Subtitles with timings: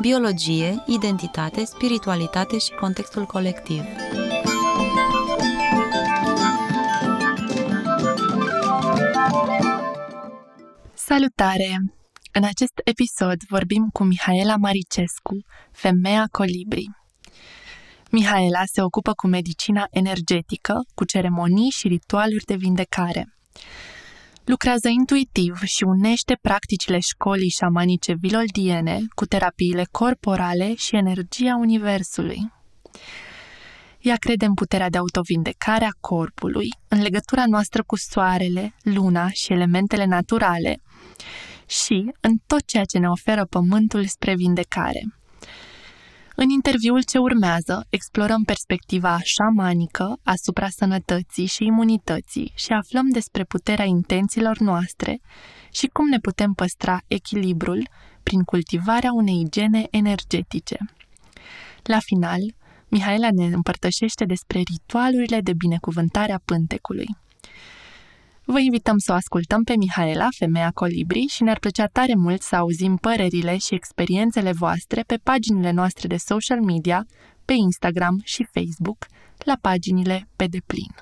[0.00, 3.82] biologie, identitate, spiritualitate și contextul colectiv.
[10.94, 11.78] Salutare!
[12.32, 15.36] În acest episod vorbim cu Mihaela Maricescu,
[15.72, 16.86] femeia colibri.
[18.10, 23.34] Mihaela se ocupă cu medicina energetică, cu ceremonii și ritualuri de vindecare.
[24.44, 32.52] Lucrează intuitiv și unește practicile școlii șamanice viloldiene cu terapiile corporale și energia universului.
[34.00, 39.52] Ea crede în puterea de autovindecare a corpului, în legătura noastră cu soarele, luna și
[39.52, 40.82] elementele naturale
[41.66, 45.02] și în tot ceea ce ne oferă pământul spre vindecare.
[46.36, 53.84] În interviul ce urmează, explorăm perspectiva șamanică asupra sănătății și imunității și aflăm despre puterea
[53.84, 55.20] intențiilor noastre
[55.72, 57.88] și cum ne putem păstra echilibrul
[58.22, 60.76] prin cultivarea unei igiene energetice.
[61.82, 62.40] La final,
[62.88, 67.06] Mihaela ne împărtășește despre ritualurile de binecuvântare a pântecului.
[68.44, 72.56] Vă invităm să o ascultăm pe Mihaela, femeia colibri, și ne-ar plăcea tare mult să
[72.56, 77.06] auzim părerile și experiențele voastre pe paginile noastre de social media,
[77.44, 79.06] pe Instagram și Facebook,
[79.38, 80.94] la paginile pe deplin.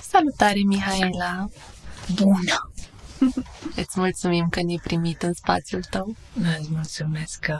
[0.00, 1.48] Salutare, Mihaela!
[2.14, 2.70] Bună!
[3.82, 6.16] Îți mulțumim că ne-ai primit în spațiul tău.
[6.58, 7.58] Îți mulțumesc că...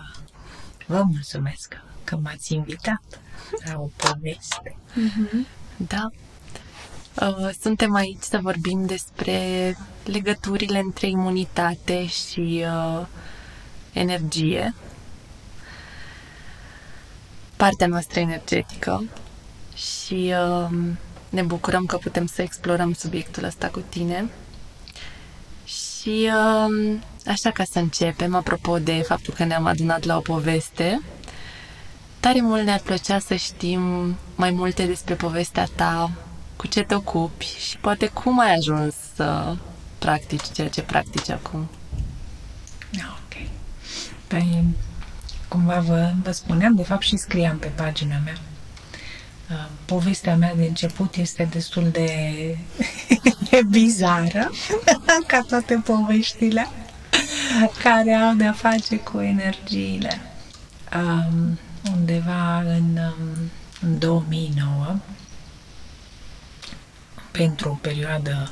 [0.86, 3.20] Vă mulțumesc că m-ați invitat
[3.64, 4.76] la o poveste.
[4.92, 5.46] Mm-hmm.
[5.76, 6.10] Da.
[7.20, 13.06] Uh, suntem aici să vorbim despre legăturile între imunitate și uh,
[13.92, 14.74] energie.
[17.56, 19.04] Partea noastră energetică
[19.74, 20.68] și uh,
[21.28, 24.30] ne bucurăm că putem să explorăm subiectul ăsta cu tine.
[25.64, 31.02] Și uh, așa ca să începem, apropo de faptul că ne-am adunat la o poveste,
[32.20, 36.10] tare mult ne-ar plăcea să știm mai multe despre povestea ta,
[36.66, 39.56] cu ce te ocupi și poate cum ai ajuns să
[39.98, 41.68] practici ceea ce practici acum.
[42.90, 43.48] Da, ok.
[44.26, 44.64] Păi,
[45.48, 48.36] cumva vă, vă spuneam, de fapt și scriam pe pagina mea.
[49.50, 52.58] Uh, povestea mea de început este destul de
[53.70, 54.50] bizară,
[55.26, 56.68] ca toate poveștile
[57.82, 60.20] care au de-a face cu energiile.
[60.94, 61.58] Um,
[61.96, 63.50] undeva în, um,
[63.80, 64.96] în 2009,
[67.36, 68.50] pentru o perioadă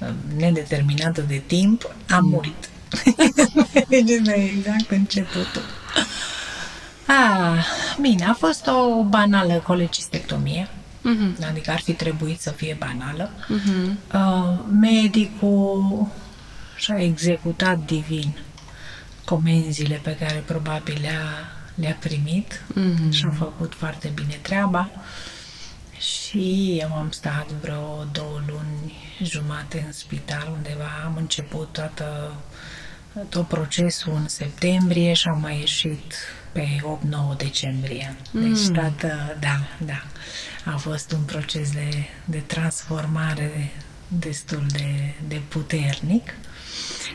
[0.00, 2.68] um, nedeterminată de timp, am murit.
[3.88, 5.62] deci exact începutul.
[7.06, 7.66] Ah,
[8.00, 11.48] bine, a fost o banală colecistectomie, uh-huh.
[11.48, 13.30] adică ar fi trebuit să fie banală.
[13.30, 14.14] Uh-huh.
[14.14, 16.06] Uh, medicul
[16.76, 18.36] și-a executat divin
[19.24, 21.22] comenzile pe care probabil le-a,
[21.74, 23.10] le-a primit uh-huh.
[23.10, 24.90] și a făcut foarte bine treaba.
[26.04, 30.88] Și eu am stat vreo două luni jumate în spital undeva.
[31.04, 32.34] Am început toată,
[33.28, 36.14] tot procesul în septembrie și am mai ieșit
[36.52, 36.66] pe
[37.34, 38.16] 8-9 decembrie.
[38.30, 38.72] Deci mm.
[38.72, 40.02] toată, da, da.
[40.72, 41.88] A fost un proces de,
[42.24, 43.70] de transformare
[44.08, 46.34] destul de, de puternic.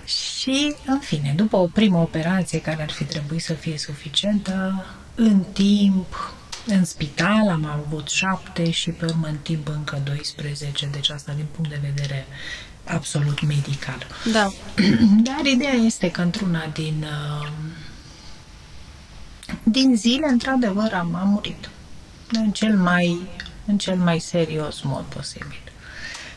[0.06, 4.86] Și, în fine, după o primă operație care ar fi trebuit să fie suficientă,
[5.16, 6.34] în timp,
[6.74, 11.46] în spital am avut șapte și pe urmă în timp încă 12, deci asta din
[11.52, 12.26] punct de vedere
[12.84, 14.08] absolut medical.
[14.32, 14.52] Da.
[15.28, 17.06] Dar ideea este că într-una din,
[17.42, 17.50] uh,
[19.64, 21.70] din zile, într-adevăr, am, am murit.
[22.32, 23.18] În cel mai,
[23.66, 25.62] în cel mai serios mod posibil.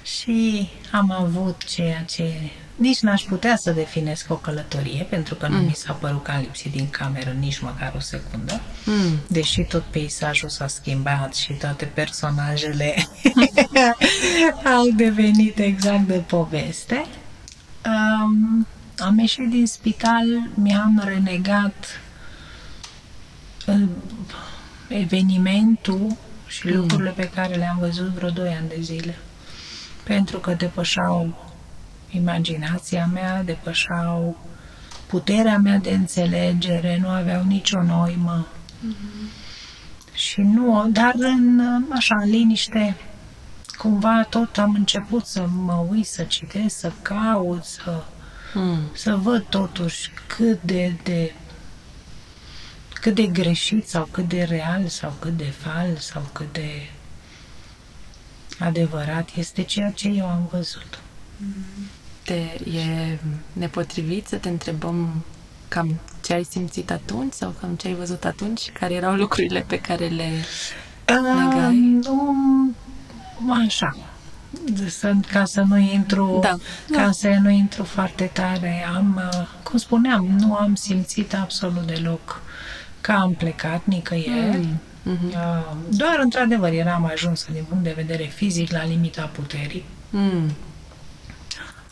[0.02, 2.50] Și am avut ceea ce
[2.82, 5.64] nici n-aș putea să definesc o călătorie, pentru că nu mm.
[5.64, 9.18] mi s-a părut că am lipsit din cameră nici măcar o secundă, mm.
[9.26, 12.94] deși tot peisajul s-a schimbat și toate personajele
[14.76, 17.04] au devenit exact de poveste.
[17.86, 18.66] Um,
[18.98, 22.00] am ieșit din spital, mi-am renegat
[23.66, 23.88] uh,
[24.88, 26.76] evenimentul și mm.
[26.76, 29.18] lucrurile pe care le-am văzut vreo 2 ani de zile.
[30.04, 31.51] Pentru că depășau
[32.12, 34.36] imaginația mea, depășau
[35.06, 38.46] puterea mea de înțelegere, nu aveau nicio noimă.
[38.46, 39.42] Mm-hmm.
[40.14, 41.60] Și nu, dar în,
[41.90, 42.96] așa, în liniște,
[43.76, 48.04] cumva tot am început să mă uit, să citesc, să caut, să,
[48.54, 48.78] mm.
[48.94, 51.32] să văd totuși cât de, de
[52.92, 56.90] cât de greșit sau cât de real sau cât de fals sau cât de
[58.58, 60.98] adevărat este ceea ce eu am văzut.
[62.24, 62.34] Te,
[62.78, 63.18] e
[63.52, 65.24] nepotrivit să te întrebăm
[65.68, 68.70] cam ce ai simțit atunci sau cam ce ai văzut atunci?
[68.70, 70.28] Care erau lucrurile pe care le
[71.06, 71.98] negai?
[72.08, 73.96] Uh, așa.
[74.88, 76.56] Sunt, ca să nu intru da.
[76.90, 77.10] ca da.
[77.10, 82.42] să nu intru foarte tare am, uh, cum spuneam, nu am simțit absolut deloc
[83.00, 84.56] că am plecat nicăieri.
[84.56, 84.80] Mm.
[85.04, 85.32] Mm-hmm.
[85.88, 89.84] Doar, într-adevăr, eram ajuns din punct de vedere fizic la limita puterii.
[90.10, 90.50] Mm.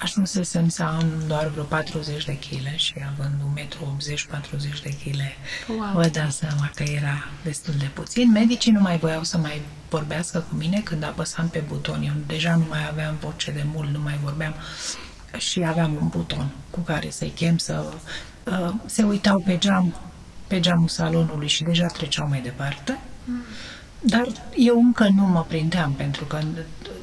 [0.03, 5.19] Ajunsesem să am doar vreo 40 de kg și având 1,80 m, 40 de kg,
[5.69, 5.93] wow.
[5.93, 8.31] vă dați seama că era destul de puțin.
[8.31, 12.03] Medicii nu mai voiau să mai vorbească cu mine când apăsam pe buton.
[12.03, 14.55] Eu deja nu mai aveam voce de mult, nu mai vorbeam
[15.39, 17.85] și aveam un buton cu care să-i chem să...
[18.45, 19.95] Uh, se uitau pe geam
[20.47, 22.99] pe geamul salonului și deja treceau mai departe.
[24.01, 24.27] Dar
[24.57, 26.55] eu încă nu mă prindeam, pentru că în,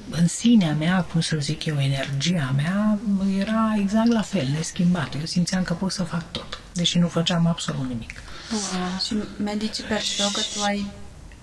[0.09, 2.99] în sinea mea, cum să zic eu, energia mea
[3.39, 5.17] era exact la fel, neschimbată.
[5.17, 8.11] Eu simțeam că pot să fac tot, deși nu făceam absolut nimic.
[8.51, 8.99] Wow.
[9.05, 10.85] Și medicii percepeau că tu ai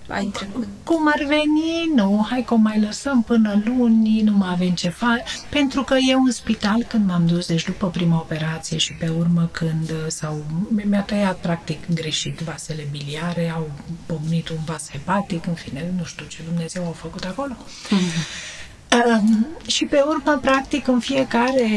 [0.08, 0.66] ai trecut?
[0.82, 1.92] Cum ar veni?
[1.94, 5.24] Nu, hai că o mai lăsăm până luni, nu mai avem ce face.
[5.48, 9.48] Pentru că eu în spital, când m-am dus, deci după prima operație și pe urmă
[9.52, 13.70] când sau mi-a tăiat practic greșit vasele biliare, au
[14.06, 17.54] pomnit un vas hepatic, în fine, nu știu ce Dumnezeu a făcut acolo.
[17.54, 18.52] Mm-hmm.
[18.94, 21.68] Um, și pe urmă, practic, în fiecare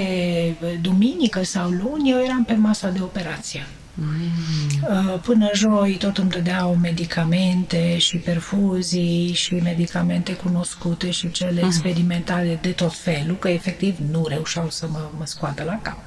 [0.81, 3.67] duminică sau luni, eu eram pe masa de operație.
[3.99, 5.19] Mm.
[5.23, 11.67] Până joi tot îmi dădeau medicamente și perfuzii și medicamente cunoscute și cele mm.
[11.67, 15.97] experimentale de tot felul, că efectiv nu reușeau să mă, mă scoată la cap.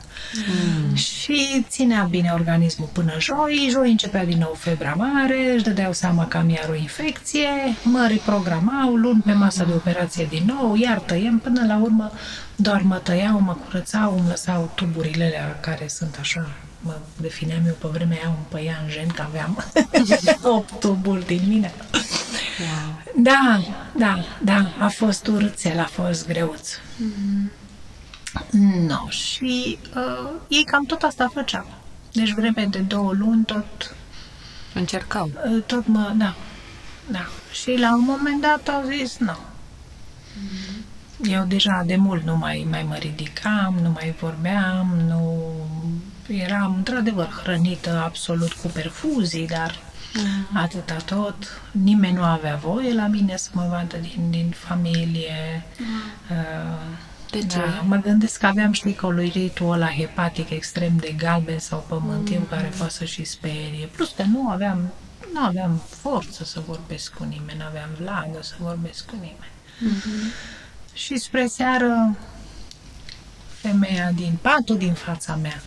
[0.48, 0.94] Mm.
[0.94, 6.26] Și ținea bine organismul până joi, joi începea din nou febra mare, își dădeau seama
[6.26, 7.48] că am iar o infecție,
[7.82, 12.12] mă reprogramau, luni pe masă de operație din nou, iar tăiem, până la urmă
[12.56, 17.74] doar mă tăiau, mă curățau, îmi lăsau tuburile alea care sunt așa mă defineam eu
[17.74, 19.64] pe vremea aia un păianjen, că aveam
[20.56, 21.72] 8 tuburi din mine.
[22.60, 23.02] Wow.
[23.22, 23.60] Da,
[23.96, 26.70] da, da, a fost urțel, a fost greuț.
[26.74, 27.58] Mm-hmm.
[28.86, 31.66] No, și uh, ei cam tot asta făceau.
[32.12, 33.94] Deci vreme de două luni tot...
[34.74, 35.30] Încercau.
[35.50, 36.34] Uh, tot mă, da,
[37.10, 37.26] da.
[37.52, 39.36] Și la un moment dat au zis, nu.
[39.36, 40.90] Mm-hmm.
[41.22, 45.52] Eu deja de mult nu mai, mai mă ridicam, nu mai vorbeam, nu
[46.32, 49.78] eram într-adevăr hrănită absolut cu perfuzii, dar
[50.14, 50.56] mm.
[50.56, 51.60] atâta tot.
[51.70, 55.64] Nimeni nu avea voie la mine să mă vadă din, din familie.
[55.78, 55.86] Mm.
[56.36, 56.98] Uh,
[57.30, 57.58] de ce?
[57.58, 62.46] Da, mă gândesc că aveam, știi, coloritul ăla hepatic extrem de galben sau pământiu mm.
[62.48, 63.86] care poate să și sperie.
[63.86, 64.92] Plus că nu aveam,
[65.32, 69.52] nu aveam forță să vorbesc cu nimeni, nu aveam vlagă să vorbesc cu nimeni.
[69.80, 70.32] Mm-hmm.
[70.92, 72.16] Și spre seară,
[73.48, 75.62] femeia din patul din fața mea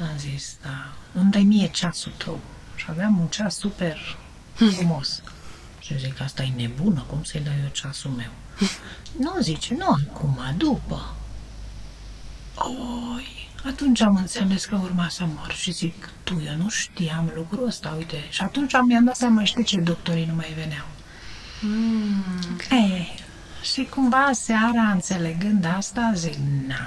[0.00, 2.40] am zis, da, îmi dai mie ceasul tău.
[2.74, 4.16] Și aveam un ceas super
[4.54, 5.22] frumos.
[5.80, 8.30] Și zic, asta e nebună, cum să-i dai eu ceasul meu?
[9.24, 11.14] nu, zice, nu acum, după.
[12.54, 17.66] Oi, atunci am înțeles că urma să mor și zic, tu, eu nu știam lucrul
[17.66, 18.24] ăsta, uite.
[18.30, 20.86] Și atunci mi-am dat seama, știi ce doctorii nu mai veneau.
[21.60, 22.60] Mm.
[22.70, 23.06] E,
[23.62, 26.34] și cumva seara, înțelegând asta, zic,
[26.66, 26.86] na,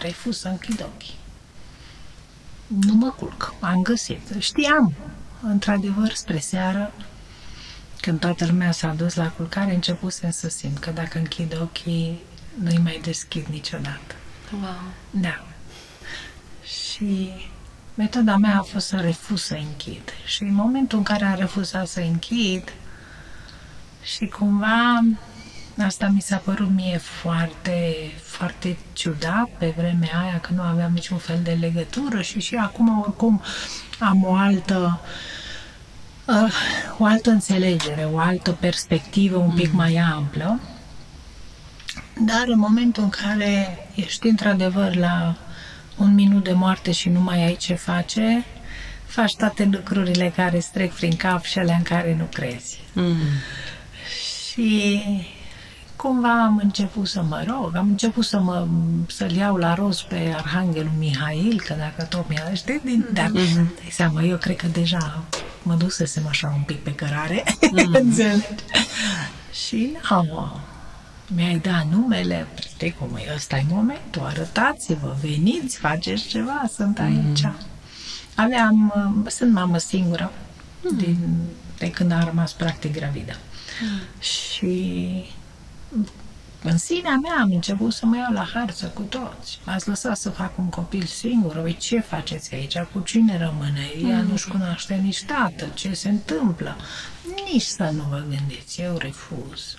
[0.00, 1.15] refuz să închid ochii
[2.66, 3.54] nu mă culc.
[3.60, 4.20] Am găsit.
[4.38, 4.92] Știam,
[5.42, 6.92] într-adevăr, spre seară,
[8.00, 12.20] când toată lumea s-a dus la culcare, începusem să simt că dacă închid ochii,
[12.62, 14.14] nu-i mai deschid niciodată.
[14.52, 14.80] Wow.
[15.10, 15.44] Da.
[16.64, 17.30] Și
[17.94, 20.02] metoda mea a fost să refuz să închid.
[20.24, 22.72] Și în momentul în care am refuzat să închid
[24.02, 25.00] și cumva
[25.84, 31.18] Asta mi s-a părut mie foarte, foarte ciudat pe vremea aia, că nu aveam niciun
[31.18, 33.42] fel de legătură și și acum oricum
[33.98, 35.00] am o altă
[36.24, 36.52] uh,
[36.98, 39.76] o altă înțelegere, o altă perspectivă un pic mm.
[39.76, 40.60] mai amplă.
[42.24, 45.36] Dar în momentul în care ești într-adevăr la
[45.96, 48.44] un minut de moarte și nu mai ai ce face,
[49.06, 52.80] faci toate lucrurile care strec prin cap și alea în care nu crezi.
[52.92, 53.16] Mm.
[54.52, 55.02] Și
[56.06, 58.66] cumva am început să mă rog, am început să mă,
[59.08, 63.12] să-l iau la rost pe Arhanghelul Mihail, că dacă tot mi-a, știi, din, mm-hmm.
[63.12, 65.22] dar, dai seama, eu cred că deja
[65.62, 67.42] mă dusesem așa un pic pe cărare,
[67.76, 68.54] mm-hmm.
[69.66, 70.60] și am,
[71.34, 77.46] mi-ai dat numele, știi cum e, ăsta e momentul, arătați-vă, veniți, faceți ceva, sunt aici.
[77.46, 78.34] Mm-hmm.
[78.34, 78.94] Aveam,
[79.26, 80.96] sunt mamă singură, mm-hmm.
[80.96, 81.18] din,
[81.78, 83.32] de când am rămas practic gravidă.
[83.82, 84.20] Mm.
[84.20, 85.24] Și
[86.62, 89.58] în sinea mea am început să mă iau la harță cu toți.
[89.64, 91.60] M-ați lăsat să fac un copil singur.
[91.60, 92.78] Voi ce faceți aici?
[92.92, 94.10] Cu cine rămâne?
[94.10, 94.28] Ea mm.
[94.28, 95.70] nu-și cunoaște nici tatăl.
[95.74, 96.76] Ce se întâmplă?
[97.52, 98.80] Nici să nu vă gândiți.
[98.80, 99.74] Eu refuz.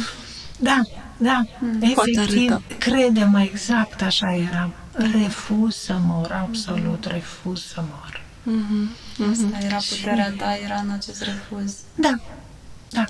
[0.68, 0.80] da,
[1.16, 1.44] da.
[1.58, 4.72] Mm, efectiv, crede-mă, exact așa eram.
[4.92, 8.20] Refuz să mor, absolut refuz să mor.
[8.42, 9.30] Mm-hmm.
[9.30, 11.76] Asta era puterea ta, era în acest refuz.
[11.94, 12.18] Da,
[12.90, 13.04] da.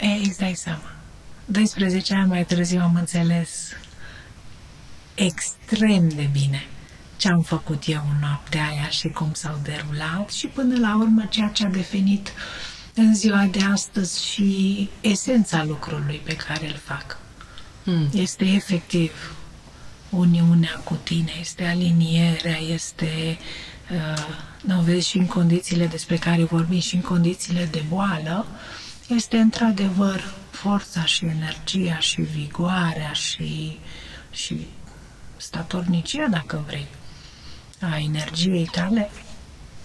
[0.00, 0.95] E, îți dai seama.
[1.46, 3.68] 12 ani mai târziu am înțeles
[5.14, 6.66] extrem de bine
[7.16, 11.26] ce am făcut eu în noaptea aia și cum s-au derulat și până la urmă
[11.28, 12.32] ceea ce a definit
[12.94, 17.18] în ziua de astăzi și esența lucrului pe care îl fac.
[17.84, 18.08] Mm.
[18.12, 19.36] Este efectiv
[20.10, 23.38] uniunea cu tine, este alinierea, este,
[23.90, 24.26] uh,
[24.62, 28.46] nu vezi, și în condițiile despre care vorbim, și în condițiile de boală,
[29.08, 33.78] este într-adevăr forța și energia și vigoarea și,
[34.30, 34.66] și
[35.36, 36.86] statornicia, dacă vrei,
[37.80, 39.10] a energiei tale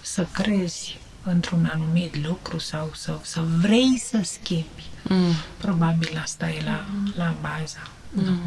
[0.01, 4.83] să crezi într-un anumit lucru sau să, să vrei să schimbi.
[5.03, 5.33] Mm.
[5.57, 6.85] Probabil asta e la,
[7.15, 7.87] la baza.
[8.09, 8.23] Mm.
[8.23, 8.39] Nu?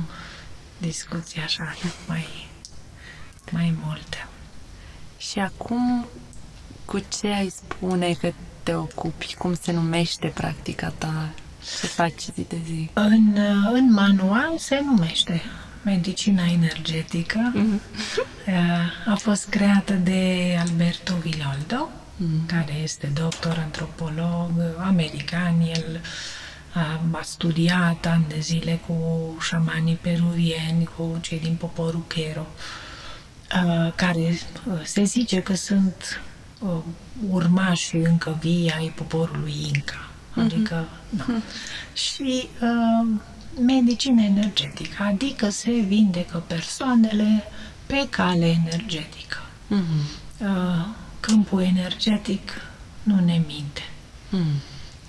[0.79, 1.75] Discuția așa
[2.07, 2.27] mai,
[3.51, 4.27] mai multe.
[5.17, 6.07] Și acum,
[6.85, 9.35] cu ce ai spune că te ocupi?
[9.35, 11.31] Cum se numește practica ta?
[11.81, 12.91] Ce faci zi de zi?
[12.93, 13.39] În,
[13.73, 15.43] în manual se numește
[15.83, 17.53] medicina energetică.
[17.55, 17.81] Mm-hmm.
[19.07, 22.47] A fost creată de Alberto Villoldo, mm-hmm.
[22.47, 25.61] care este doctor, antropolog american.
[25.61, 26.01] El
[26.73, 28.97] a, a studiat ani de zile cu
[29.41, 32.47] șamanii peruvieni, cu cei din poporul Quero,
[33.95, 34.39] care
[34.85, 36.21] se zice că sunt
[37.31, 40.09] urmașii încă vii ai poporului Inca.
[40.35, 40.45] Mhm.
[40.45, 41.27] Adică, mm-hmm.
[41.27, 41.41] da.
[41.93, 43.07] Și uh,
[43.61, 47.43] medicina energetică, adică se vindecă persoanele
[47.87, 49.39] pe cale energetică.
[49.71, 50.23] Mm-hmm.
[50.39, 50.87] Uh,
[51.21, 52.53] câmpul energetic
[53.03, 53.89] nu ne minte.
[54.31, 54.61] Mm.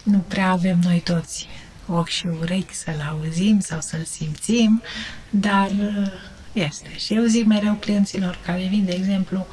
[0.03, 1.47] Nu prea avem noi toți
[1.87, 4.81] ochi și urechi să-l auzim sau să-l simțim,
[5.29, 6.11] dar uh,
[6.53, 6.97] este.
[6.97, 9.47] Și eu zic mereu clienților care vin, de exemplu,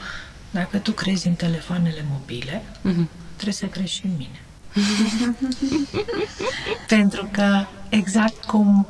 [0.50, 3.06] dacă tu crezi în telefoanele mobile, mm-hmm.
[3.32, 4.40] trebuie să crezi și în mine.
[6.88, 8.86] Pentru că exact cum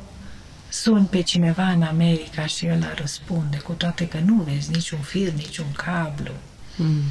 [0.69, 5.31] sun pe cineva în America și el răspunde, cu toate că nu vezi niciun fir,
[5.31, 6.31] niciun cablu.
[6.75, 7.01] Mm.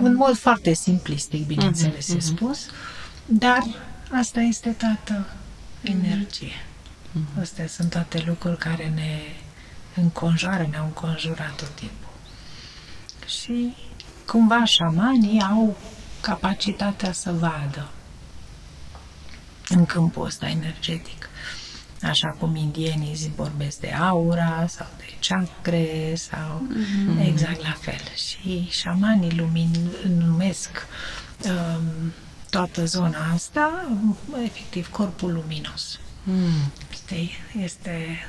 [0.00, 2.18] În mod foarte simplistic, bineînțeles, mm-hmm.
[2.18, 2.66] spus,
[3.26, 3.64] dar
[4.10, 5.26] asta este toată
[5.80, 6.64] energie.
[7.12, 7.40] Mm-hmm.
[7.40, 9.20] Astea sunt toate lucruri care ne
[10.02, 12.12] înconjoară, ne-au înconjurat tot timpul.
[13.26, 13.74] Și
[14.26, 15.76] cumva șamanii au
[16.20, 17.88] capacitatea să vadă
[19.74, 21.28] în câmpul ăsta energetic.
[22.02, 27.26] Așa cum indienii zi vorbesc de aura sau de chakre sau mm-hmm.
[27.26, 28.00] exact la fel.
[28.14, 29.70] Și șamanii lumin,
[30.08, 30.86] numesc
[31.44, 32.12] um,
[32.50, 33.88] toată zona asta,
[34.44, 36.00] efectiv, corpul luminos.
[36.22, 36.72] Mm.
[36.92, 37.28] Este,
[37.62, 38.26] este,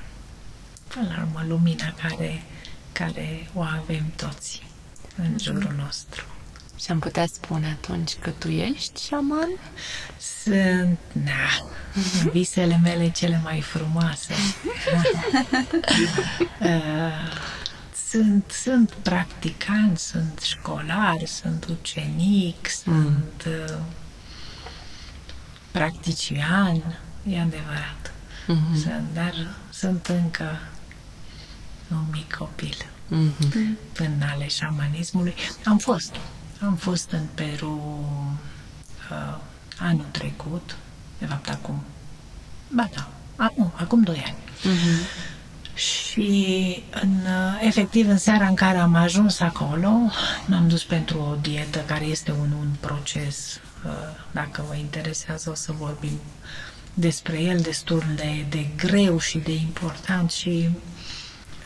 [0.88, 2.44] până la urmă, lumina care,
[2.92, 4.62] care o avem toți
[5.16, 6.26] în jurul nostru.
[6.80, 9.50] Și am putea spune atunci că tu ești șaman?
[10.44, 11.68] Sunt, da,
[12.32, 14.34] visele mele cele mai frumoase.
[16.60, 17.34] Uh,
[18.10, 23.78] sunt, sunt practicant, sunt școlar, sunt ucenic, sunt uh,
[25.72, 28.14] practician, e adevărat.
[28.44, 28.82] Mm-hmm.
[28.82, 29.34] Sunt, dar
[29.70, 30.60] sunt încă
[31.92, 33.94] un mic copil mm-hmm.
[33.94, 35.34] până ale șamanismului.
[35.66, 36.16] Am fost
[36.66, 38.06] am fost în Peru
[39.12, 39.38] uh,
[39.80, 40.76] anul trecut,
[41.20, 41.84] de fapt acum,
[42.72, 44.36] ba da, a, nu, acum doi ani.
[44.36, 45.32] Uh-huh.
[45.74, 49.90] Și în, uh, efectiv în seara în care am ajuns acolo,
[50.46, 53.92] m-am dus pentru o dietă care este un, un proces, uh,
[54.32, 56.20] dacă vă interesează o să vorbim
[56.94, 60.70] despre el, destul de, de greu și de important și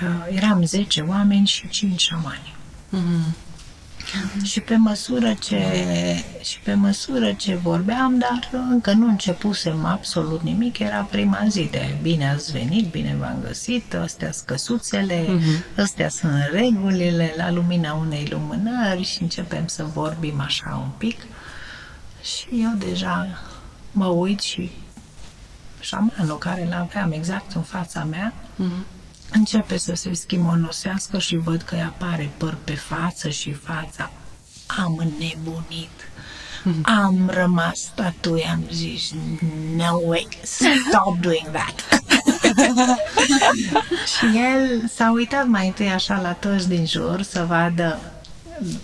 [0.04, 2.56] uh, eram 10 oameni și 5 șamani.
[2.94, 3.46] Uh-huh
[4.44, 5.62] Și pe măsură ce
[6.42, 11.98] și pe măsură ce vorbeam, dar încă nu începusem absolut nimic, era prima zi de
[12.02, 15.78] bine ați venit, bine v-am găsit, astea sunt căsuțele, uh-huh.
[15.78, 21.22] astea sunt regulile, la lumina unei lumânări și începem să vorbim așa un pic.
[22.22, 23.28] Și eu deja
[23.92, 24.72] mă uit și
[25.80, 28.97] șamanul care l aveam exact în fața mea, uh-huh
[29.32, 34.12] începe să se schimonosească și văd că îi apare păr pe față și fața.
[34.66, 35.90] Am înnebunit.
[36.68, 36.82] Mm-hmm.
[36.82, 39.14] Am rămas statui, am zis,
[39.76, 42.02] no way, stop doing that.
[44.18, 48.00] și el s-a uitat mai întâi așa la toți din jur să vadă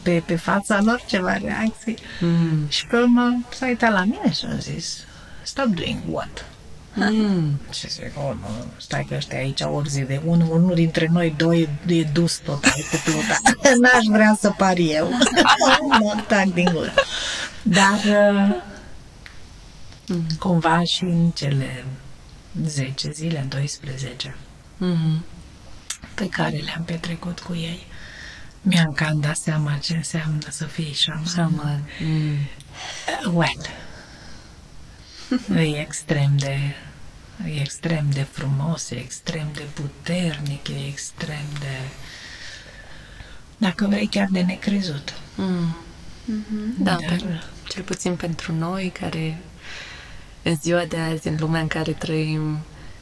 [0.01, 1.97] pe, pe fața lor ceva reacții.
[2.19, 2.67] Mm.
[2.67, 4.97] Și pe urmă s-a uitat la mine și a zis,
[5.41, 6.45] stop doing what?
[6.93, 7.59] Mm.
[7.71, 8.47] Și zic, oh, nu,
[8.77, 13.01] stai că ăștia aici orzi de unul, unul dintre noi doi e dus total cu
[13.03, 13.37] pluta.
[13.81, 15.09] N-aș vrea să par eu.
[15.99, 16.93] mă tac din gură.
[17.61, 17.99] Dar
[20.07, 20.25] mm.
[20.39, 21.85] cumva și în cele
[22.65, 24.35] 10 zile, 12
[24.81, 25.21] mm-hmm.
[26.13, 27.87] pe care le-am petrecut cu ei,
[28.61, 31.25] mi-am cam dat seama ce înseamnă să fii șaman.
[31.25, 31.89] Șaman.
[31.99, 32.37] Mm.
[33.33, 33.61] Well,
[35.55, 36.75] e extrem de
[37.45, 41.77] e extrem de frumos, e extrem de puternic, e extrem de
[43.57, 45.13] dacă vrei chiar de necrezut.
[45.35, 45.75] Mm.
[46.31, 46.77] Mm-hmm.
[46.77, 46.99] Da, Dar...
[46.99, 49.41] pe, cel puțin pentru noi care
[50.43, 52.57] în ziua de azi, în lumea în care trăim,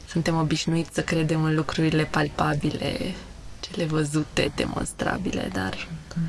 [0.08, 3.14] suntem obișnuiți să credem în lucrurile palpabile,
[3.60, 6.22] cele văzute, demonstrabile, dar mm.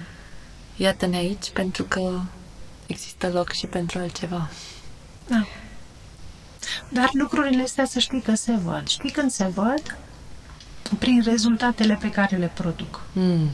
[0.75, 2.19] iată-ne aici pentru că
[2.85, 4.49] există loc și pentru altceva.
[5.27, 5.45] Da.
[6.89, 8.87] Dar lucrurile astea să știi că se văd.
[8.87, 9.97] Știi când se văd?
[10.99, 13.01] Prin rezultatele pe care le produc.
[13.13, 13.49] Mm.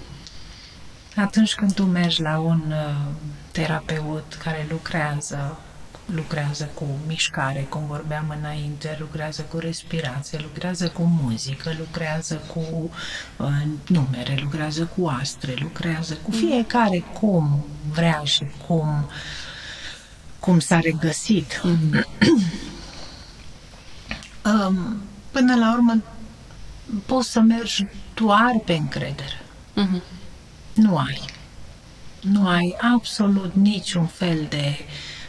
[1.16, 3.12] Atunci când tu mergi la un uh,
[3.52, 5.58] terapeut care lucrează
[6.16, 12.92] lucrează cu mișcare, cum vorbeam înainte, lucrează cu respirație, lucrează cu muzică, lucrează cu
[13.38, 13.48] uh,
[13.88, 19.10] numere, lucrează cu astre, lucrează cu fiecare cum vrea și cum,
[20.40, 21.62] cum s-a regăsit.
[21.64, 22.06] Mm.
[24.52, 24.98] Um,
[25.32, 26.02] până la urmă
[27.06, 29.42] poți să mergi doar pe încredere.
[29.76, 30.02] Uh-huh.
[30.74, 31.22] Nu ai.
[32.22, 34.78] Nu ai absolut niciun fel de,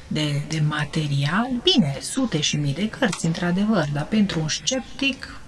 [0.08, 1.48] de, de material.
[1.62, 5.40] Bine, sute și mii de cărți, într-adevăr, dar pentru un sceptic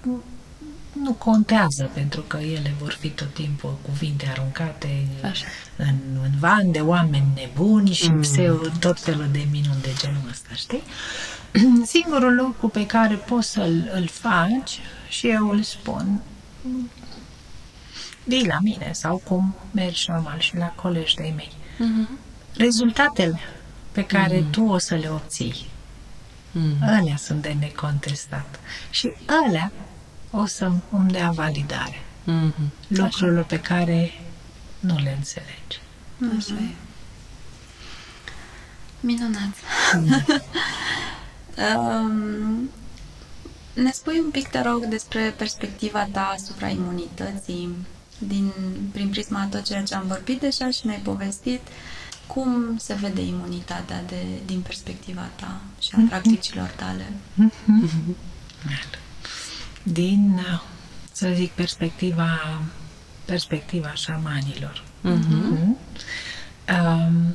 [0.93, 5.45] nu contează, pentru că ele vor fi tot timpul cuvinte aruncate Așa.
[5.77, 8.21] În, în van de oameni nebuni și mm.
[8.21, 10.83] pseu, tot felul de minuni de genul ăsta, știi?
[11.85, 16.23] Singurul lucru pe care poți să-l îl faci și eu îl spun
[18.25, 21.53] vii la mine sau cum mergi normal și la colegi de mei.
[21.53, 22.09] Mm-hmm.
[22.57, 23.39] Rezultatele
[23.93, 24.51] pe care mm-hmm.
[24.51, 25.67] tu o să le obții,
[26.51, 26.81] mm-hmm.
[26.81, 28.61] alea sunt de necontestat.
[28.91, 29.73] Și alea
[30.31, 32.03] o să îmi dea validare.
[32.31, 32.89] Mm-hmm.
[32.89, 34.13] Lucrurile pe care
[34.81, 35.81] nu le înțelegi.
[36.39, 36.75] Așa e.
[39.01, 39.55] Minunat.
[39.95, 40.25] Mm.
[41.59, 42.71] um,
[43.75, 47.77] ne spui un pic, te rog, despre perspectiva ta asupra imunității
[48.19, 48.53] din,
[48.93, 51.61] prin prisma tot ceea ce am vorbit deja și ne-ai povestit.
[52.27, 56.09] Cum se vede imunitatea de, din perspectiva ta și a mm-hmm.
[56.09, 57.13] practicilor tale?
[57.43, 58.17] Mm-hmm.
[59.83, 60.41] Din,
[61.13, 62.39] să zic, perspectiva
[63.25, 64.85] perspectiva șamanilor.
[65.05, 65.77] Mm-hmm.
[66.69, 67.35] Um,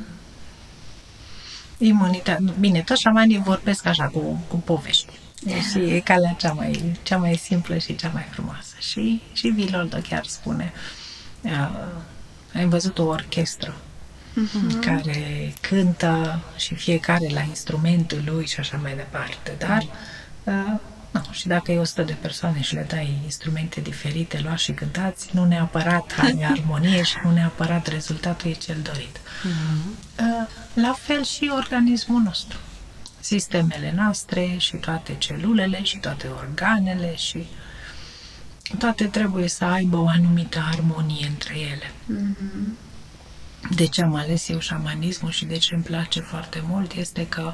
[1.77, 2.53] imunitatea.
[2.59, 5.13] Bine, toți șamanii vorbesc așa cu, cu povești.
[5.71, 8.75] Și e calea cea mai, cea mai simplă și cea mai frumoasă.
[8.79, 10.73] Și, și Viloldo chiar spune
[11.41, 11.69] uh,
[12.53, 13.75] ai văzut o orchestră
[14.31, 14.85] uh-huh.
[14.85, 19.55] care cântă și fiecare la instrumentul lui și așa mai departe.
[19.57, 19.85] Dar
[20.43, 20.79] uh,
[21.25, 25.29] nu, și dacă e 100 de persoane și le dai instrumente diferite, luați și cântați,
[25.31, 29.17] nu neapărat ai armonie și nu neapărat rezultatul e cel dorit.
[29.17, 30.47] Uh-huh.
[30.73, 32.57] La fel și organismul nostru.
[33.19, 37.47] Sistemele noastre și toate celulele și toate organele și
[38.77, 41.91] toate trebuie să aibă o anumită armonie între ele.
[41.91, 42.85] Uh-huh.
[43.75, 47.53] De ce am ales eu șamanismul și de ce îmi place foarte mult este că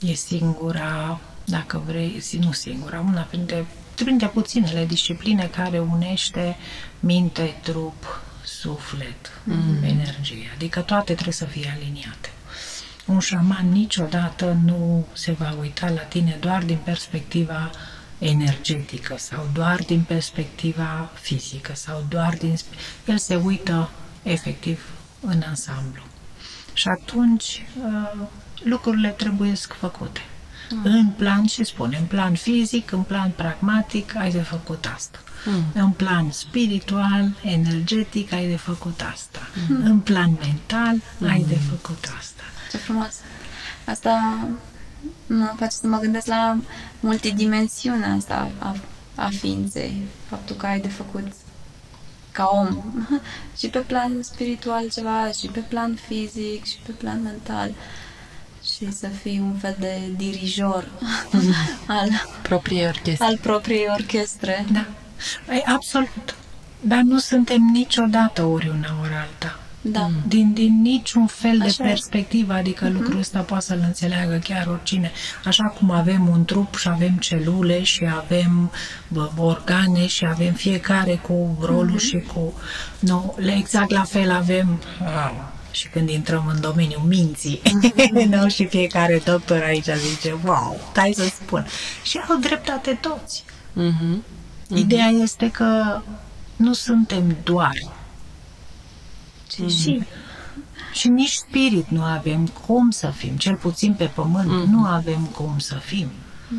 [0.00, 6.56] e singura dacă vrei, nu singura, una printre, printre puținele discipline care unește
[7.00, 9.82] minte, trup, suflet, mm.
[9.82, 10.50] energie.
[10.54, 12.30] Adică toate trebuie să fie aliniate.
[13.06, 17.70] Un șaman niciodată nu se va uita la tine doar din perspectiva
[18.18, 22.56] energetică sau doar din perspectiva fizică sau doar din...
[23.04, 23.90] El se uită
[24.22, 24.84] efectiv
[25.20, 26.02] în ansamblu.
[26.72, 28.26] Și atunci uh,
[28.62, 30.20] lucrurile trebuie făcute.
[30.70, 30.84] Mm.
[30.84, 35.18] În plan, ce spune, în plan fizic, în plan pragmatic, ai de făcut asta.
[35.46, 35.64] Mm.
[35.82, 39.40] În plan spiritual, energetic, ai de făcut asta.
[39.68, 39.84] Mm.
[39.84, 41.28] În plan mental, mm.
[41.28, 42.42] ai de făcut asta.
[42.70, 43.14] Ce frumos!
[43.84, 44.38] Asta
[45.26, 46.58] mă face să mă gândesc la
[47.00, 48.76] multidimensiunea asta a,
[49.14, 50.02] a ființei.
[50.28, 51.26] Faptul că ai de făcut
[52.32, 52.82] ca om
[53.58, 57.72] și pe plan spiritual ceva, și pe plan fizic, și pe plan mental
[58.80, 60.88] și să fii un fel de dirijor
[61.86, 62.08] al
[62.42, 63.26] propriei orchestre.
[63.26, 64.64] Al propriei orchestre.
[64.72, 64.86] Da.
[65.54, 66.36] E, absolut.
[66.80, 69.60] Dar nu suntem niciodată ori una, ori alta.
[69.80, 70.00] Da.
[70.00, 70.22] Mm.
[70.28, 72.92] Din, din niciun fel Așa de perspectivă, adică uh-huh.
[72.92, 75.10] lucrul ăsta poate să-l înțeleagă chiar oricine.
[75.44, 78.70] Așa cum avem un trup și avem celule și avem
[79.08, 82.08] bă, organe și avem fiecare cu rolul uh-huh.
[82.08, 82.54] și cu...
[82.98, 84.80] Nu, exact la fel avem...
[85.00, 88.24] Uh, și când intrăm în domeniul minții, uh-huh.
[88.40, 88.48] nu?
[88.48, 91.66] și fiecare doctor aici zice, wow, stai să spun.
[92.02, 93.44] Și au dreptate toți.
[93.44, 93.88] Uh-huh.
[93.90, 94.76] Uh-huh.
[94.76, 96.00] Ideea este că
[96.56, 97.72] nu suntem doar
[99.50, 99.82] ci mm-hmm.
[99.82, 100.02] și
[100.92, 104.70] și nici spirit nu avem cum să fim, cel puțin pe pământ mm-hmm.
[104.70, 106.08] nu avem cum să fim.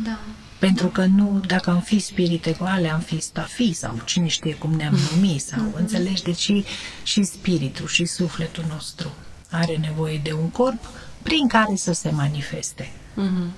[0.04, 0.18] Da.
[0.62, 4.72] Pentru că nu, dacă am fi spirite goale, am fi stafi sau cine știe cum
[4.72, 5.14] ne-am mm-hmm.
[5.14, 5.78] numit sau, mm-hmm.
[5.78, 6.64] înțelegi, deci și,
[7.02, 9.12] și spiritul și sufletul nostru
[9.50, 10.88] are nevoie de un corp
[11.22, 12.92] prin care să se manifeste.
[13.16, 13.50] Mm-hmm.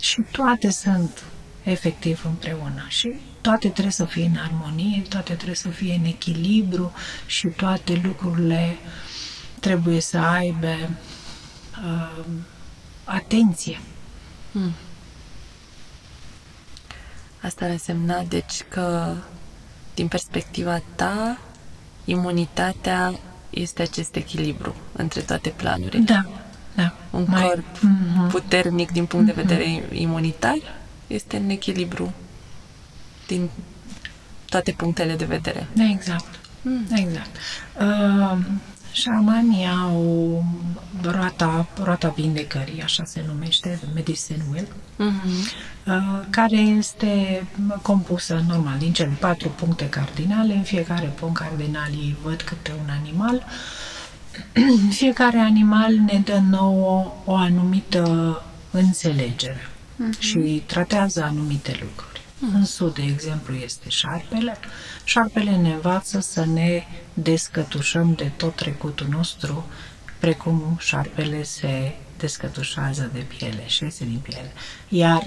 [0.00, 1.22] Și toate sunt
[1.62, 6.92] efectiv împreună și toate trebuie să fie în armonie, toate trebuie să fie în echilibru
[7.26, 8.76] și toate lucrurile
[9.60, 10.74] trebuie să aibă
[11.84, 12.24] uh,
[13.04, 13.80] atenție.
[14.52, 14.72] Hmm.
[17.44, 19.14] Asta ar însemna, deci, că
[19.94, 21.38] din perspectiva ta,
[22.04, 23.14] imunitatea
[23.50, 25.98] este acest echilibru între toate planurile.
[25.98, 26.26] Da,
[26.74, 26.94] da.
[27.10, 27.42] Un Mai...
[27.42, 28.30] corp mm-hmm.
[28.30, 29.34] puternic din punct mm-hmm.
[29.34, 30.58] de vedere imunitar
[31.06, 32.12] este în echilibru
[33.26, 33.50] din
[34.48, 35.66] toate punctele de vedere.
[35.92, 36.40] Exact.
[36.62, 36.86] Mm.
[36.94, 37.36] Exact.
[37.80, 38.38] Uh,
[38.92, 40.44] șamanii au
[41.02, 45.52] roata, roata vindecării, așa se numește, Medicine Wheel, mm-hmm.
[45.86, 47.46] Uh, care este
[47.82, 50.54] compusă normal din cele patru puncte cardinale.
[50.54, 53.46] În fiecare punct cardinal ei văd câte un animal.
[54.90, 60.18] fiecare animal ne dă nouă o anumită înțelegere mm-hmm.
[60.18, 62.14] și tratează anumite lucruri.
[62.52, 64.56] În sud, de exemplu, este șarpele.
[65.04, 66.82] Șarpele ne învață să ne
[67.14, 69.66] descătușăm de tot trecutul nostru,
[70.18, 74.52] precum șarpele se descătușează de piele și iese din piele.
[74.88, 75.26] Iar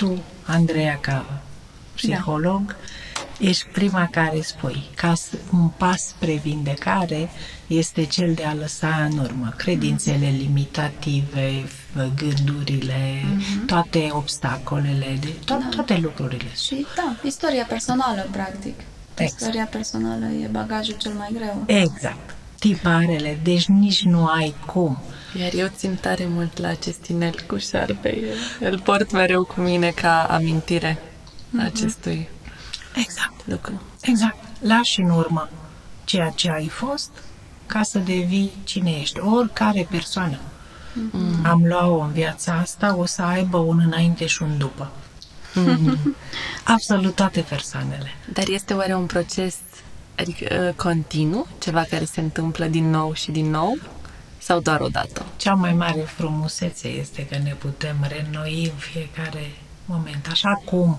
[0.00, 1.40] tu, Andreea, ca
[1.94, 2.74] psiholog, da
[3.38, 5.12] ești prima care spui că
[5.52, 7.30] un pas spre vindecare
[7.66, 11.64] este cel de a lăsa în urmă credințele limitative,
[12.16, 13.66] gândurile, mm-hmm.
[13.66, 15.68] toate obstacolele, de, to- da.
[15.70, 16.50] toate lucrurile.
[16.64, 18.74] Și da, istoria personală, practic.
[19.14, 19.40] Exact.
[19.40, 21.62] Istoria personală e bagajul cel mai greu.
[21.66, 22.34] Exact.
[22.58, 24.98] Tiparele, deci nici nu ai cum.
[25.38, 28.18] Iar eu țin tare mult la acest inel cu șarpe.
[28.60, 31.64] Îl port mereu cu mine ca amintire mm-hmm.
[31.64, 32.28] acestui
[32.94, 33.46] Exact.
[33.46, 33.82] lucru.
[34.00, 34.36] Exact.
[34.60, 35.48] Lași în urmă
[36.04, 37.10] ceea ce ai fost
[37.66, 39.20] ca să devii cine ești.
[39.20, 40.38] Oricare persoană
[40.92, 41.44] mm.
[41.44, 44.90] am luat-o în viața asta, o să aibă un înainte și un după.
[45.54, 46.16] Mm.
[46.64, 48.14] Absolut toate persoanele.
[48.32, 49.56] Dar este oare un proces
[50.20, 51.46] adică, uh, continuu?
[51.58, 53.78] Ceva care se întâmplă din nou și din nou?
[54.50, 55.24] Sau doar o dată?
[55.36, 59.50] Cea mai mare frumusețe este că ne putem reînnoi în fiecare
[59.84, 60.26] moment.
[60.30, 60.98] Așa cum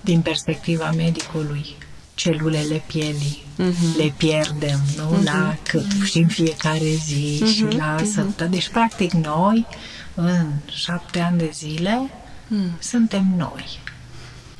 [0.00, 1.76] din perspectiva medicului,
[2.14, 3.96] celulele pielii uh-huh.
[3.96, 5.18] le pierdem, nu?
[5.18, 5.24] Uh-huh.
[5.24, 7.54] La cât și în fiecare zi uh-huh.
[7.54, 8.12] și la uh-huh.
[8.14, 8.54] săptămână.
[8.54, 9.66] Deci, practic, noi,
[10.14, 12.78] în șapte ani de zile, uh-huh.
[12.78, 13.78] suntem noi.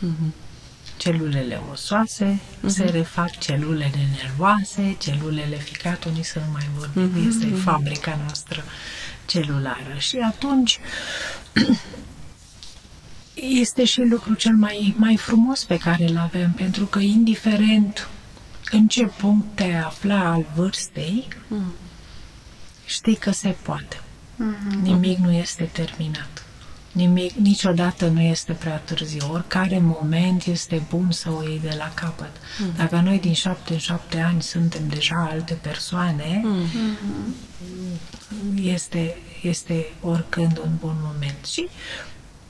[0.07, 0.33] Uh-huh.
[1.04, 2.68] Celulele osoase uh-huh.
[2.68, 7.28] se refac, celulele nervoase, celulele ficate, unii să nu mai vorbim, uh-huh.
[7.28, 8.64] este fabrica noastră
[9.26, 9.94] celulară.
[9.98, 10.78] Și atunci
[13.64, 18.08] este și lucrul cel mai, mai frumos pe care îl avem, pentru că indiferent
[18.70, 21.72] în ce punct te afla al vârstei, mm.
[22.84, 23.96] știi că se poate.
[23.96, 24.82] Mm-hmm.
[24.82, 26.44] Nimic nu este terminat.
[26.94, 29.33] Nimic, niciodată nu este prea târziu.
[29.33, 32.30] Oricare moment este bun să o iei de la capăt.
[32.59, 32.72] Mm.
[32.76, 37.35] Dacă noi din șapte în șapte ani suntem deja alte persoane, mm-hmm.
[38.62, 41.44] este, este oricând un bun moment.
[41.44, 41.68] Și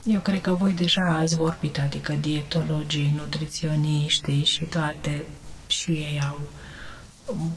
[0.03, 5.25] eu cred că voi deja ați vorbit, adică dietologii, nutriționiștii și toate,
[5.67, 6.39] și ei au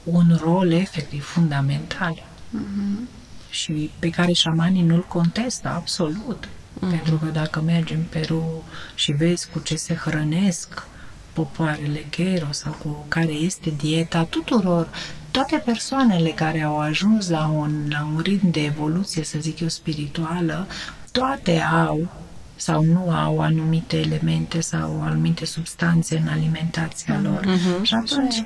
[0.04, 3.08] un rol efectiv fundamental uh-huh.
[3.50, 6.48] și pe care șamanii nu-l contestă absolut.
[6.78, 6.90] Uh-huh.
[6.90, 8.64] Pentru că dacă mergi în Peru
[8.94, 10.86] și vezi cu ce se hrănesc
[11.32, 14.88] popoarele Gero sau cu care este dieta tuturor,
[15.30, 19.68] toate persoanele care au ajuns la un, la un ritm de evoluție, să zic eu,
[19.68, 20.66] spirituală,
[21.12, 22.08] toate au
[22.56, 27.40] sau nu au anumite elemente sau anumite substanțe în alimentația lor.
[27.40, 27.82] Uh-huh.
[27.82, 28.42] Și atunci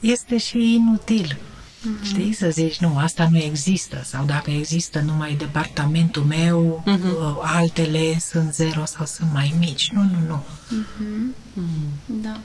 [0.00, 1.38] este și inutil.
[1.86, 2.04] Uh-huh.
[2.04, 2.32] Știi?
[2.32, 4.02] Să zici, nu, asta nu există.
[4.04, 7.42] Sau dacă există numai departamentul meu, uh-huh.
[7.42, 9.90] altele sunt zero sau sunt mai mici.
[9.92, 10.42] Nu, nu, nu.
[10.42, 11.34] Uh-huh.
[11.52, 11.94] Uh-huh.
[12.06, 12.40] Da.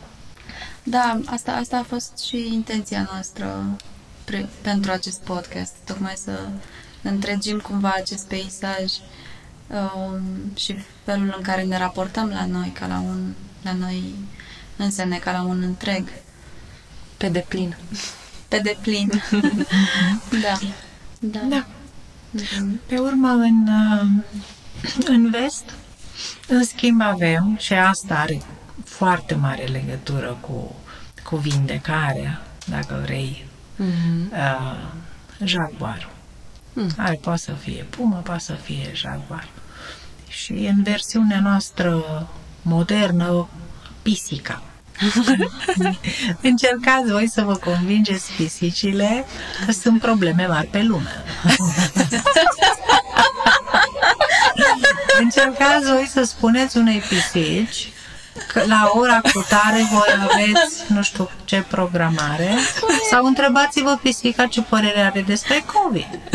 [0.83, 3.77] Da, asta, asta a fost și intenția noastră
[4.23, 5.73] pre, pentru acest podcast.
[5.85, 6.47] Tocmai să
[7.01, 8.91] întregim cumva acest peisaj
[9.67, 10.21] um,
[10.55, 14.15] și felul în care ne raportăm la noi, ca la un, la noi
[14.77, 16.07] însemne, ca la un întreg.
[17.17, 17.75] Pe deplin.
[18.51, 19.09] Pe deplin.
[20.43, 20.59] da.
[21.19, 21.39] Da.
[21.49, 21.65] da.
[22.37, 22.79] Mm-hmm.
[22.85, 24.07] Pe urmă, în, uh,
[25.05, 25.63] în vest,
[26.47, 28.41] în schimb, avem, și asta are
[28.85, 30.75] foarte mare legătură cu,
[31.23, 33.45] cu vindecarea, dacă vrei,
[33.79, 34.31] mm-hmm.
[34.31, 34.77] uh,
[35.43, 36.11] jaguarul.
[36.73, 36.89] Mm.
[36.95, 39.47] Care poate să fie pumă, poate să fie jaguar.
[40.27, 42.03] Și în versiunea noastră
[42.61, 43.47] modernă,
[44.01, 44.61] pisica.
[46.49, 49.25] Încercați voi să vă convingeți pisicile
[49.65, 51.23] că sunt probleme mari pe lume.
[55.19, 57.89] Încercați voi să spuneți unei pisici
[58.47, 62.55] că la ora cu tare voi aveți nu știu ce programare
[63.09, 66.19] sau întrebați-vă pisica ce părere are despre COVID.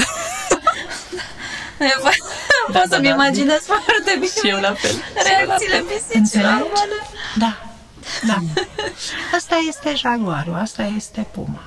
[2.73, 5.03] Pot să-mi da, da, imaginez foarte bine și eu la fel.
[5.25, 6.67] Reacțiile pisicilor.
[7.35, 7.76] Da.
[8.27, 8.43] Da.
[9.37, 11.63] Asta este jaguarul, asta este puma.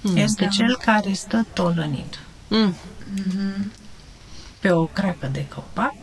[0.00, 0.50] Mm, este da.
[0.50, 2.18] cel care stă tolănit.
[2.48, 2.74] Mm.
[3.14, 3.72] Mm-hmm.
[4.58, 5.94] Pe o cracă de copac,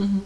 [0.00, 0.22] mm-hmm.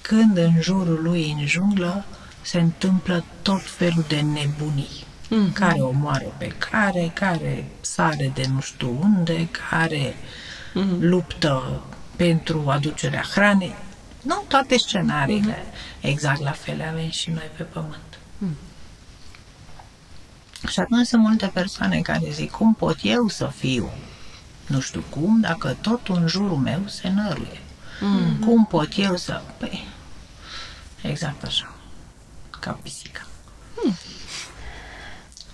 [0.00, 2.04] când în jurul lui, în junglă,
[2.40, 5.06] se întâmplă tot felul de nebunii.
[5.26, 5.52] Mm-hmm.
[5.52, 10.98] Care omoară pe care, care sare de nu știu unde, care mm-hmm.
[11.00, 11.82] luptă
[12.16, 13.74] pentru aducerea hranei.
[14.22, 15.58] Nu toate scenariile.
[15.58, 15.87] Mm-hmm.
[16.00, 18.18] Exact la fel avem și noi pe pământ.
[18.38, 18.56] Mm.
[20.68, 23.90] Și atunci sunt multe persoane care zic, cum pot eu să fiu?
[24.66, 27.60] Nu știu cum, dacă tot în jurul meu se năruie.
[27.60, 28.44] Mm-hmm.
[28.44, 29.42] Cum pot eu să...
[29.56, 29.86] Păi,
[31.02, 31.74] exact așa.
[32.60, 33.26] Ca pisica.
[33.84, 33.94] Mm.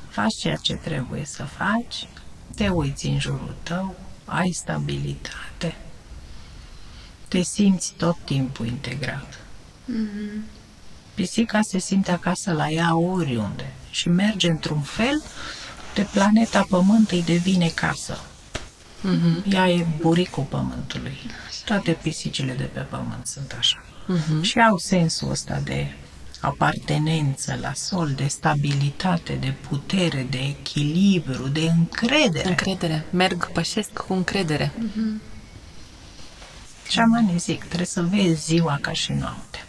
[0.08, 2.08] Faci ceea ce trebuie să faci,
[2.54, 5.76] te uiți în jurul tău, ai stabilitate,
[7.28, 9.38] te simți tot timpul integrat.
[9.92, 10.42] Mm-hmm.
[11.14, 15.22] Pisica se simte acasă la ea oriunde și merge într-un fel
[15.94, 18.18] de planeta Pământ îi devine casă.
[19.04, 19.52] Mm-hmm.
[19.52, 21.18] Ea e buricul Pământului.
[21.64, 23.84] Toate pisicile de pe Pământ sunt așa.
[23.84, 24.40] Mm-hmm.
[24.40, 25.92] Și au sensul ăsta de
[26.40, 32.48] apartenență la sol, de stabilitate, de putere, de echilibru, de încredere.
[32.48, 33.04] Încredere.
[33.10, 34.72] Merg, pășesc cu încredere.
[34.72, 35.32] Mm-hmm.
[36.88, 39.64] Șamanii zic, trebuie să vezi ziua ca și noapte.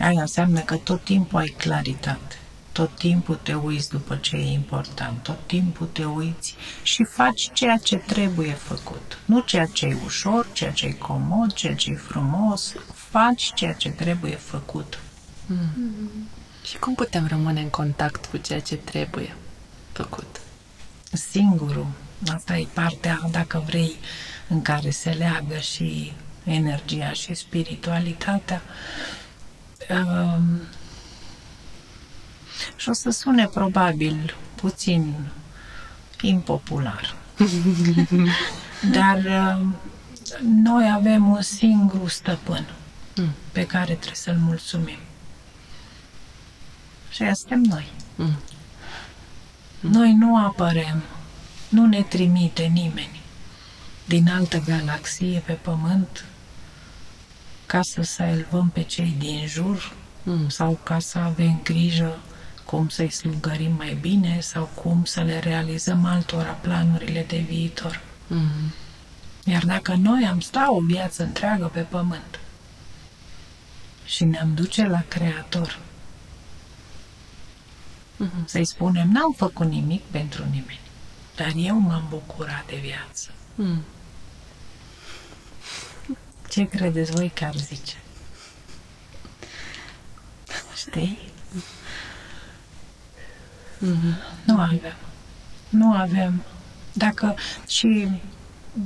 [0.00, 2.34] Aia înseamnă că tot timpul ai claritate.
[2.72, 7.76] Tot timpul te uiți după ce e important, tot timpul te uiți și faci ceea
[7.76, 9.18] ce trebuie făcut.
[9.24, 13.72] Nu ceea ce e ușor, ceea ce e comod, ceea ce e frumos, faci ceea
[13.72, 14.98] ce trebuie făcut.
[15.46, 15.56] Mm.
[15.56, 16.40] Mm-hmm.
[16.64, 19.36] Și cum putem rămâne în contact cu ceea ce trebuie
[19.92, 20.40] făcut?
[21.12, 21.86] Singurul.
[22.34, 23.94] Asta e partea, dacă vrei,
[24.48, 26.12] în care se leagă și
[26.44, 28.62] energia și spiritualitatea.
[29.90, 30.60] Um,
[32.76, 35.14] și o să sune probabil puțin
[36.20, 37.14] impopular.
[38.96, 39.74] Dar um,
[40.62, 42.66] noi avem un singur stăpân
[43.16, 43.32] mm.
[43.52, 44.98] pe care trebuie să-l mulțumim.
[47.10, 47.92] Și aia suntem noi.
[48.14, 48.36] Mm.
[49.80, 51.02] Noi nu apărem,
[51.68, 53.20] nu ne trimite nimeni
[54.04, 56.24] din altă galaxie pe Pământ
[57.70, 60.48] ca să salvăm pe cei din jur mm.
[60.48, 62.18] sau ca să avem grijă
[62.64, 68.00] cum să-i slugărim mai bine sau cum să le realizăm altora planurile de viitor.
[68.26, 68.72] Mm.
[69.44, 72.40] Iar dacă noi am sta o viață întreagă pe Pământ
[74.04, 75.78] și ne-am duce la Creator,
[78.24, 78.44] mm-hmm.
[78.44, 80.80] să-i spunem, n-am făcut nimic pentru nimeni,
[81.36, 83.30] dar eu m-am bucurat de viață.
[83.54, 83.82] Mm.
[86.50, 87.96] Ce credeți voi că ar zice?
[90.76, 91.18] Știi?
[93.78, 94.44] Mm-hmm.
[94.44, 94.94] Nu avem.
[95.68, 96.42] Nu avem.
[96.92, 97.34] Dacă
[97.68, 98.08] și,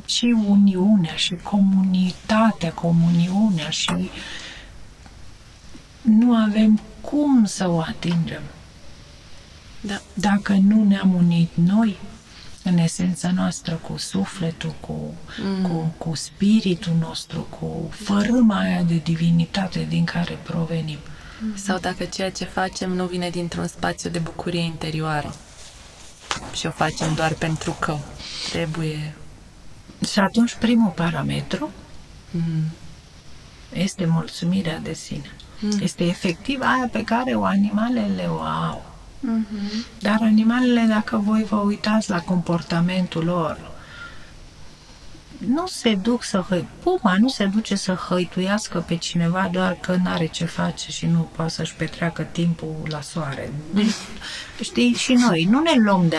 [0.07, 4.11] și uniunea și comunitatea, comuniunea și
[6.03, 8.43] nu avem cum să o atingem.
[9.81, 10.01] Da.
[10.15, 11.97] Dacă nu ne-am unit noi,
[12.65, 15.69] în esența noastră, cu sufletul, cu, mm.
[15.69, 20.99] cu, cu spiritul nostru, cu fărâma aia de divinitate din care provenim.
[21.55, 25.35] Sau dacă ceea ce facem nu vine dintr-un spațiu de bucurie interioară
[26.53, 27.97] și o facem doar pentru că
[28.51, 29.15] trebuie.
[30.11, 31.71] Și atunci primul parametru
[32.31, 32.71] mm.
[33.73, 35.31] este mulțumirea de sine.
[35.61, 35.79] Mm.
[35.81, 38.94] Este efectiv aia pe care o animalele o au.
[39.25, 40.01] Mm-hmm.
[40.01, 43.73] Dar animalele, dacă voi vă uitați la comportamentul lor,
[45.39, 46.69] nu se duc să hăi...
[46.83, 51.07] Puma nu se duce să hăituiască pe cineva doar că nu are ce face și
[51.07, 53.53] nu poate să-și petreacă timpul la soare.
[54.61, 56.17] Știi, și noi nu ne luăm de...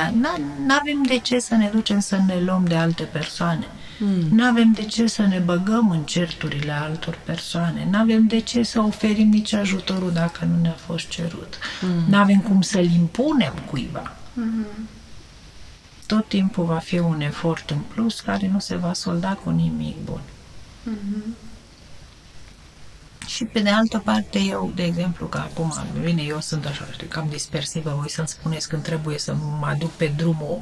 [0.65, 3.67] Nu avem de ce să ne ducem să ne luăm de alte persoane.
[3.99, 4.27] Mm.
[4.31, 7.87] Nu avem de ce să ne băgăm în certurile altor persoane.
[7.91, 11.57] Nu avem de ce să oferim nici ajutorul dacă nu ne-a fost cerut.
[11.81, 12.03] Mm.
[12.09, 14.15] Nu avem cum să-l impunem cuiva.
[14.39, 14.89] Mm-hmm.
[16.05, 20.03] Tot timpul va fi un efort în plus care nu se va solda cu nimic
[20.03, 20.21] bun.
[20.89, 21.44] Mm-hmm.
[23.25, 27.07] Și pe de altă parte, eu, de exemplu, că acum, bine, eu sunt așa, știi,
[27.07, 30.61] cam dispersivă, voi să-mi spuneți când trebuie să mă aduc pe drumul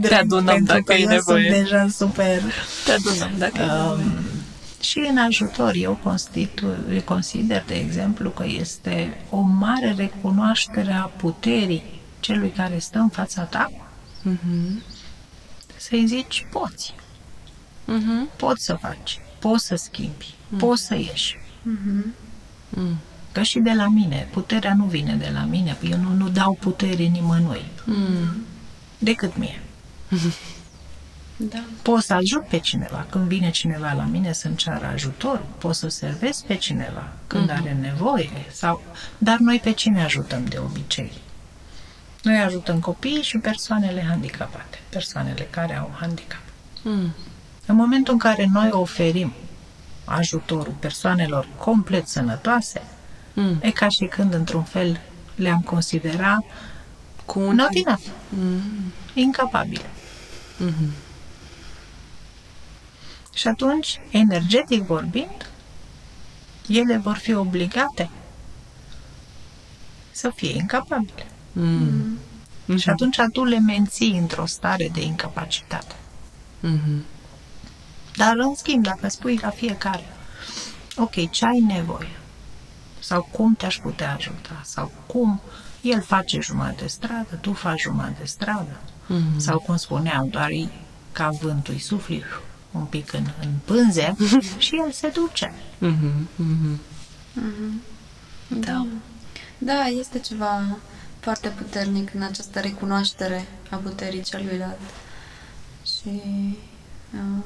[0.00, 1.52] Te adunăm dacă e nevoie.
[1.52, 2.42] sunt deja super...
[2.84, 6.66] Te adunăm dacă um, e Și în ajutor, eu constitu,
[7.04, 13.42] consider, de exemplu, că este o mare recunoaștere a puterii celui care stă în fața
[13.42, 13.70] ta,
[14.24, 14.82] mm-hmm.
[15.76, 16.94] să-i zici, poți.
[17.84, 18.36] Mm-hmm.
[18.36, 20.58] Poți să faci, poți să schimbi, mm-hmm.
[20.58, 21.38] poți să ieși.
[21.68, 22.14] Mm-hmm.
[22.68, 22.98] Mm.
[23.32, 26.56] Că și de la mine, puterea nu vine de la mine, eu nu, nu dau
[26.60, 28.44] putere nimănui, mm.
[28.98, 29.60] decât mie.
[31.38, 31.62] Da.
[31.82, 33.06] Pot să ajut pe cineva.
[33.10, 37.56] Când vine cineva la mine să-mi ceară ajutor, pot să servesc pe cineva când mm-hmm.
[37.56, 38.30] are nevoie.
[38.52, 38.82] Sau...
[39.18, 41.12] Dar noi pe cine ajutăm de obicei?
[42.22, 46.42] Noi ajutăm copiii și persoanele handicapate, persoanele care au handicap.
[46.82, 47.14] Mm.
[47.66, 49.32] În momentul în care noi oferim
[50.06, 52.82] ajutorul persoanelor complet sănătoase,
[53.34, 53.58] mm.
[53.60, 55.00] e ca și când, într-un fel,
[55.34, 56.44] le-am considera
[57.24, 58.92] cu un not enough, mm.
[59.14, 59.90] incapabile.
[60.64, 61.04] Mm-hmm.
[63.34, 65.50] Și atunci, energetic vorbind,
[66.68, 68.10] ele vor fi obligate
[70.10, 71.26] să fie incapabile.
[71.52, 72.18] Mm.
[72.68, 72.76] Mm-hmm.
[72.76, 75.94] Și atunci tu le menții într-o stare de incapacitate.
[76.62, 77.15] Mm-hmm.
[78.16, 80.04] Dar, în schimb, dacă spui la fiecare,
[80.96, 82.18] ok, ce ai nevoie?
[82.98, 84.60] Sau cum te-aș putea ajuta?
[84.64, 85.40] Sau cum
[85.80, 88.80] el face jumătate de stradă, tu faci jumătate de stradă?
[89.04, 89.36] Mm-hmm.
[89.36, 90.68] Sau cum spuneam, doar e
[91.12, 92.24] ca vântul îi sufli
[92.70, 94.16] un pic în, în pânze
[94.58, 95.52] și el se duce.
[95.82, 96.42] Mm-hmm.
[96.42, 96.76] Mm-hmm.
[97.38, 97.94] Mm-hmm.
[98.48, 98.86] Da.
[99.58, 100.76] Da, este ceva
[101.20, 104.80] foarte puternic în această recunoaștere a puterii celuilalt.
[105.84, 106.20] Și
[107.14, 107.44] uh,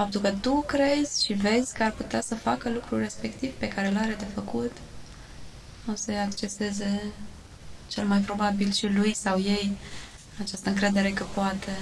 [0.00, 3.90] faptul că tu crezi și vezi că ar putea să facă lucrul respectiv pe care
[3.90, 4.76] l-are de făcut,
[5.90, 7.02] o să-i acceseze
[7.88, 9.76] cel mai probabil și lui sau ei
[10.42, 11.78] această încredere că poate.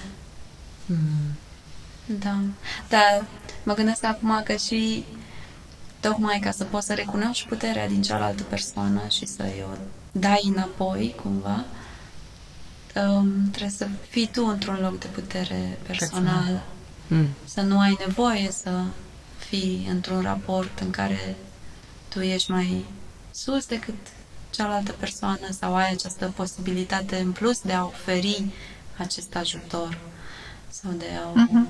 [0.87, 1.37] Mm.
[2.19, 2.39] Da.
[2.89, 3.25] Dar
[3.63, 5.05] mă gândesc acum că și
[6.01, 9.77] tocmai ca să poți să recunoști puterea din cealaltă persoană și să-i o
[10.13, 11.65] dai înapoi, cumva,
[12.95, 16.31] um, trebuie să fii tu într-un loc de putere personală.
[16.31, 16.77] Personal.
[17.09, 17.29] Mm.
[17.45, 18.83] Să nu ai nevoie să
[19.49, 21.37] fii într-un raport în care
[22.09, 22.85] tu ești mai
[23.31, 23.95] sus decât
[24.51, 28.45] cealaltă persoană sau ai această posibilitate în plus de a oferi
[28.97, 29.99] acest ajutor
[30.69, 31.47] sau de a...
[31.47, 31.67] Mm-hmm.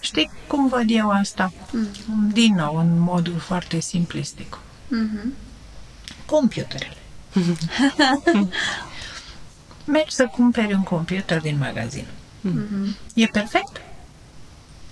[0.00, 1.52] Știi cum văd eu asta?
[1.72, 2.30] Mm.
[2.32, 4.58] Din nou, în modul foarte simplistic.
[4.86, 5.32] Mm-hmm.
[6.26, 6.96] Computerele.
[9.84, 12.06] Mergi să cumperi un computer din magazin.
[12.48, 12.96] Mm-hmm.
[13.14, 13.80] E perfect?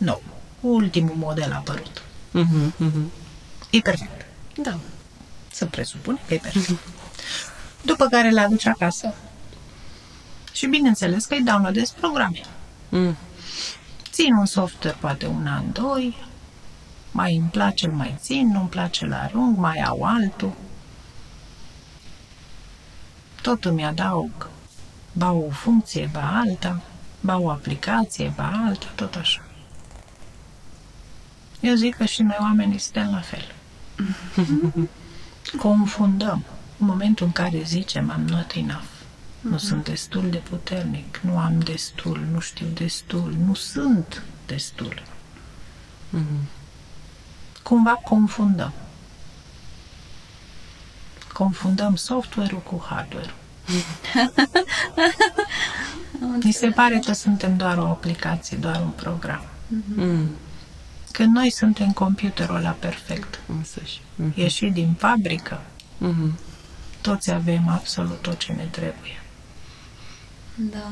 [0.00, 0.22] Nou.
[0.60, 2.02] Ultimul model apărut.
[2.34, 3.04] Uh-huh, uh-huh.
[3.70, 4.26] E perfect.
[4.62, 4.78] Da.
[5.52, 6.78] Să presupune că e perfect.
[6.78, 7.82] Uh-huh.
[7.82, 9.14] După care le aduci acasă.
[10.52, 12.40] Și bineînțeles că îi downloadezi programe.
[12.88, 13.16] Mm.
[14.10, 16.16] Țin un software poate un an, doi,
[17.10, 20.52] mai îmi place, îl mai țin, nu îmi place, la arunc, mai au altul.
[23.42, 24.48] Tot îmi adaug,
[25.12, 26.80] ba o funcție, ba alta,
[27.20, 29.40] ba o aplicație, ba alta, tot așa.
[31.60, 33.54] Eu zic că și noi oamenii suntem la fel.
[35.62, 36.44] Confundăm.
[36.78, 38.88] În momentul în care zicem I'm not enough,
[39.40, 45.02] Nu sunt destul de puternic, nu am destul, nu știu destul, nu sunt destul.
[47.62, 48.72] Cumva confundăm.
[51.32, 53.34] Confundăm software-ul cu hardware-ul.
[56.44, 59.42] Mi se pare că suntem doar o aplicație, doar un program.
[59.94, 60.30] Mm.
[61.12, 64.00] Când noi suntem computerul ăla perfect, Însăși.
[64.14, 64.32] Mm.
[64.34, 65.60] ieșit din fabrică,
[65.98, 66.38] Mm.
[67.00, 69.22] toți avem absolut tot ce ne trebuie.
[70.54, 70.90] Da.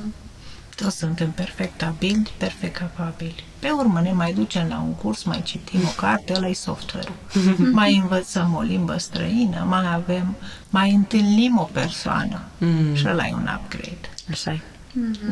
[0.77, 3.45] Toți suntem perfect abili, perfect capabili.
[3.59, 7.17] Pe urmă ne mai ducem la un curs, mai citim o carte, ăla e software-ul.
[7.73, 10.37] mai învățăm o limbă străină, mai avem,
[10.71, 12.41] mai întâlnim o persoană.
[12.59, 12.95] Mm.
[12.95, 14.11] Și ăla e un upgrade.
[14.31, 14.61] Așa e.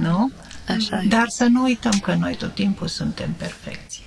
[0.01, 0.31] Nu?
[0.69, 1.07] Așa e.
[1.09, 4.06] Dar să nu uităm că noi tot timpul suntem perfecți.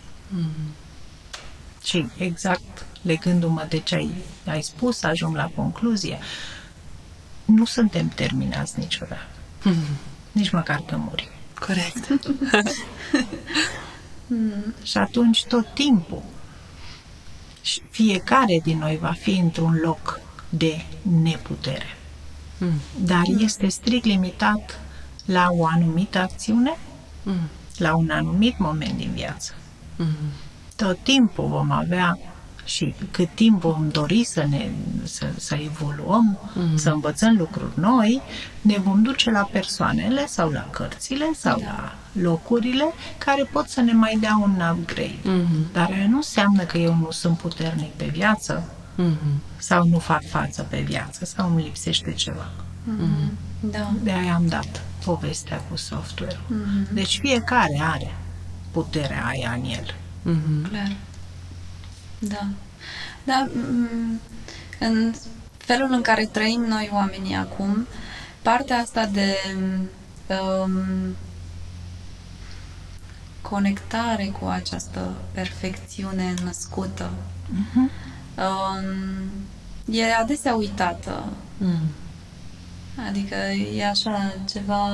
[1.84, 4.14] Și exact legându-mă de ce ai,
[4.46, 6.20] ai spus, ajung la concluzie,
[7.46, 9.28] nu suntem terminați niciodată.
[10.32, 11.28] Nici măcar că murim.
[11.60, 12.08] Corect.
[14.84, 16.24] Și atunci tot timpul
[17.62, 20.20] și fiecare din noi va fi într-un loc
[20.50, 20.86] de
[21.22, 21.98] neputere.
[22.58, 22.80] Mm.
[22.98, 24.80] Dar este strict limitat
[25.26, 26.78] la o anumită acțiune,
[27.24, 27.50] Mm.
[27.78, 29.54] la un anumit moment din viață.
[30.06, 30.32] Mm.
[30.76, 32.18] Tot timpul vom avea
[32.64, 34.70] și cât timp vom dori să ne
[35.04, 36.78] să, să evoluăm, mm.
[36.78, 38.22] să învățăm lucruri noi,
[38.62, 42.86] ne vom duce la persoanele sau la cărțile sau la locurile
[43.18, 45.20] care pot să ne mai dea un upgrade.
[45.24, 45.46] Mm.
[45.74, 48.64] Dar aia nu înseamnă că eu nu sunt puternic pe viață
[49.00, 49.18] Mm.
[49.58, 52.50] sau nu fac față pe viață sau îmi lipsește ceva.
[53.60, 53.92] Da.
[54.04, 56.58] De aia am dat povestea cu software-ul.
[56.92, 58.16] Deci fiecare are
[58.72, 59.96] puterea aia în el.
[60.22, 60.66] Mm.
[60.70, 60.96] Clar.
[62.20, 62.48] Da.
[63.24, 64.20] Da, m-
[64.80, 65.14] în
[65.58, 67.88] felul în care trăim noi oamenii acum,
[68.42, 69.36] partea asta de
[70.28, 71.16] um,
[73.42, 77.10] conectare cu această perfecțiune născută
[77.52, 77.90] Mhm.
[78.38, 81.24] um, e adesea uitată.
[81.58, 81.80] Mm.
[83.08, 83.36] Adică
[83.76, 84.88] e așa ceva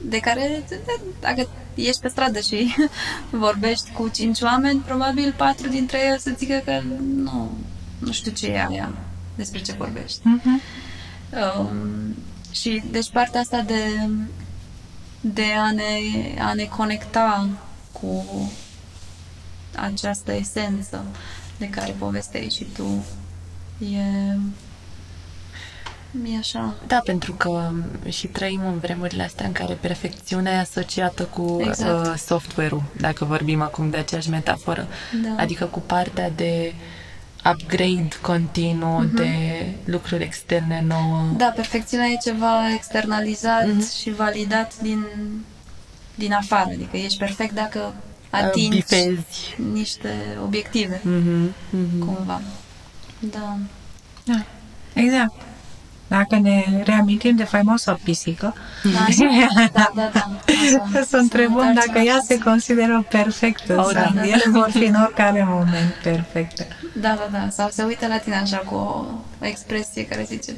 [0.00, 0.64] de care
[1.20, 2.74] dacă ești pe stradă și
[3.30, 6.80] vorbești cu cinci oameni, probabil patru dintre ei o să zică că
[7.14, 7.58] nu,
[7.98, 8.92] nu știu ce e aia,
[9.34, 10.20] despre ce vorbești.
[10.22, 10.60] Mhm.
[11.58, 12.14] Um,
[12.50, 14.08] și deci partea asta de,
[15.20, 15.84] de a, ne,
[16.40, 17.48] a ne conecta
[17.92, 18.24] cu
[19.76, 21.04] această esență
[21.58, 23.04] de care povesteai și tu
[23.84, 24.36] e,
[26.24, 26.74] e așa.
[26.86, 27.70] Da, pentru că
[28.08, 32.06] și trăim în vremurile astea în care perfecțiunea e asociată cu Exact.
[32.06, 34.86] uh, software-ul, dacă vorbim acum de aceeași metaforă.
[35.22, 35.42] Da.
[35.42, 36.74] Adică cu partea de
[37.52, 39.30] upgrade continuu, de
[39.84, 41.24] lucruri externe nouă.
[41.36, 43.66] Da, perfecțiunea e ceva externalizat
[44.00, 45.04] și validat din,
[46.14, 46.68] din afară.
[46.72, 47.94] Adică ești perfect dacă
[48.30, 49.56] atingi bifezi.
[49.72, 50.14] niște
[50.44, 51.98] obiective, Mhm, mhm.
[51.98, 52.40] cumva.
[53.20, 53.56] Da.
[54.24, 54.44] Da,
[54.94, 55.32] exact.
[56.08, 58.54] Dacă ne reamintim de faimoasa pisică,
[59.06, 59.24] Așa,
[59.72, 60.30] da, da, da.
[60.92, 61.04] Așa.
[61.08, 64.22] să întrebăm Să dacă ea se consideră perfectă Oh, sau da, da.
[64.26, 66.66] ele vor fi în oricare moment perfecte.
[67.00, 67.48] Da, da, da.
[67.50, 69.04] Sau se uită la tine așa cu o,
[69.42, 70.52] o expresie care zice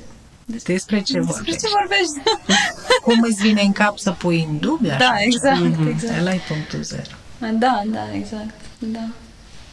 [0.45, 1.61] despre, Despre ce despre vorbești?
[1.61, 2.39] ce vorbești?
[3.05, 4.99] Cum îți vine în cap să pui în dubiu așa?
[4.99, 5.89] da, exact, Mhm.
[5.89, 6.19] exact.
[6.21, 7.11] Ăla e punctul zero.
[7.39, 8.55] Da, da, exact.
[8.79, 9.05] Da.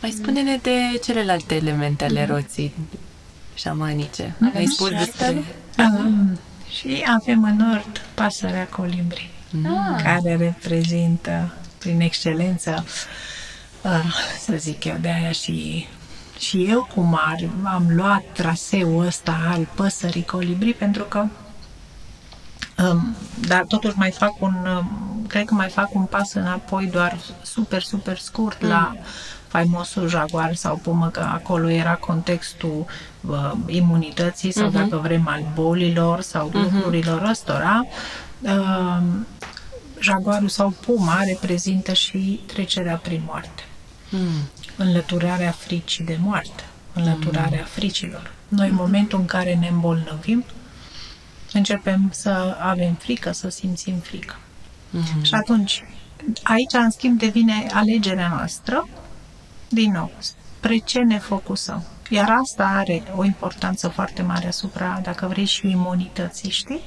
[0.01, 2.73] Mai spune-ne de celelalte elemente ale roții
[3.55, 4.36] șamanice.
[4.36, 5.43] Avem Ai spus și despre...
[5.78, 6.07] altele?
[6.07, 9.30] Um, și avem în nord pasărea colibri,
[9.65, 12.86] Ah, care reprezintă prin excelență,
[13.82, 15.88] uh, să zic eu, de aia și,
[16.39, 21.25] și eu cum ar, am luat traseul ăsta al păsării colibri pentru că
[22.84, 23.15] Um,
[23.47, 27.82] dar totuși mai fac un, um, cred că mai fac un pas înapoi doar super,
[27.82, 28.67] super scurt mm.
[28.67, 28.95] la
[29.48, 32.86] faimosul jaguar sau pumă, că acolo era contextul
[33.22, 34.74] uh, imunității sau, uh-huh.
[34.74, 36.54] dacă vrem, al bolilor sau uh-huh.
[36.54, 37.86] lucrurilor ăstora.
[38.41, 38.98] Uh,
[40.00, 43.64] jaguarul sau puma reprezintă și trecerea prin moarte.
[44.10, 44.50] Mm.
[44.76, 48.32] Înlăturarea fricii de moarte, înlăturarea fricilor.
[48.48, 50.45] Noi, în momentul în care ne îmbolnăvim,
[51.54, 54.36] începem să avem frică, să simțim frică.
[54.89, 55.24] Mhm.
[55.24, 55.84] Și atunci,
[56.43, 58.88] aici, în schimb, devine alegerea noastră,
[59.70, 61.84] din nou, spre ce ne focusăm.
[62.09, 66.82] Iar asta are o importanță foarte mare asupra, dacă vrei, și imunității, știi?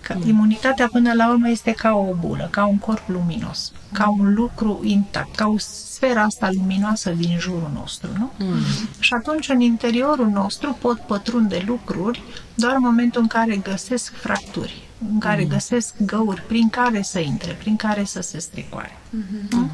[0.00, 0.28] Că mm.
[0.28, 4.80] imunitatea până la urmă este ca o bulă, ca un corp luminos, ca un lucru
[4.84, 8.30] intact, ca o sfera asta luminoasă din jurul nostru, nu?
[8.38, 8.60] Mm.
[8.98, 12.22] Și atunci în interiorul nostru pot pătrunde lucruri
[12.54, 15.48] doar în momentul în care găsesc fracturi, în care mm.
[15.48, 18.96] găsesc găuri prin care să intre, prin care să se strecoare.
[18.96, 19.50] Mm-hmm.
[19.50, 19.70] Mm?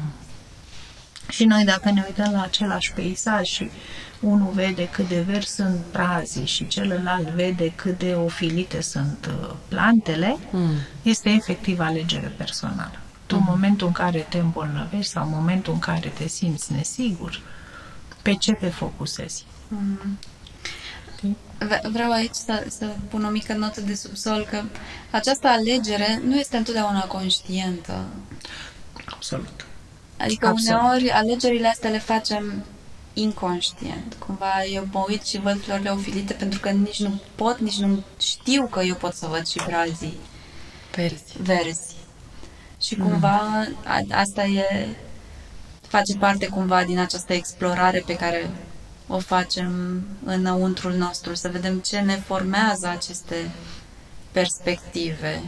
[1.29, 3.69] Și noi dacă ne uităm la același peisaj și
[4.19, 9.55] unul vede cât de verzi sunt brazii și celălalt vede cât de ofilite sunt uh,
[9.67, 10.75] plantele, mm.
[11.01, 12.99] este efectiv alegere personală.
[13.25, 13.47] Tu, în mm.
[13.49, 17.41] momentul în care te îmbolnăvești sau în momentul în care te simți nesigur,
[18.21, 19.45] pe ce te focusezi?
[19.67, 20.17] Mm.
[21.91, 24.61] Vreau aici să, să pun o mică notă de subsol că
[25.11, 28.05] această alegere nu este întotdeauna conștientă.
[29.05, 29.64] Absolut.
[30.17, 30.81] Adică Absolut.
[30.81, 32.63] uneori alegerile astea le facem
[33.13, 34.15] inconștient.
[34.25, 38.03] Cumva eu mă uit și văd florile ofilite pentru că nici nu pot, nici nu
[38.19, 40.17] știu că eu pot să văd și brazii
[40.95, 41.23] verzi.
[41.41, 41.95] verzi.
[42.81, 44.87] Și cumva a, asta e
[45.81, 48.49] face parte cumva din această explorare pe care
[49.07, 53.51] o facem înăuntrul nostru, să vedem ce ne formează aceste
[54.31, 55.41] perspective.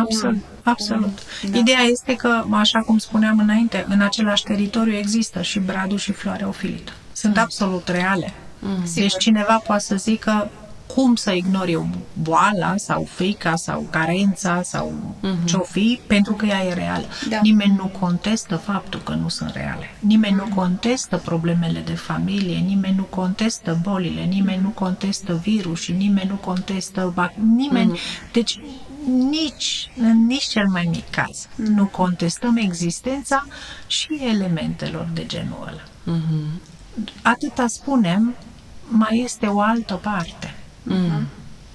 [0.00, 1.18] Absolut, absolut.
[1.50, 1.58] Da.
[1.58, 6.48] Ideea este că, așa cum spuneam înainte, în același teritoriu există și bradul și floarea
[6.48, 6.92] ofilită.
[7.12, 7.42] Sunt mm.
[7.42, 8.32] absolut reale.
[8.58, 8.84] Mm.
[8.94, 10.50] Deci cineva poate să zică
[10.86, 11.88] cum să ignori eu
[12.22, 15.44] boala sau frica sau carența sau mm-hmm.
[15.44, 17.04] ce-o fi, pentru că ea e reală.
[17.28, 17.38] Da.
[17.42, 19.90] Nimeni nu contestă faptul că nu sunt reale.
[19.98, 20.48] Nimeni mm-hmm.
[20.48, 26.34] nu contestă problemele de familie, nimeni nu contestă bolile, nimeni nu contestă virusii, nimeni nu
[26.34, 27.30] contestă...
[27.56, 27.92] Nimeni...
[27.92, 28.32] Mm-hmm.
[28.32, 28.60] Deci
[29.06, 31.74] nici, în nici cel mai mic caz mm-hmm.
[31.74, 33.46] nu contestăm existența
[33.86, 36.16] și elementelor de genul ăla.
[36.18, 36.60] Mm-hmm.
[37.22, 38.34] Atâta spunem,
[38.88, 40.54] mai este o altă parte.
[40.82, 41.26] Mm.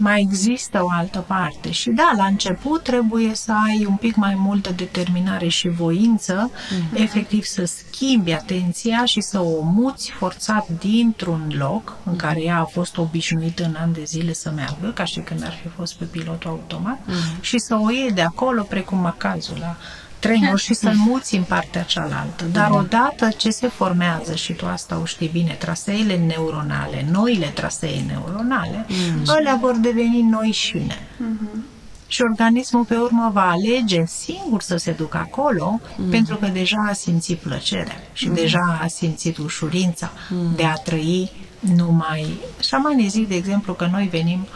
[0.01, 4.35] Mai există o altă parte și da, la început trebuie să ai un pic mai
[4.37, 6.93] multă determinare și voință, mm-hmm.
[6.93, 12.65] efectiv să schimbi atenția și să o muți forțat dintr-un loc în care ea a
[12.65, 16.05] fost obișnuită în ani de zile să meargă, ca și când ar fi fost pe
[16.05, 17.39] pilotul automat, mm-hmm.
[17.41, 19.75] și să o iei de acolo, precum macazul la
[20.19, 22.43] trenuri și să-l muți în partea cealaltă.
[22.51, 28.01] Dar odată ce se formează, și tu asta o știi bine, traseele neuronale, noile trasee
[28.07, 29.23] neuronale, mm.
[29.25, 30.97] alea vor deveni noi șine.
[30.97, 31.77] Mm-hmm.
[32.07, 36.09] Și organismul pe urmă va alege singur să se ducă acolo, mm.
[36.09, 38.33] pentru că deja a simțit plăcere și mm.
[38.33, 40.55] deja a simțit ușurința mm.
[40.55, 42.37] de a trăi numai...
[42.59, 44.47] Șamanii zic, de exemplu, că noi venim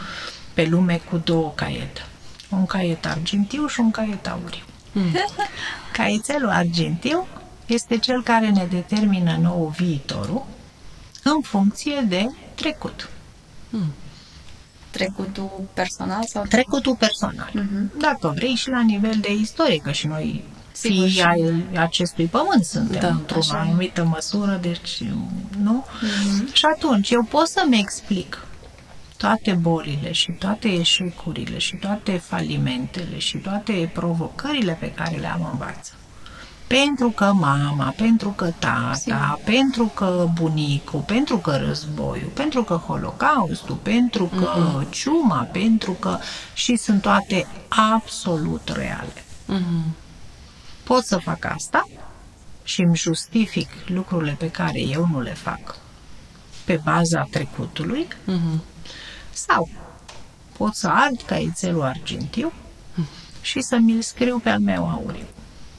[0.54, 2.06] pe lume cu două caiete.
[2.50, 4.62] Un caiet argintiu și un caiet auriu.
[5.02, 5.12] Mm.
[5.92, 7.26] Caietelul argintiu
[7.66, 10.46] este cel care ne determină nou viitorul
[11.22, 13.08] în funcție de trecut.
[13.70, 13.92] Mm.
[14.90, 16.44] Trecutul personal sau?
[16.48, 17.50] Trecutul personal.
[17.50, 17.98] Mm-hmm.
[17.98, 23.00] Dacă vrei și la nivel de istorie, că și noi fii ai acestui pământ suntem
[23.00, 23.58] da, într-o așa.
[23.58, 25.02] anumită măsură, deci
[25.62, 25.84] nu?
[25.86, 26.52] Mm-hmm.
[26.52, 28.46] Și atunci eu pot să-mi explic
[29.24, 35.48] toate bolile și toate eșecurile și toate falimentele și toate provocările pe care le am
[35.52, 35.92] în viață.
[36.66, 39.38] Pentru că mama, pentru că tata, Sim.
[39.44, 44.90] pentru că bunicul, pentru că războiul, pentru că holocaustul, pentru că mm-hmm.
[44.90, 46.18] ciuma, pentru că...
[46.54, 49.24] și sunt toate absolut reale.
[49.52, 49.92] Mm-hmm.
[50.82, 51.88] Pot să fac asta
[52.62, 55.76] și îmi justific lucrurile pe care eu nu le fac
[56.64, 58.73] pe baza trecutului mm-hmm
[59.34, 59.68] sau
[60.56, 62.52] pot să ard caietelul argintiu
[62.94, 63.06] mm.
[63.40, 65.26] și să mi-l scriu pe al meu auriu.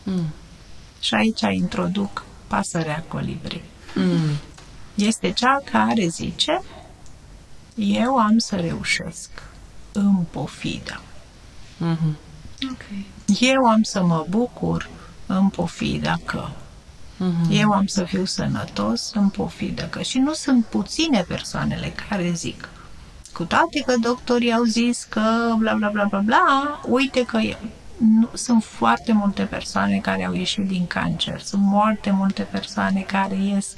[0.03, 0.33] Mm.
[0.99, 3.63] Și aici introduc pasărea colibri.
[3.95, 4.37] Mm.
[4.95, 6.61] Este cea care zice
[7.75, 9.29] eu am să reușesc
[9.91, 11.01] în pofida.
[11.77, 12.15] Mm-hmm.
[12.71, 13.05] Okay.
[13.39, 14.89] Eu am să mă bucur
[15.25, 16.47] în pofida că
[17.15, 17.49] Mm-hmm.
[17.49, 22.69] Eu am să fiu sănătos în pofidă că și nu sunt puține persoanele care zic
[23.35, 27.57] cu toate că doctorii au zis că bla bla bla bla bla, uite că e,
[27.97, 33.35] nu, sunt foarte multe persoane care au ieșit din cancer, sunt foarte multe persoane care
[33.35, 33.73] ies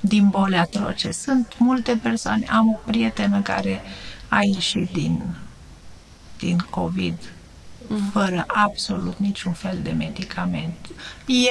[0.00, 3.82] din boli atroce, sunt multe persoane, am o prietenă care
[4.28, 5.22] a ieșit din,
[6.38, 7.14] din COVID
[8.12, 10.76] fără absolut niciun fel de medicament.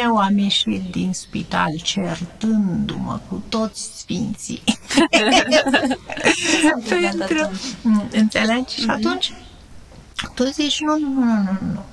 [0.01, 4.63] Eu am ieșit din spital certându-mă cu toți sfinții.
[6.89, 7.51] Pentru...
[8.11, 8.75] Înțelegi?
[8.75, 8.89] Și mhm.
[8.89, 9.33] atunci
[10.35, 11.83] tu zici, nu, nu, nu, nu, nu.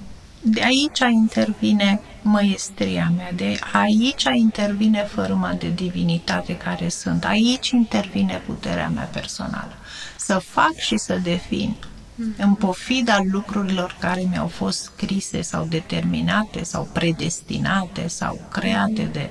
[0.41, 8.43] De aici intervine măestria mea, de aici intervine fărâma de divinitate care sunt, aici intervine
[8.47, 9.73] puterea mea personală.
[10.17, 11.98] Să fac și să defin Mm.
[12.37, 19.31] În pofida lucrurilor care mi-au fost scrise sau determinate sau predestinate sau create de,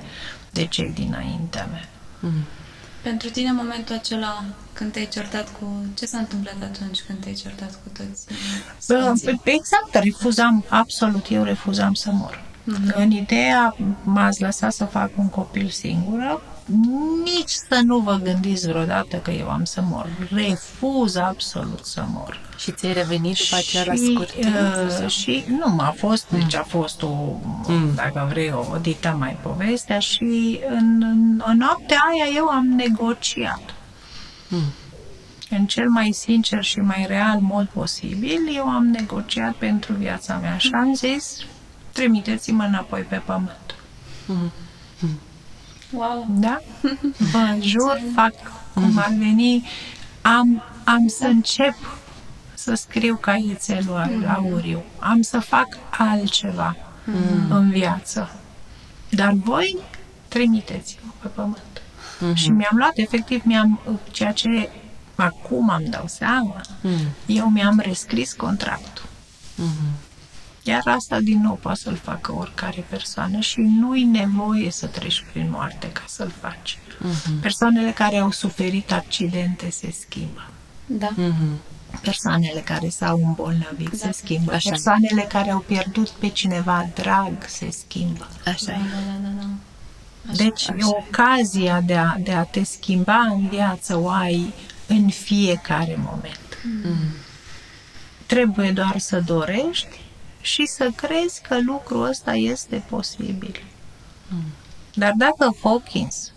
[0.50, 1.88] de cei dinaintea mea.
[2.20, 2.44] Mm.
[3.02, 5.84] Pentru tine, momentul acela când te-ai certat cu...
[5.94, 8.24] Ce s-a întâmplat atunci când te-ai certat cu toți?
[9.44, 12.42] Exact, refuzam, absolut, eu refuzam să mor.
[12.62, 12.94] Mm-hmm.
[12.94, 16.42] În ideea m-ați lăsat să fac un copil singură,
[17.24, 20.06] nici să nu vă gândiți vreodată că eu am să mor.
[20.30, 22.40] Refuz absolut să mor.
[22.56, 24.54] Și ți-ai revenit după aceea la scurt timp?
[25.02, 26.38] Uh, și nu, a fost, mm.
[26.38, 27.08] deci a fost o,
[27.66, 27.94] mm.
[27.94, 33.74] dacă vrei, o dita mai povestea și în, în, în noaptea aia eu am negociat.
[34.48, 34.72] Mm.
[35.50, 40.56] În cel mai sincer și mai real mod posibil, eu am negociat pentru viața mea
[40.56, 41.36] și am zis,
[41.92, 43.74] trimiteți-mă înapoi pe pământ.
[44.26, 44.36] Mm.
[44.36, 44.52] Mm.
[45.90, 46.26] Wow!
[46.28, 46.60] Da?
[47.32, 48.32] Vă jur, fac
[48.74, 49.66] cum ar veni,
[50.22, 51.74] am, am să încep
[52.54, 57.50] să scriu caietelul auriu, am să fac altceva mm.
[57.50, 58.30] în viață.
[59.10, 59.78] Dar voi
[60.28, 61.82] trimiteți-mă pe pământ.
[62.18, 62.34] Mm-hmm.
[62.34, 63.80] Și mi-am luat, efectiv, mi-am,
[64.10, 64.70] ceea ce
[65.14, 66.98] acum am dau seama, mm.
[67.26, 69.04] eu mi-am rescris contractul.
[69.62, 69.97] Mm-hmm.
[70.68, 75.50] Iar asta, din nou, poate să-l facă oricare persoană și nu-i nevoie să treci prin
[75.50, 76.78] moarte ca să-l faci.
[76.78, 77.40] Uh-huh.
[77.40, 80.48] Persoanele care au suferit accidente se schimbă.
[80.86, 81.08] Da.
[81.08, 82.00] Uh-huh.
[82.02, 83.96] Persoanele care s-au îmbolnăvit da.
[83.96, 84.52] se schimbă.
[84.52, 84.70] Așa.
[84.70, 88.28] Persoanele care au pierdut pe cineva drag se schimbă.
[88.46, 89.48] Așa da, da, da, da.
[90.30, 90.88] Așa, deci, așa.
[90.88, 94.52] ocazia de a, de a te schimba în viață o ai
[94.86, 96.58] în fiecare moment.
[96.84, 96.96] Mm.
[98.26, 100.00] Trebuie doar să dorești
[100.48, 103.62] și să crezi că lucrul ăsta este posibil.
[104.28, 104.42] Mm.
[104.94, 106.32] Dar dacă Hawkins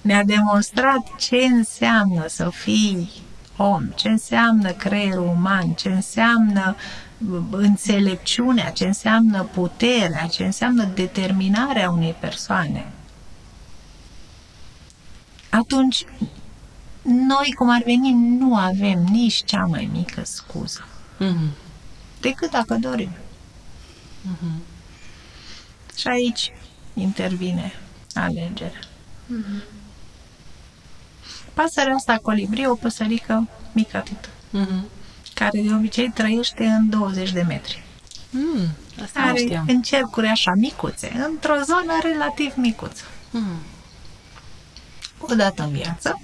[0.00, 3.10] ne-a demonstrat ce înseamnă să fii
[3.56, 6.76] om, ce înseamnă creierul uman, ce înseamnă
[7.50, 12.86] înțelepciunea, ce înseamnă puterea, ce înseamnă determinarea unei persoane,
[15.50, 16.04] atunci
[17.02, 20.84] noi, cum ar veni, nu avem nici cea mai mică scuză.
[21.20, 21.65] Mm-hmm
[22.20, 23.10] decât dacă dorim.
[23.10, 24.60] Uh-huh.
[25.96, 26.52] Și aici
[26.94, 27.72] intervine
[28.14, 28.80] alegerea.
[28.80, 29.62] Uh-huh.
[31.54, 34.82] Pasărea asta, colibri, o păsărică mică atât, uh-huh.
[35.34, 37.84] care de obicei trăiește în 20 de metri.
[38.30, 38.66] Mm,
[39.02, 43.04] asta are în cercuri așa micuțe, într-o zonă relativ micuță.
[43.30, 43.58] Mm.
[45.18, 46.20] Odată în viață,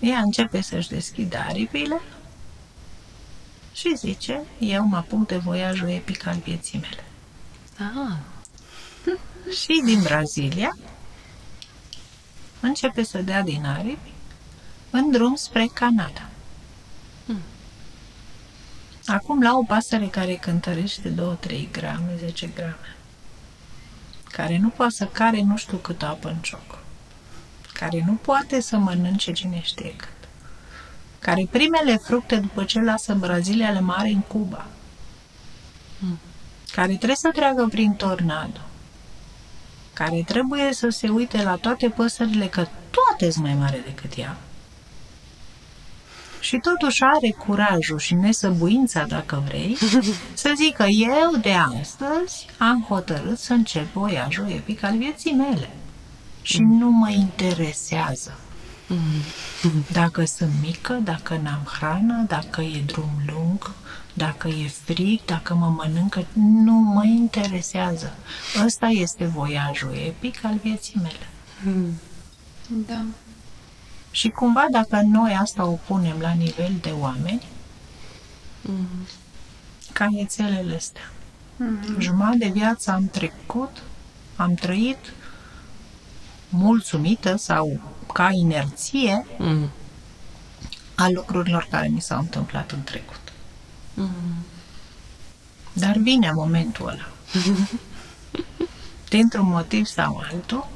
[0.00, 2.00] ea începe să-și deschidă aripile
[3.76, 7.04] și zice, eu mă apuc de voiajul epic al vieții mele.
[7.78, 8.16] Ah.
[9.60, 10.76] și din Brazilia
[12.60, 14.12] începe să dea din aripi
[14.90, 16.28] în drum spre Canada.
[17.26, 17.40] Hmm.
[19.06, 21.14] Acum la o pasăre care cântărește
[21.46, 22.96] 2-3 grame, 10 grame,
[24.30, 26.78] care nu poate să care nu știu cât apă în cioc,
[27.72, 30.15] care nu poate să mănânce cine știe cât,
[31.18, 34.66] care primele fructe după ce lasă Brazilia le mare în Cuba,
[35.98, 36.18] hmm.
[36.72, 38.60] care trebuie să treacă prin tornado,
[39.92, 44.36] care trebuie să se uite la toate păsările, că toate sunt mai mare decât ea,
[46.40, 49.76] și totuși are curajul și nesăbuința, dacă vrei,
[50.34, 55.70] să zică eu de astăzi am hotărât să încep voiajul epic al vieții mele.
[56.42, 56.78] Și mm.
[56.78, 58.38] nu mă interesează
[59.92, 63.74] dacă sunt mică, dacă n-am hrană, dacă e drum lung,
[64.14, 68.12] dacă e frig, dacă mă mănâncă, nu mă interesează.
[68.64, 71.28] Ăsta este voiajul epic al vieții mele.
[71.62, 71.92] Hmm.
[72.86, 73.04] Da.
[74.10, 77.42] Și cumva dacă noi asta o punem la nivel de oameni,
[78.64, 79.08] mm-hmm.
[79.92, 81.10] caietelele astea.
[81.54, 81.98] Mm-hmm.
[81.98, 83.82] Jumătate de viață am trecut,
[84.36, 85.12] am trăit
[86.48, 87.80] mulțumită sau
[88.12, 89.70] ca inerție mm.
[90.94, 93.32] a lucrurilor care mi s-au întâmplat în trecut.
[93.94, 94.10] Mm.
[95.72, 97.08] Dar vine momentul ăla.
[99.08, 100.68] Dintr-un motiv sau altul,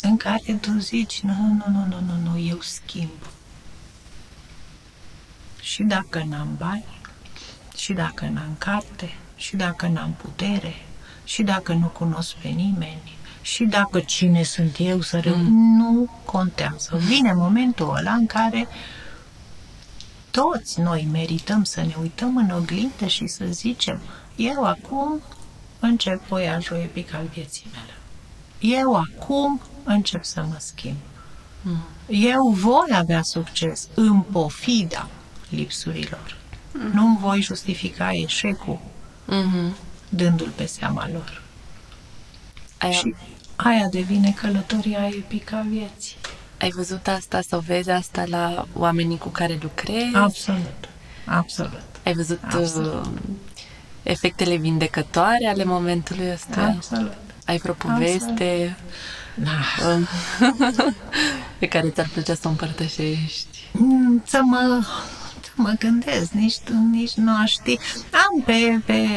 [0.00, 3.26] în care tu zici, nu, nu, nu, nu, nu, nu, eu schimb.
[5.60, 6.84] Și dacă n-am bani,
[7.76, 10.74] și dacă n-am carte, și dacă n-am putere,
[11.24, 15.76] și dacă nu cunosc pe nimeni, și dacă cine sunt eu să reu- mm.
[15.76, 16.96] nu contează.
[16.96, 18.68] Vine momentul ăla în care
[20.30, 24.00] toți noi merităm să ne uităm în oglindă și să zicem
[24.36, 25.20] eu acum
[25.80, 27.94] încep voiajul epic al vieții mele.
[28.76, 30.96] Eu acum încep să mă schimb.
[31.62, 31.84] Mm.
[32.08, 35.08] Eu voi avea succes în pofida
[35.48, 36.36] lipsurilor.
[36.72, 36.90] Mm.
[36.92, 38.78] Nu voi justifica eșecul
[39.28, 39.76] mm-hmm.
[40.08, 41.41] dându-l pe seama lor.
[42.82, 42.92] Aia...
[42.92, 43.14] Și
[43.56, 46.16] aia devine călătoria epică a vieții.
[46.60, 50.14] Ai văzut asta sau vezi asta la oamenii cu care lucrezi?
[50.14, 50.88] Absolut.
[51.24, 51.82] Absolut.
[52.04, 53.04] Ai văzut Absolut.
[53.04, 53.10] Uh,
[54.02, 56.74] efectele vindecătoare ale momentului ăsta?
[56.76, 57.16] Absolut.
[57.46, 58.76] Ai vreo poveste
[59.34, 59.50] da.
[61.58, 63.68] pe care ți-ar plăcea să o împărtășești?
[63.72, 64.84] Mm, să mă
[65.54, 67.78] mă gândesc, nici tu nici nu aș ști.
[68.10, 69.08] Am pe, pe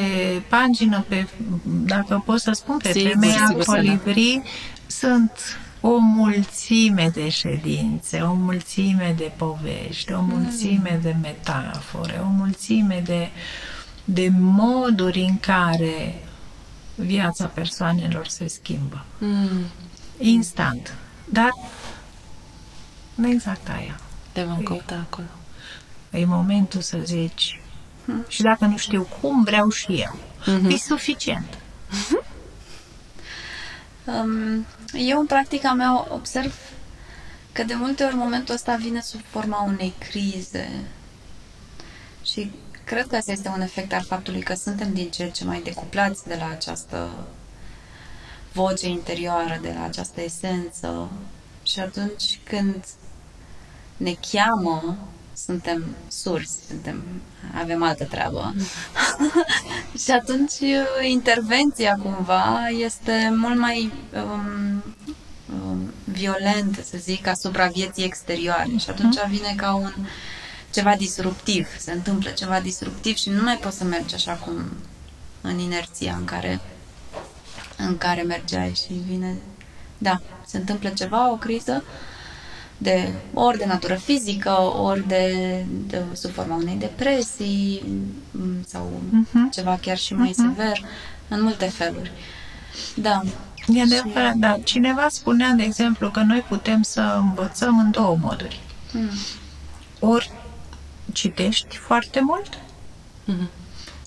[0.50, 1.28] pagină, pe,
[1.64, 4.42] dacă pot să spun, pe sigur, femeia sigur, colibri,
[4.88, 5.32] sunt
[5.82, 11.02] o mulțime de ședințe, o mulțime de povești, o mulțime mm.
[11.02, 13.30] de metafore, o mulțime de,
[14.04, 16.24] de moduri în care
[16.96, 19.06] viața persoanelor se schimbă.
[19.18, 19.66] Mm.
[20.18, 20.96] Instant.
[21.26, 21.50] Dar
[23.16, 24.00] nu exact aia.
[24.32, 25.28] Te vom căuta acolo.
[26.16, 27.62] E momentul să zici
[28.06, 28.26] mm.
[28.28, 30.16] și dacă nu știu cum, vreau și eu.
[30.42, 30.72] Mm-hmm.
[30.72, 31.58] E suficient.
[31.90, 32.34] Mm-hmm.
[34.06, 36.54] Um, eu, în practica mea, observ
[37.52, 40.70] că de multe ori momentul ăsta vine sub forma unei crize.
[42.24, 42.52] Și
[42.84, 46.28] cred că asta este un efect al faptului că suntem din ce ce mai decuplați
[46.28, 47.10] de la această
[48.54, 51.10] voce interioară, de la această esență.
[51.64, 52.86] Și atunci când
[53.98, 54.98] ne cheamă,
[55.36, 57.04] suntem surzi, suntem,
[57.62, 58.54] avem altă treabă.
[60.04, 60.54] și atunci
[61.10, 64.84] intervenția cumva este mult mai um,
[65.62, 68.72] um, violentă, să zic, asupra vieții exterioare.
[68.78, 69.30] Și atunci mhm.
[69.30, 69.94] vine ca un
[70.74, 74.64] ceva disruptiv, se întâmplă ceva disruptiv și nu mai poți să mergi așa cum
[75.42, 76.62] în inerția în care
[77.78, 79.38] în care mergeai și vine
[79.98, 81.84] da, se întâmplă ceva, o criză
[82.78, 85.36] de ori de natură fizică, ori de,
[85.88, 87.84] de sub forma unei depresii
[88.68, 89.52] sau uh-huh.
[89.52, 90.56] ceva chiar și mai uh-huh.
[90.56, 90.86] sever,
[91.28, 92.12] în multe feluri.
[92.96, 93.22] Da.
[93.68, 94.40] E adevărat, și...
[94.40, 94.58] da.
[94.64, 98.60] Cineva spunea, de exemplu, că noi putem să învățăm în două moduri.
[98.92, 99.10] Mm.
[100.00, 100.32] Ori
[101.14, 103.65] citești foarte mult, mm-hmm.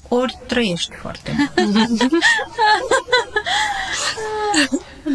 [0.08, 1.98] Ori trăiești foarte mult.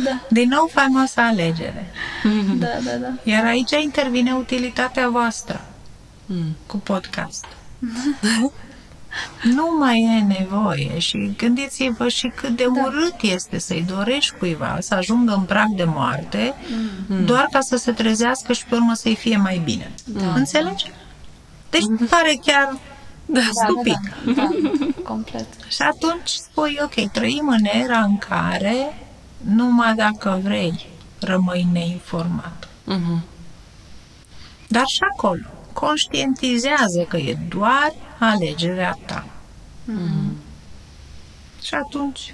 [0.03, 0.19] da.
[0.29, 1.91] Din nou faimoasa alegere.
[2.59, 3.07] Da, da, da.
[3.23, 5.65] Iar aici intervine utilitatea voastră
[6.25, 6.55] mm.
[6.65, 7.45] cu podcast.
[9.55, 12.81] nu mai e nevoie și gândiți-vă și cât de da.
[12.81, 16.53] urât este să-i dorești cuiva să ajungă în prag de moarte
[17.07, 17.25] mm.
[17.25, 19.91] doar ca să se trezească și pe urmă să-i fie mai bine.
[20.05, 20.33] Da.
[20.33, 20.91] Înțelegi?
[21.69, 22.09] Deci mm-hmm.
[22.09, 22.77] pare chiar
[23.25, 23.99] da, stupid.
[24.25, 24.49] Da, da,
[24.79, 25.47] da, complet.
[25.69, 28.97] și atunci spui, ok, trăim în era în care
[29.41, 30.85] numai dacă vrei
[31.19, 32.67] rămâi neinformat.
[32.67, 33.21] Mm-hmm.
[34.67, 35.41] Dar și acolo,
[35.73, 39.25] conștientizează că e doar alegerea ta.
[39.91, 40.33] Mm-hmm.
[41.61, 42.33] Și atunci,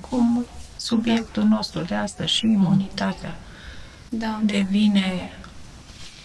[0.00, 3.34] cum subiectul nostru de astăzi și imunitatea
[4.08, 4.40] da.
[4.44, 5.30] devine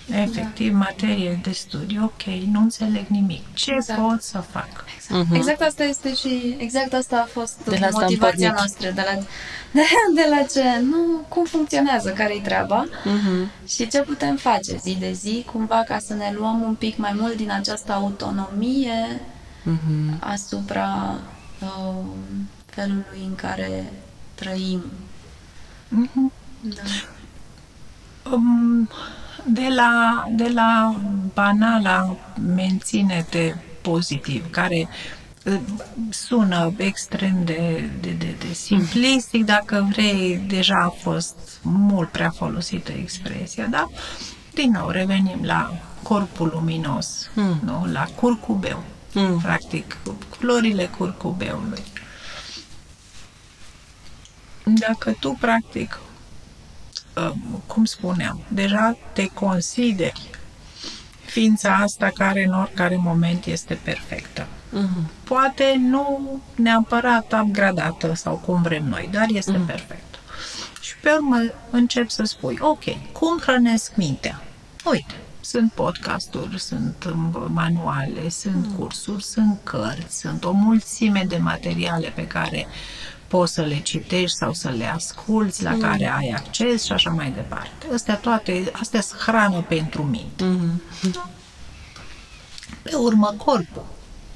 [0.10, 0.78] efectiv da.
[0.78, 3.54] materie de studiu, ok, nu înțeleg nimic.
[3.54, 4.02] Ce exact.
[4.02, 4.86] pot să fac?
[4.96, 5.26] Exact.
[5.26, 5.36] Uh-huh.
[5.36, 9.22] exact asta este și exact asta a fost de la motivația noastră de la,
[9.78, 9.82] de,
[10.16, 13.68] de la ce, nu, cum funcționează, care-i treaba uh-huh.
[13.68, 17.16] și ce putem face zi de zi, cumva ca să ne luăm un pic mai
[17.20, 19.22] mult din această autonomie
[19.64, 20.20] uh-huh.
[20.20, 21.20] asupra
[21.62, 22.06] uh,
[22.66, 23.92] felului în care
[24.36, 24.84] trăim.
[25.88, 26.44] Uh-huh.
[26.62, 26.82] Da.
[28.32, 28.90] Um,
[29.46, 30.96] de la, de la
[31.34, 32.16] banala
[32.54, 34.88] menține-te pozitiv, care
[35.46, 35.60] uh,
[36.10, 42.92] sună extrem de, de, de, de simplistic, dacă vrei, deja a fost mult prea folosită
[42.92, 43.90] expresia, da?
[44.54, 45.72] Din nou, revenim la
[46.04, 47.60] corpul luminos, mm.
[47.64, 47.88] nu?
[47.92, 48.84] la curcubeu,
[49.14, 49.40] mm.
[49.40, 49.98] practic,
[50.30, 51.84] florile curcubeului.
[54.64, 56.15] Dacă tu, practic, Uh,
[57.66, 60.30] cum spuneam, deja te consideri
[61.26, 64.46] ființa asta care în oricare moment este perfectă.
[64.46, 65.24] Uh-huh.
[65.24, 69.66] Poate nu neapărat upgradată sau cum vrem noi, dar este uh-huh.
[69.66, 70.18] perfectă.
[70.82, 71.38] Și pe urmă
[71.70, 74.44] încep să spui, ok, cum hrănesc mintea?
[74.92, 77.14] Uite, sunt podcasturi, sunt
[77.48, 78.78] manuale, sunt uh-huh.
[78.78, 84.38] cursuri, sunt cărți, sunt o mulțime de materiale pe care uh, poți să le citești
[84.38, 85.80] sau să le asculți, la mm.
[85.80, 87.88] care ai acces și așa mai departe.
[87.94, 90.44] Astea toate, astea sunt hrană pentru minte.
[90.44, 91.12] Mm-hmm.
[92.82, 93.86] Pe urmă, corpul.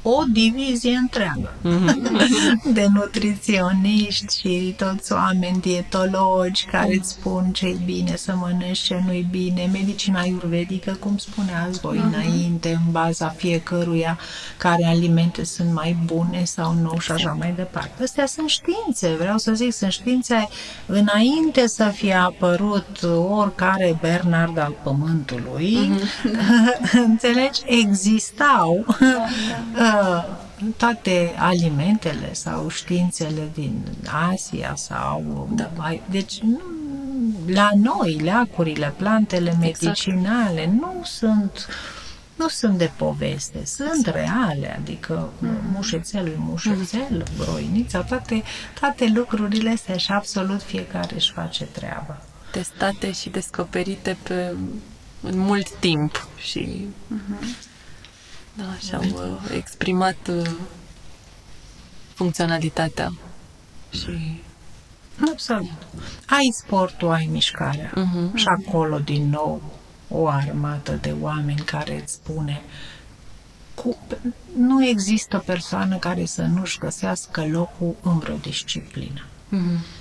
[0.10, 1.54] O divizie întreagă.
[2.74, 9.02] De nutriționiști și toți oameni dietologi care îți spun ce e bine să mănânci, ce
[9.06, 14.18] nu e bine, medicina ayurvedică, cum spuneați voi înainte, în baza fiecăruia
[14.58, 18.04] care alimente sunt mai bune sau nu și așa mai departe.
[18.04, 20.50] Astea sunt științe, vreau să zic, sunt științe
[20.86, 25.92] înainte să fie apărut oricare Bernard al Pământului,
[27.08, 28.86] înțelegi, existau.
[29.80, 29.99] Uh,
[30.78, 33.84] toate alimentele sau științele din
[34.32, 35.50] Asia sau...
[35.52, 35.72] Da.
[36.10, 36.60] Deci, nu,
[37.48, 40.82] la noi, leacurile, plantele medicinale exact.
[40.82, 41.68] nu sunt
[42.40, 44.16] nu sunt de poveste, sunt exact.
[44.16, 45.50] reale, adică mm.
[45.74, 47.24] mușețelul mușețel, mm.
[47.38, 48.44] broinița, toate,
[48.80, 52.22] toate lucrurile astea și absolut fiecare își face treaba.
[52.52, 54.54] Testate și descoperite pe,
[55.22, 57.69] în mult timp și mm-hmm.
[58.60, 60.52] Da, și-au uh, exprimat uh,
[62.14, 63.14] funcționalitatea
[63.92, 64.42] și...
[65.32, 65.88] Absolut.
[66.26, 67.90] Ai sportul, ai mișcarea.
[67.90, 68.34] Uh-huh.
[68.34, 69.62] Și acolo, din nou,
[70.08, 72.62] o armată de oameni care îți spune
[73.74, 73.98] cu,
[74.58, 79.26] nu există persoană care să nu-și găsească locul în vreo disciplină.
[79.26, 79.99] Uh-huh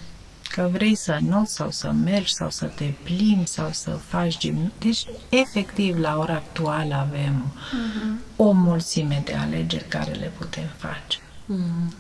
[0.58, 4.72] că vrei să noți sau să mergi sau să te plimbi sau să faci gim.
[4.78, 8.36] Deci, efectiv, la ora actuală avem uh-huh.
[8.36, 11.18] o mulțime de alegeri care le putem face.
[11.18, 11.94] Uh-huh.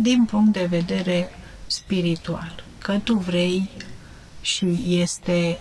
[0.00, 1.28] Din punct de vedere
[1.66, 2.64] spiritual.
[2.78, 3.70] Că tu vrei
[4.40, 5.58] și este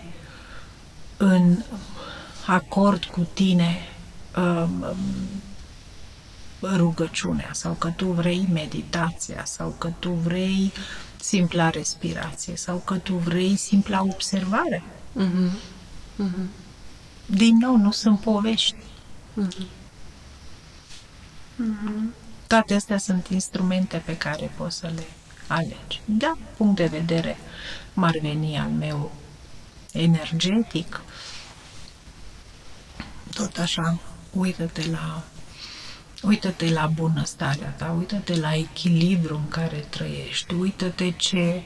[1.18, 1.58] în
[2.46, 3.78] acord cu tine
[4.38, 4.86] um,
[6.62, 10.72] rugăciunea sau că tu vrei meditația sau că tu vrei
[11.24, 14.84] simpla respirație sau că tu vrei simpla observare.
[15.20, 15.50] Mm-hmm.
[16.24, 16.48] Mm-hmm.
[17.26, 18.76] Din nou, nu sunt povești.
[19.42, 19.68] Mm-hmm.
[21.64, 22.14] Mm-hmm.
[22.48, 25.06] Toate astea sunt instrumente pe care poți să le
[25.48, 26.02] alegi.
[26.06, 27.38] Da, punct de vedere
[27.94, 29.12] m-ar veni al meu
[29.92, 31.02] energetic,
[33.34, 34.00] tot așa,
[34.32, 35.24] uită-te la
[36.24, 41.62] Uită-te la bunăstarea ta, uită-te la echilibru în care trăiești, uită-te ce,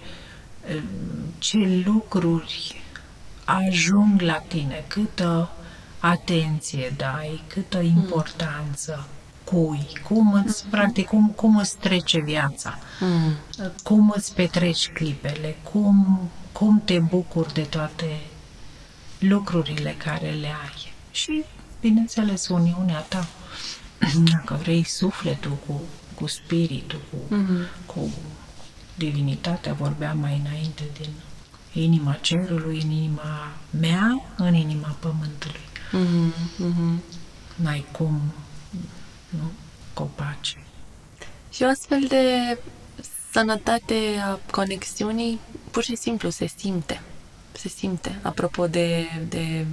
[1.38, 2.82] ce lucruri
[3.46, 5.50] ajung la tine, câtă
[6.00, 9.08] atenție dai, câtă importanță
[9.44, 10.70] cui, cum îți, mm.
[10.70, 13.34] practic, cum, cum îți trece viața, mm.
[13.84, 18.20] cum îți petreci clipele, cum, cum te bucuri de toate
[19.20, 20.94] lucrurile care le ai.
[21.12, 21.44] Și,
[21.82, 23.28] bineînțeles, uniunea ta
[24.32, 25.82] dacă vrei, sufletul cu,
[26.16, 27.86] cu spiritul, cu, mm-hmm.
[27.86, 28.12] cu
[28.96, 31.12] divinitatea, vorbeam mai înainte din
[31.84, 35.66] inima cerului, în inima mea, în inima pământului.
[35.92, 37.02] Mm-hmm.
[37.56, 38.22] N-ai cum,
[39.30, 39.52] nu?
[39.94, 40.58] Copaci.
[41.50, 42.58] Și o astfel de
[43.32, 45.40] sănătate a conexiunii
[45.72, 47.02] pur și simplu se simte.
[47.52, 48.20] Se simte.
[48.22, 49.66] Apropo de, de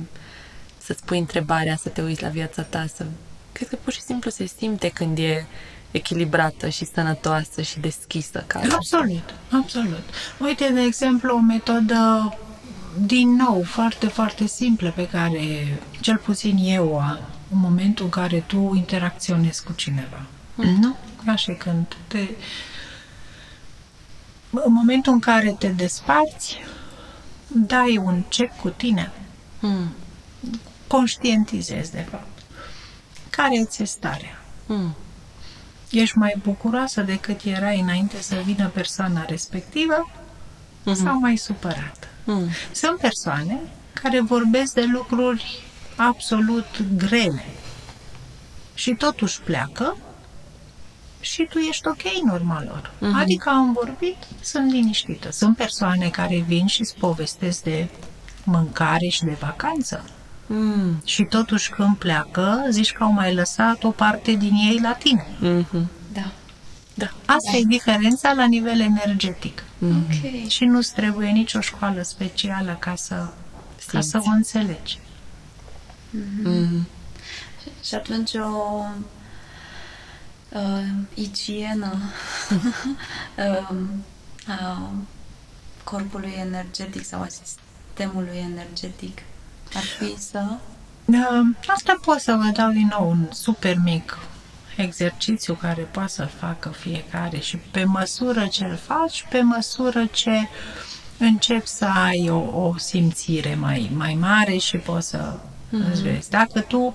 [0.78, 3.06] să-ți pui întrebarea, să te uiți la viața ta, să
[3.54, 5.46] cred că pur și simplu se simte când e
[5.90, 8.44] echilibrată și sănătoasă și deschisă.
[8.46, 10.02] Ca absolut, absolut.
[10.38, 12.34] Uite, de exemplu, o metodă
[12.98, 17.02] din nou, foarte, foarte simplă pe care, cel puțin eu,
[17.52, 20.22] în momentul în care tu interacționezi cu cineva.
[20.54, 20.78] Mm.
[20.80, 20.96] Nu?
[21.26, 22.28] Așa când te...
[24.50, 26.58] În momentul în care te desparți,
[27.46, 29.12] dai un check cu tine.
[29.60, 29.92] Mm.
[30.86, 32.33] Conștientizezi, de fapt
[33.36, 34.42] care ți e starea?
[34.66, 34.94] Mm.
[35.90, 40.10] Ești mai bucuroasă decât erai înainte să vină persoana respectivă
[40.80, 41.02] mm-hmm.
[41.04, 42.06] sau mai supărată?
[42.24, 42.48] Mm.
[42.72, 43.58] Sunt persoane
[43.92, 45.64] care vorbesc de lucruri
[45.96, 46.66] absolut
[46.96, 47.44] grele
[48.74, 49.96] și totuși pleacă
[51.20, 52.92] și tu ești ok în urma lor.
[52.96, 53.20] Mm-hmm.
[53.20, 55.32] Adică am vorbit, sunt liniștită.
[55.32, 57.88] Sunt persoane care vin și îți povestesc de
[58.44, 60.04] mâncare și de vacanță.
[60.46, 61.02] Mm.
[61.04, 65.26] Și totuși când pleacă, zici că au mai lăsat o parte din ei la tine.
[65.36, 65.86] Mm-hmm.
[66.12, 66.32] Da.
[66.94, 67.10] Da.
[67.24, 67.56] Asta da.
[67.56, 69.62] e diferența la nivel energetic.
[69.62, 70.04] Mm-hmm.
[70.04, 70.46] Okay.
[70.48, 73.28] Și nu-ți trebuie nicio școală specială ca să,
[73.86, 74.98] ca să o înțelegi.
[76.16, 76.46] Mm-hmm.
[76.46, 76.82] Mm-hmm.
[77.84, 78.84] Și atunci o
[80.48, 81.92] uh, igienă
[83.70, 83.76] uh,
[84.48, 84.88] uh,
[85.84, 89.22] corpului energetic sau a sistemului energetic
[89.74, 90.44] ar fi să...
[91.66, 94.18] Asta pot să vă dau din nou un super mic
[94.76, 100.48] exercițiu care poate să-l facă fiecare și pe măsură ce îl faci, pe măsură ce
[101.18, 105.90] începi să ai o, o simțire mai, mai mare și poți să mm-hmm.
[105.90, 106.30] îți vezi.
[106.30, 106.94] Dacă tu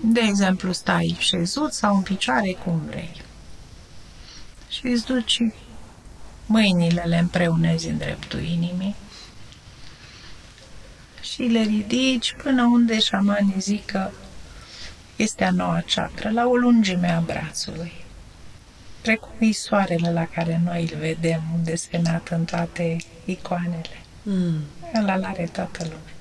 [0.00, 3.22] De exemplu, stai șezut sau în picioare cum vrei.
[4.68, 5.40] Și îți duci
[6.46, 8.94] mâinile, le împreunezi în dreptul inimii
[11.32, 14.10] și le ridici până unde șamanii zic că
[15.16, 17.92] este a noua ceatră, la o lungime a brațului.
[19.00, 24.02] Precum e soarele la care noi îl vedem desenat în toate icoanele.
[24.22, 24.60] Mm.
[24.94, 26.12] Ăla l-are toată lumea.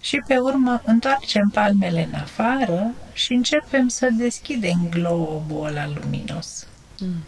[0.00, 6.66] Și pe urmă întoarcem palmele în afară și începem să deschidem globul ăla luminos.
[6.98, 7.24] Mm.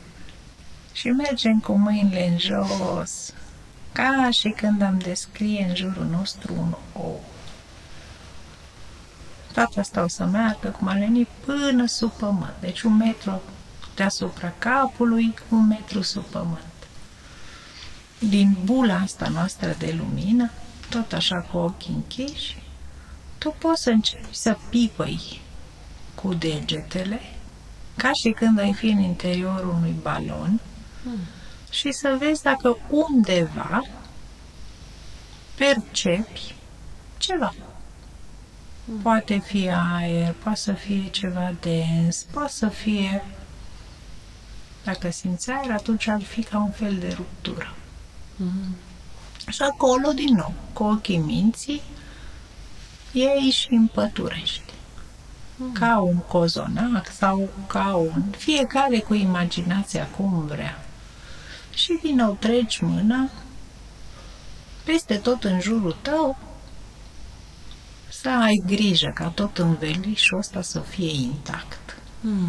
[0.93, 3.33] Și mergem cu mâinile în jos,
[3.93, 7.25] ca și când am descrie în jurul nostru un ou.
[9.53, 12.55] Toată asta o să meargă cum a venit până sub pământ.
[12.61, 13.43] Deci un metru
[13.95, 16.59] deasupra capului, un metru sub pământ.
[18.19, 20.51] Din bula asta noastră de lumină,
[20.89, 22.63] tot așa cu ochii închiși,
[23.39, 25.41] tu poți să începi să pipăi
[26.15, 27.21] cu degetele,
[27.97, 30.61] ca și când ai fi în interiorul unui balon,
[31.03, 31.19] hmm.
[31.73, 33.83] Și să vezi dacă undeva
[35.55, 36.55] percepi
[37.19, 37.55] ceva.
[39.03, 43.25] Poate fi aer, poate să fie ceva dens, poate să fie...
[44.85, 47.75] Dacă simți aer, atunci ar fi ca un fel de ruptură.
[48.37, 48.77] Mm.
[49.49, 51.83] Și acolo, din nou, cu ochii minții,
[53.13, 54.73] iei și împăturești.
[55.57, 55.73] Mm.
[55.73, 58.23] Ca un cozonac sau ca un...
[58.31, 60.85] Fiecare cu imaginația cum vrea.
[61.75, 63.31] Și din nou treci mâna
[64.85, 66.39] peste tot în jurul tău,
[68.09, 71.97] să ai grijă ca tot învelișul ăsta să fie intact.
[72.21, 72.49] Mm.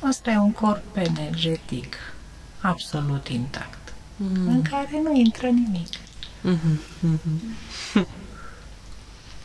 [0.00, 1.96] Asta e un corp energetic
[2.60, 4.48] absolut intact, mm.
[4.48, 5.88] în care nu intră nimic.
[6.44, 6.78] Mm-hmm.
[7.06, 8.06] Mm-hmm.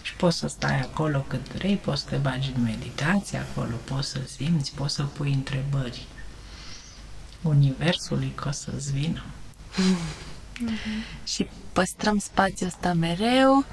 [0.02, 4.10] și poți să stai acolo cât vrei, poți să te bagi în meditație acolo, poți
[4.10, 6.06] să simți, poți să pui întrebări
[7.48, 9.24] universului că o să-ți vină.
[9.74, 11.24] Mm-hmm.
[11.24, 13.66] Și păstrăm spațiul ăsta mereu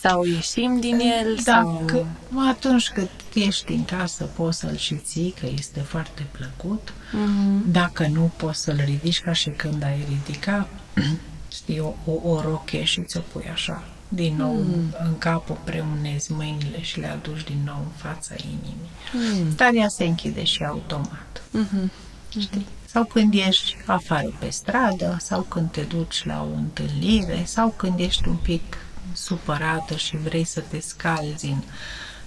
[0.00, 1.38] sau ieșim din el?
[1.44, 2.48] Dacă, sau...
[2.48, 6.92] Atunci când ești în casă, poți să-l și ții, că este foarte plăcut.
[6.92, 7.70] Mm-hmm.
[7.70, 10.68] Dacă nu, poți să-l ridici ca și când ai ridica,
[11.52, 13.84] știi, o, o, o roche și ți-o pui așa.
[14.08, 14.94] Din nou mm.
[15.04, 18.90] în cap preunezi mâinile și le aduci din nou în fața inimii.
[19.12, 19.54] Mm.
[19.56, 21.42] Dar ea se închide și automat.
[21.58, 21.90] Mm-hmm.
[22.28, 22.66] Știi?
[22.96, 27.98] Sau când ești afară pe stradă, sau când te duci la o întâlnire, sau când
[27.98, 28.76] ești un pic
[29.12, 31.62] supărată și vrei să te scalzi în,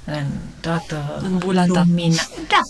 [0.06, 0.26] în
[0.60, 2.22] toată în lumina.
[2.48, 2.62] Da,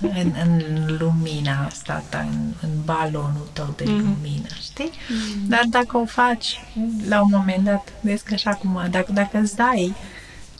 [0.00, 0.62] în, în
[0.98, 3.88] lumina asta ta, în, în balonul tău de mm-hmm.
[3.88, 4.90] lumină, știi?
[4.90, 5.48] Mm-hmm.
[5.48, 6.60] Dar dacă o faci
[7.08, 9.94] la un moment dat, vezi că așa cum, dacă, dacă îți dai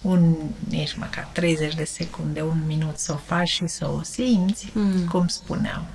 [0.02, 0.34] un,
[0.68, 5.06] nici măcar 30 de secunde, un minut să o faci și să o simți, mm.
[5.10, 5.86] cum spuneam,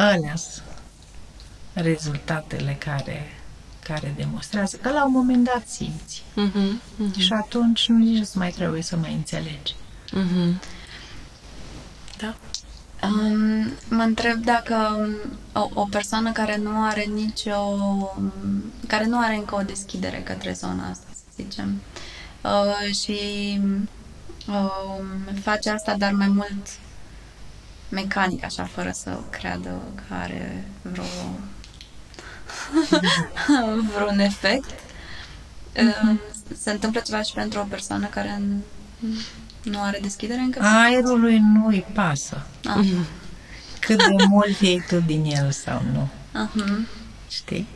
[0.00, 0.34] alea
[1.72, 3.26] rezultatele care,
[3.82, 6.22] care demonstrează că la un moment dat simți.
[6.36, 7.18] Uh-huh, uh-huh.
[7.18, 9.74] Și atunci nu nici nu mai trebuie să mai înțelegi.
[10.08, 10.54] Uh-huh.
[12.18, 12.34] Da.
[13.02, 15.08] Um, mă întreb dacă
[15.52, 17.56] o, o persoană care nu are nicio
[18.86, 21.80] care nu are încă o deschidere către zona asta, să zicem,
[22.42, 23.18] uh, și
[24.48, 25.04] uh,
[25.42, 26.66] face asta, dar mai mult
[27.90, 31.04] mecanic, așa, fără să creadă că are vreo
[33.94, 34.70] vreun efect.
[34.70, 36.18] Mm-hmm.
[36.56, 38.42] Se întâmplă ceva și pentru o persoană care
[39.62, 40.62] nu are deschidere încă?
[40.62, 42.46] Aerului nu-i pasă.
[42.64, 42.86] Ah.
[43.80, 46.08] Cât de mult iei tu din el sau nu.
[46.44, 46.88] Uh-huh.
[47.28, 47.66] Știi?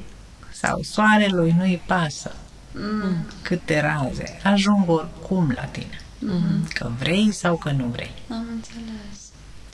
[0.53, 2.35] Sau soarelui nu-i pasă.
[2.73, 3.17] Mm.
[3.43, 4.41] Câte raze.
[4.43, 6.01] Ajung oricum la tine.
[6.19, 6.73] Mm-hmm.
[6.73, 8.12] Că vrei sau că nu vrei.
[8.31, 9.24] Am înțeles.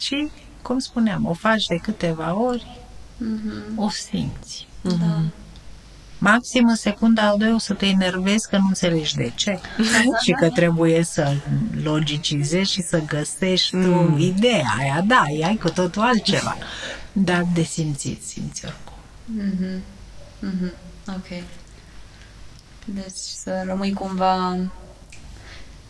[0.01, 0.31] Și,
[0.63, 2.67] cum spuneam, o faci de câteva ori,
[3.23, 3.77] mm-hmm.
[3.77, 4.67] o simți.
[4.83, 4.93] Da.
[4.93, 5.41] Mm-hmm.
[6.19, 9.61] Maxim în secunda al doilea o să te enervezi că nu înțelegi de ce
[10.25, 11.37] și că trebuie să
[11.83, 13.83] logicizezi și să găsești mm.
[13.83, 15.05] tu ideea aia.
[15.07, 16.57] Da, ai cu totul altceva.
[17.13, 18.97] Dar de simțit, simți oricum.
[19.39, 19.81] Mm-hmm.
[20.45, 20.73] Mm-hmm.
[21.09, 21.43] Ok.
[22.85, 24.57] Deci să rămâi cumva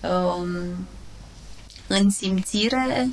[0.00, 0.86] um,
[1.86, 3.08] în simțire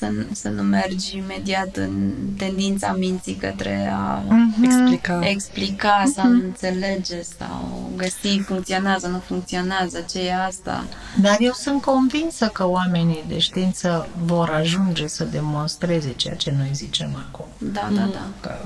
[0.00, 4.64] să, să nu mergi imediat în tendința minții către a uh-huh.
[4.64, 6.14] explica, explica uh-huh.
[6.14, 10.84] sau înțelege sau găsi funcționează, nu funcționează, ce e asta.
[11.20, 16.70] Dar eu sunt convinsă că oamenii de știință vor ajunge să demonstreze ceea ce noi
[16.72, 17.46] zicem acum.
[17.58, 18.26] Da, da, da.
[18.40, 18.58] Că,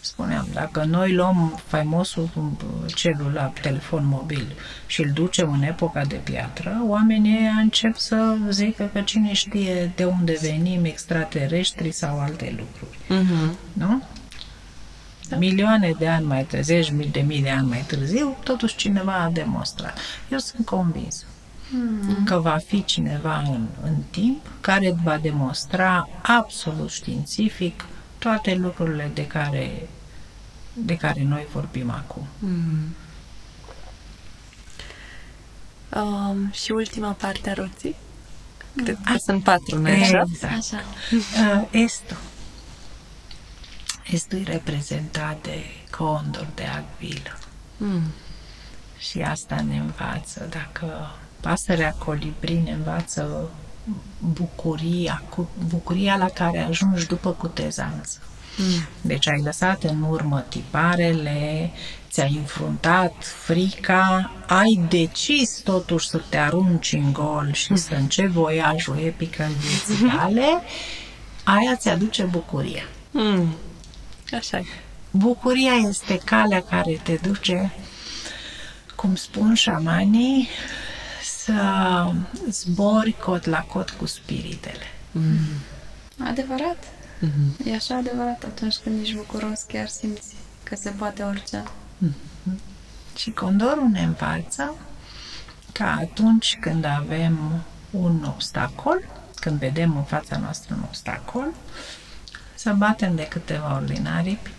[0.00, 2.30] spuneam, dacă noi luăm faimosul
[2.86, 4.52] celular, telefon mobil
[4.86, 10.04] și îl ducem în epoca de piatră, oamenii încep să zică că cine știe de
[10.04, 12.98] unde venim, extraterestri sau alte lucruri.
[13.04, 13.56] Uh-huh.
[13.72, 14.02] Nu?
[15.28, 15.36] Da.
[15.36, 19.30] Milioane de ani mai târziu, zeci de mii de ani mai târziu, totuși cineva a
[19.30, 19.98] demonstrat.
[20.30, 21.24] Eu sunt convins
[21.70, 22.24] mm.
[22.24, 27.84] că va fi cineva în, în timp care va demonstra absolut științific
[28.18, 29.88] toate lucrurile de care,
[30.72, 32.26] de care noi vorbim acum.
[32.38, 32.94] Mm.
[35.96, 37.96] Um, și ultima parte a roții?
[38.84, 40.24] Cred că sunt patru, nu așa?
[40.28, 40.56] Exact.
[40.56, 40.82] Așa.
[41.10, 42.16] Uh, estul.
[44.10, 47.38] Estul e reprezentat de condor, de agvilă.
[47.76, 48.12] Mm.
[48.98, 50.48] Și asta ne învață.
[50.50, 51.10] Dacă
[51.40, 53.50] pasărea colibri ne învață
[54.18, 58.18] bucuria, cu bucuria la care ajungi după cutezanță.
[58.56, 58.86] Mm.
[59.00, 61.70] Deci ai lăsat în urmă tiparele,
[62.10, 63.14] ți-ai înfruntat
[63.44, 67.76] frica, ai decis totuși să te arunci în gol și mm.
[67.76, 70.62] să începi voiajul epic în vieții tale,
[71.44, 72.82] aia ți-aduce bucuria.
[73.10, 73.54] Mm.
[74.32, 74.60] Așa
[75.10, 77.72] Bucuria este calea care te duce,
[78.96, 80.48] cum spun șamanii,
[81.48, 82.12] să
[82.50, 84.84] zbori cot la cot cu spiritele.
[85.10, 85.38] Mm.
[86.24, 86.84] Adevărat.
[87.20, 87.66] Mm-hmm.
[87.66, 91.62] E așa adevărat atunci când ești bucuros, chiar simți că se poate orice.
[92.06, 92.58] Mm-hmm.
[93.16, 94.74] Și condorul ne învață
[95.72, 101.46] că atunci când avem un obstacol, când vedem în fața noastră un obstacol,
[102.54, 104.50] să batem de câteva ori din aripi,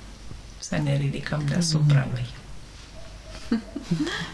[0.59, 2.11] să ne ridicăm deasupra mm-hmm.
[2.11, 2.25] lui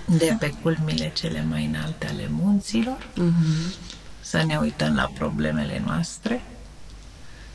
[0.06, 3.76] de pe culmile cele mai înalte ale munților, uh-huh.
[4.22, 6.42] să ne uităm la problemele noastre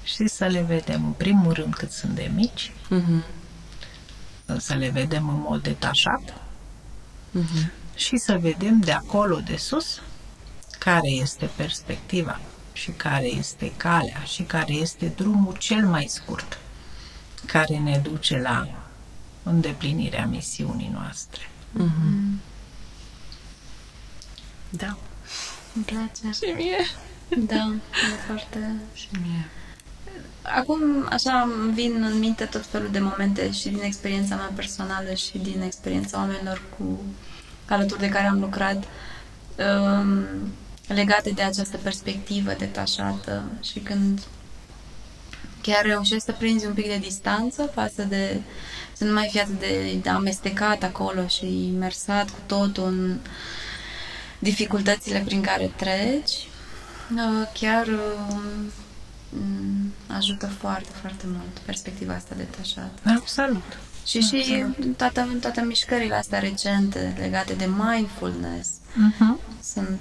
[0.03, 3.25] și să le vedem în primul rând cât sunt de mici, uh-huh.
[4.57, 6.33] să le vedem în mod detașat
[7.39, 7.71] uh-huh.
[7.95, 10.01] și să vedem de acolo de sus
[10.79, 12.41] care este perspectiva
[12.73, 16.59] și care este calea și care este drumul cel mai scurt
[17.47, 18.80] care ne duce la
[19.43, 21.41] îndeplinirea misiunii noastre.
[21.79, 22.39] Mm-hmm.
[24.69, 24.97] Da.
[25.75, 26.45] Îmi place.
[26.45, 26.77] Și mie.
[27.47, 27.75] Da,
[28.13, 28.75] e foarte...
[28.95, 29.49] Și mie.
[30.43, 30.81] Acum,
[31.11, 35.39] așa, îmi vin în minte tot felul de momente și din experiența mea personală și
[35.39, 37.01] din experiența oamenilor cu
[37.69, 38.85] alături de care am lucrat
[39.57, 40.25] um,
[40.87, 44.21] legate de această perspectivă detașată și când
[45.63, 48.41] chiar reușești să prinzi un pic de distanță față de
[49.01, 53.19] să nu mai fii atât de, de amestecat acolo și imersat cu totul în
[54.39, 56.49] dificultățile prin care treci,
[57.15, 57.87] uh, chiar
[59.33, 63.01] um, ajută foarte, foarte mult perspectiva asta detașată.
[63.17, 63.79] Absolut.
[64.07, 64.45] Și Absolut.
[64.45, 64.65] și
[64.97, 69.63] toate, toate mișcările astea recente legate de mindfulness uh-huh.
[69.63, 70.01] sunt,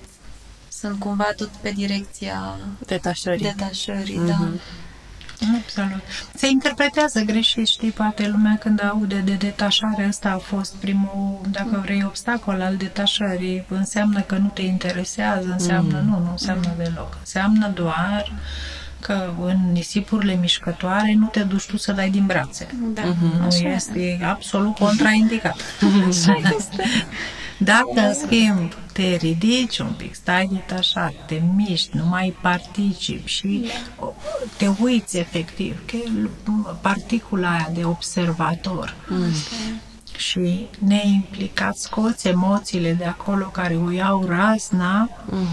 [0.70, 3.54] sunt cumva tot pe direcția detașării.
[3.56, 4.28] Detașării, uh-huh.
[4.28, 4.50] da.
[5.62, 6.02] Absolut.
[6.34, 11.82] Se interpretează greșit, știi, poate lumea când aude de detașare, ăsta a fost primul, dacă
[11.84, 13.66] vrei, obstacol al detașării.
[13.68, 16.10] Înseamnă că nu te interesează, înseamnă, mm.
[16.10, 17.18] nu, nu înseamnă deloc.
[17.20, 18.32] Înseamnă doar
[19.00, 22.68] că în nisipurile mișcătoare nu te duci tu să dai din brațe.
[22.94, 23.02] Da.
[23.02, 23.40] Mm-hmm.
[23.40, 25.56] Nu este, e absolut contraindicat.
[26.08, 26.84] Așa este.
[27.60, 33.72] Dacă, în schimb, te ridici un pic, stai detașat, te miști, nu mai participi și
[34.58, 35.98] te uiți efectiv, că
[36.82, 38.96] particula aia de observator.
[39.08, 39.34] Mm.
[40.18, 45.48] Și neimplicat, scoți emoțiile de acolo care o iau razna mm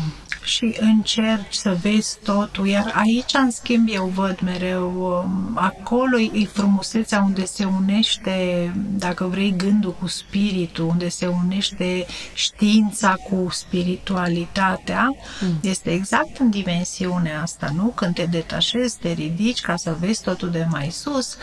[0.46, 6.44] și încerci să vezi totul, iar aici, în schimb, eu văd mereu, um, acolo e
[6.52, 15.14] frumusețea unde se unește, dacă vrei, gândul cu spiritul, unde se unește știința cu spiritualitatea,
[15.40, 15.58] mm.
[15.62, 17.86] este exact în dimensiunea asta, nu?
[17.86, 21.36] Când te detașezi, te ridici ca să vezi totul de mai sus,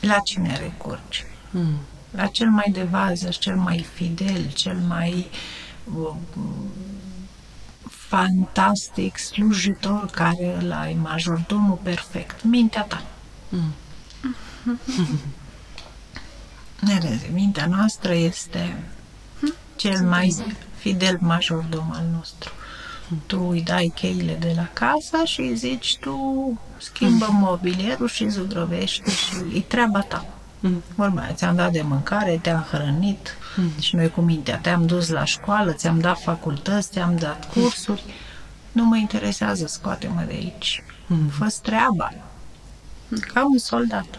[0.00, 1.24] la cine recurgi?
[1.50, 1.78] Mm.
[2.10, 5.26] La cel mai de vază, cel mai fidel, cel mai
[5.94, 6.18] um,
[8.14, 13.02] fantastic slujitor care îl ai, majordomul perfect, mintea ta.
[13.48, 13.72] Mm.
[16.86, 18.82] Nereze, mintea noastră este
[19.76, 20.34] cel mai
[20.76, 22.52] fidel majordom al nostru.
[23.26, 26.18] Tu îi dai cheile de la casa și îi zici tu
[26.78, 30.26] schimbă mobilierul și zugrăvește și e treaba ta.
[30.60, 30.82] Mm.
[30.94, 33.80] Vorba ți-am dat de mâncare, te-am hrănit mm.
[33.80, 38.02] și noi cu mintea te-am dus la școală, ți-am dat facultăți, ți-am dat cursuri.
[38.06, 38.12] Mm.
[38.72, 40.82] Nu mă interesează, scoate-mă de aici.
[41.06, 41.28] Mm.
[41.28, 42.12] fă treaba.
[43.08, 43.18] Mm.
[43.18, 44.18] Ca un soldat.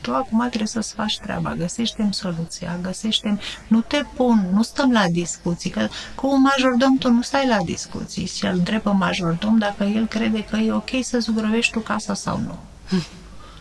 [0.00, 5.08] Tu acum trebuie să-ți faci treaba, găsește soluția, găsește Nu te pun, nu stăm la
[5.08, 9.84] discuții, că cu un majordom tu nu stai la discuții și îl întrebă majordom dacă
[9.84, 12.58] el crede că e ok să zugrăvești tu casa sau nu.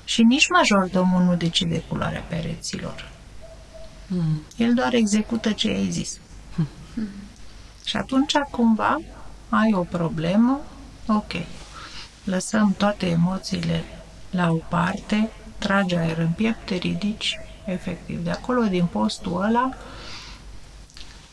[0.04, 3.10] Și nici majordomul nu decide culoarea pereților.
[4.10, 4.42] Mm.
[4.58, 6.20] El doar execută ce ai zis.
[6.56, 7.08] Mm.
[7.86, 9.02] Și atunci, cumva,
[9.50, 10.60] ai o problemă,
[11.08, 11.32] ok.
[12.24, 13.84] Lăsăm toate emoțiile
[14.30, 18.24] la o parte, tragi aer în piept, te ridici, efectiv.
[18.24, 19.70] De acolo, din postul ăla,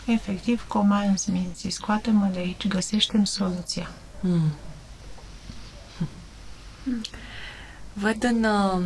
[0.07, 3.91] efectiv, comanzi minții, scoate-mă de aici, găsește-mi soluția.
[4.21, 4.53] Mm.
[7.93, 8.83] Văd în uh,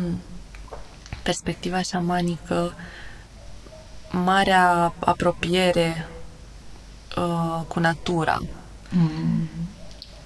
[1.23, 2.73] perspectiva șamanică
[4.11, 6.07] marea apropiere
[7.17, 8.39] uh, cu natura.
[8.89, 9.49] Mm.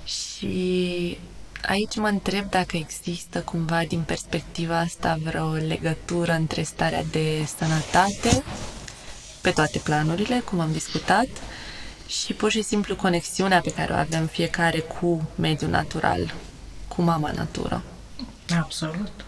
[0.03, 1.17] Și
[1.61, 8.43] aici mă întreb dacă există cumva din perspectiva asta vreo legătură între starea de sănătate
[9.41, 11.27] pe toate planurile, cum am discutat,
[12.07, 16.33] și pur și simplu conexiunea pe care o avem fiecare cu mediul natural,
[16.87, 17.83] cu mama natură.
[18.59, 19.24] Absolut.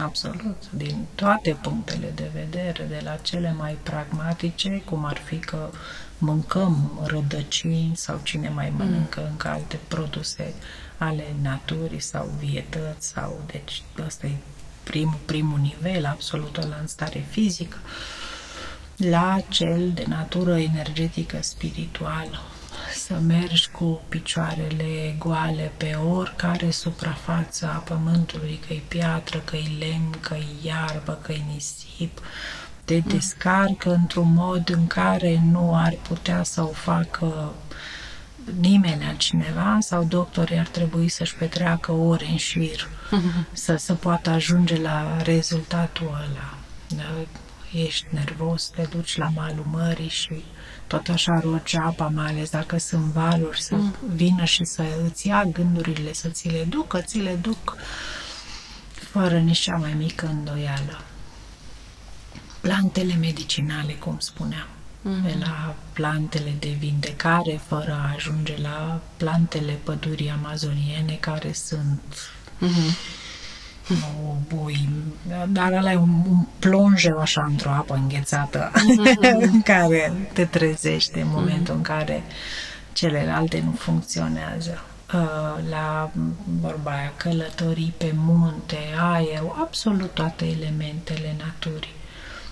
[0.00, 0.70] Absolut.
[0.70, 5.70] Din toate punctele de vedere, de la cele mai pragmatice, cum ar fi că
[6.18, 8.76] mâncăm rădăcini sau cine mai mm.
[8.76, 9.26] mănâncă mm.
[9.30, 10.54] încă alte produse
[10.98, 14.36] ale naturii sau vietăți sau deci ăsta e
[14.82, 17.76] primul, primul nivel, absolut la în stare fizică,
[18.96, 22.40] la cel de natură energetică spirituală
[22.94, 30.56] să mergi cu picioarele goale pe oricare suprafață a pământului, că-i piatră, că-i lemn, că-i
[30.62, 32.20] iarbă, că-i nisip,
[32.84, 33.04] te mm.
[33.06, 37.52] descarcă într-un mod în care nu ar putea să o facă
[38.60, 42.88] nimeni altcineva sau doctorii ar trebui să-și petreacă ore în șir
[43.52, 46.54] să, să poată ajunge la rezultatul ăla.
[46.88, 47.26] Da?
[47.78, 50.44] Ești nervos, te duci la malul mării și
[50.92, 53.94] tot așa rogi apa, mai ales dacă sunt valuri, să mm.
[54.14, 57.76] vină și să îți ia gândurile, să ți le ducă, ți le duc
[58.94, 61.00] fără nici cea mai mică îndoială.
[62.60, 64.66] Plantele medicinale, cum spuneam,
[65.02, 65.22] mm.
[65.22, 73.20] de la plantele de vindecare, fără a ajunge la plantele pădurii amazoniene, care sunt mm-hmm
[73.86, 74.88] nu bui,
[75.48, 79.42] dar ăla e un, un plonjeu așa într-o apă înghețată mm-hmm.
[79.52, 81.76] în care te trezești în momentul mm-hmm.
[81.76, 82.22] în care
[82.92, 84.84] celelalte nu funcționează.
[85.14, 86.10] Uh, la
[86.60, 91.94] vorba aia, călătorii pe munte, aer, absolut toate elementele naturii.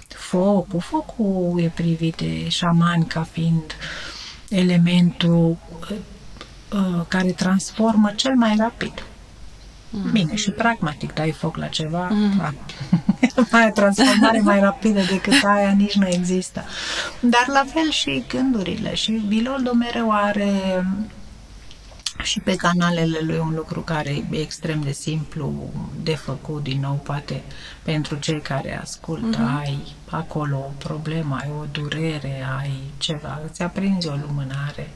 [0.09, 3.77] Focul, focul e privit de șamani ca fiind
[4.49, 5.57] elementul
[6.73, 8.93] uh, care transformă cel mai rapid.
[9.91, 10.11] Mm.
[10.11, 12.55] Bine, și pragmatic, dai foc la ceva, mm.
[13.53, 16.65] mai transformare mai rapidă decât aia nici nu există.
[17.21, 18.95] Dar la fel și gândurile.
[18.95, 20.85] Și Biloldo mereu are
[22.23, 25.73] și pe canalele lui un lucru care e extrem de simplu
[26.03, 27.43] de făcut, din nou, poate
[27.83, 29.61] pentru cei care ascultă, mm-hmm.
[29.61, 34.91] ai acolo o problemă, ai o durere, ai ceva, îți aprinzi o lumânare,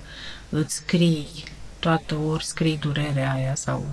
[0.49, 1.29] îți scrii
[1.85, 3.87] toată ori scrii durerea aia sau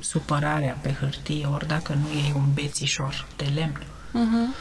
[0.00, 3.82] supărarea pe hârtie, ori dacă nu e un bețișor de lemn.
[3.82, 4.56] Uh-huh.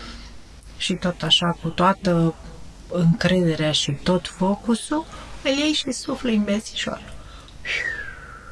[0.78, 2.34] Și tot așa, cu toată
[2.92, 5.06] încrederea și tot focusul,
[5.44, 7.02] îl iei și sufli în bețișor.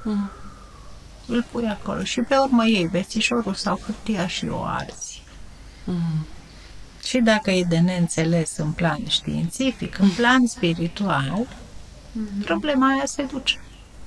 [0.01, 0.31] Uh-huh.
[1.27, 5.23] Îl pui acolo și pe urmă iei bețișorul sau hârtia și o arzi.
[5.87, 6.25] Uh-huh.
[7.03, 12.45] Și dacă e de neînțeles în plan științific, în plan spiritual, uh-huh.
[12.45, 13.59] problema aia se duce.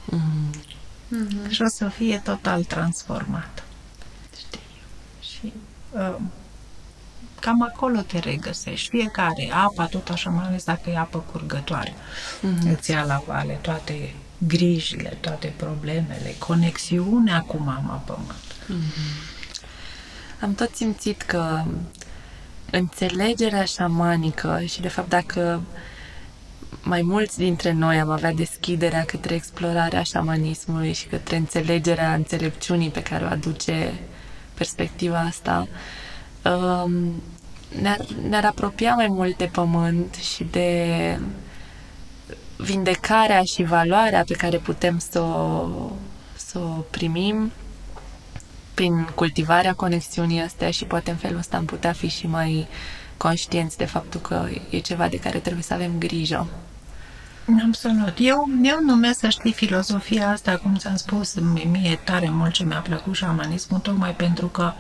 [0.09, 1.51] Mm-hmm.
[1.51, 3.64] Și o să fie total transformat.
[4.36, 4.60] Știi?
[5.20, 5.52] Și
[5.93, 6.16] uh,
[7.40, 8.89] cam acolo te regăsești.
[8.89, 11.93] Fiecare, apa tot așa, mai ales dacă e apă curgătoare.
[11.93, 12.76] Mm-hmm.
[12.76, 18.55] Îți ia la vale toate grijile, toate problemele, conexiunea cu mama pământ.
[18.64, 19.36] Mm-hmm.
[20.40, 21.64] Am tot simțit că
[22.70, 25.62] înțelegerea șamanică și de fapt dacă
[26.82, 33.02] mai mulți dintre noi am avea deschiderea către explorarea șamanismului și către înțelegerea înțelepciunii pe
[33.02, 33.92] care o aduce
[34.54, 35.68] perspectiva asta,
[36.44, 37.22] um,
[37.80, 41.18] ne-ar, ne-ar apropia mai mult de pământ și de
[42.56, 45.68] vindecarea și valoarea pe care putem să o,
[46.36, 47.52] să o primim
[48.74, 52.68] prin cultivarea conexiunii astea și poate în felul ăsta am putea fi și mai
[53.18, 56.46] conștienți de faptul că e ceva de care trebuie să avem grijă.
[57.66, 58.14] Absolut.
[58.18, 61.34] Eu, eu numesc, să știi, filozofia asta, cum ți-am spus,
[61.70, 64.72] mie tare mult ce mi-a plăcut șamanismul, tocmai pentru că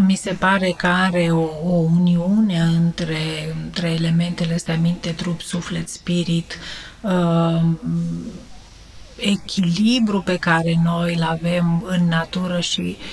[0.00, 5.88] mi se pare că are o, o uniune între, între elementele astea, minte, trup, suflet,
[5.88, 6.58] spirit,
[7.00, 7.62] uh,
[9.16, 13.04] echilibru pe care noi îl avem în natură și uh,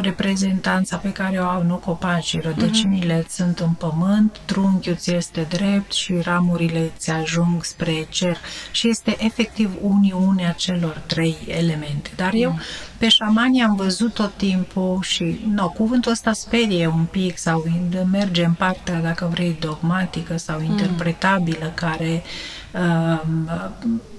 [0.00, 3.28] reprezentanța pe care o au nu copacii, rădăcinile uh-huh.
[3.28, 8.36] sunt în pământ, trunchiul ți este drept și ramurile ți ajung spre cer
[8.70, 12.10] și este efectiv uniunea celor trei elemente.
[12.16, 12.98] Dar eu uh-huh.
[12.98, 17.64] pe șamani am văzut tot timpul și no, cuvântul ăsta sperie un pic sau
[18.10, 20.64] merge în partea, dacă vrei, dogmatică sau mm.
[20.64, 21.74] interpretabilă, uh-huh.
[21.74, 22.61] care uh,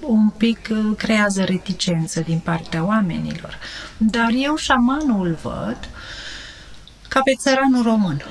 [0.00, 3.58] un pic uh, creează reticență din partea oamenilor.
[3.96, 5.78] Dar eu șamanul îl văd
[7.08, 8.22] ca pe țăranul român.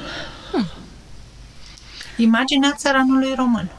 [0.51, 0.65] Hmm.
[2.17, 3.71] Imaginea țăranului român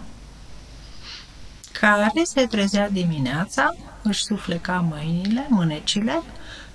[1.72, 6.22] care se trezea dimineața, își sufleca mâinile, mânecile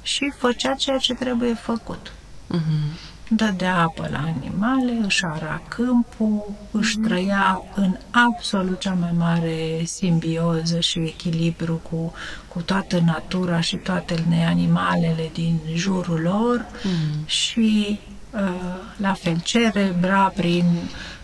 [0.02, 2.12] și făcea ceea ce trebuie făcut.
[2.54, 7.08] Uh-huh dădea apă la animale, își ara câmpul, își mhm.
[7.08, 12.14] trăia în absolut cea mai mare simbioză și echilibru cu,
[12.48, 17.26] cu toată natura și toate animalele din jurul lor mm.
[17.26, 18.00] și
[18.34, 20.66] uh, la fel cerebra prin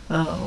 [0.07, 0.37] uh,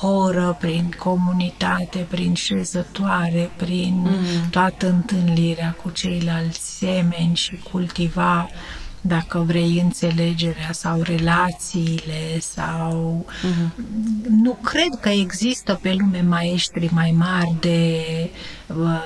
[0.00, 4.50] horă, prin comunitate, prin șezătoare, prin mm.
[4.50, 13.26] toată întâlnirea cu ceilalți semeni și cultiva uh, dacă vrei, înțelegerea sau relațiile sau...
[13.28, 13.84] Uh-huh.
[14.28, 18.00] Nu cred că există pe lume maestri mai mari de,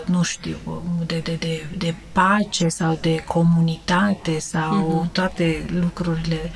[0.04, 0.56] nu știu,
[1.06, 5.12] de, de, de, de pace sau de comunitate sau uh-huh.
[5.12, 6.50] toate lucrurile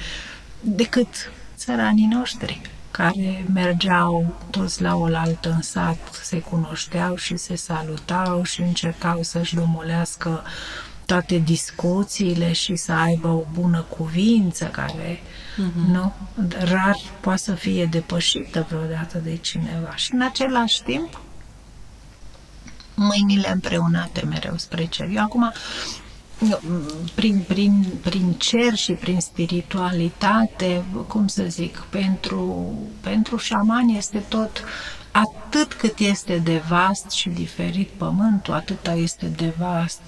[0.60, 1.08] decât
[1.56, 2.60] țăranii noștri
[2.90, 9.54] care mergeau toți la oaltă în sat, se cunoșteau și se salutau și încercau să-și
[9.54, 10.42] domolească
[11.06, 15.90] toate discuțiile și să aibă o bună cuvință care uh-huh.
[15.90, 16.12] nu,
[16.58, 19.96] rar poate să fie depășită vreodată de cineva.
[19.96, 21.20] Și în același timp
[22.94, 25.08] mâinile împreunate mereu spre cer.
[25.14, 25.52] Eu acum
[27.14, 34.64] prin, prin, prin cer și prin spiritualitate, cum să zic, pentru, pentru șamani este tot
[35.10, 40.00] atât cât este de vast și diferit pământul, atâta este de vast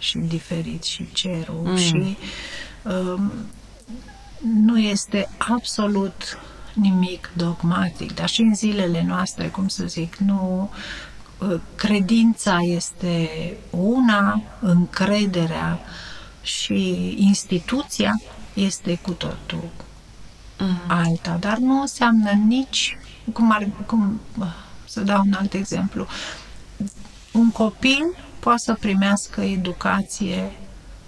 [0.00, 1.76] și diferit și cerul mm.
[1.76, 2.16] și
[2.82, 3.32] um,
[4.64, 6.38] nu este absolut
[6.72, 10.70] nimic dogmatic, dar și în zilele noastre, cum să zic, nu
[11.38, 13.30] uh, credința este
[13.70, 15.78] una, încrederea
[16.42, 18.20] și instituția
[18.54, 19.70] este cu totul
[20.58, 20.80] mm.
[20.86, 22.98] alta, dar nu înseamnă nici,
[23.32, 24.20] cum ar, cum,
[24.84, 26.06] să dau un alt exemplu,
[27.32, 28.04] un copil
[28.40, 30.52] poate să primească educație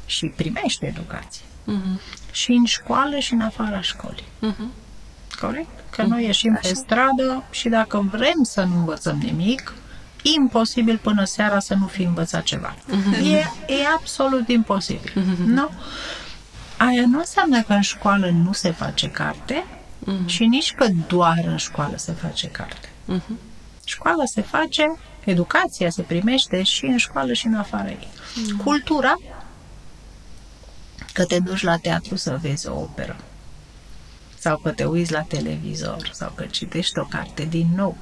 [0.07, 1.43] și primește educație.
[1.67, 2.01] Uh-huh.
[2.33, 4.25] Și în școală și în afara școlii.
[4.43, 4.83] Uh-huh.
[5.41, 5.69] Corect?
[5.91, 6.07] Că uh-huh.
[6.07, 9.73] noi ieșim pe stradă și dacă vrem să nu învățăm nimic,
[10.23, 12.75] imposibil până seara să nu fi învățat ceva.
[12.75, 13.23] Uh-huh.
[13.23, 15.11] E, e absolut imposibil.
[15.11, 15.45] Uh-huh.
[15.47, 15.71] Nu?
[16.77, 19.65] Aia nu înseamnă că în școală nu se face carte
[20.03, 20.27] uh-huh.
[20.27, 22.89] și nici că doar în școală se face carte.
[22.89, 23.37] Uh-huh.
[23.85, 28.09] Școala se face Educația se primește și în școală și în afara ei.
[28.51, 28.57] Mm.
[28.57, 29.15] Cultura,
[31.13, 33.17] că te duci la teatru să vezi o operă
[34.39, 37.97] sau că te uiți la televizor sau că citești o carte din nou.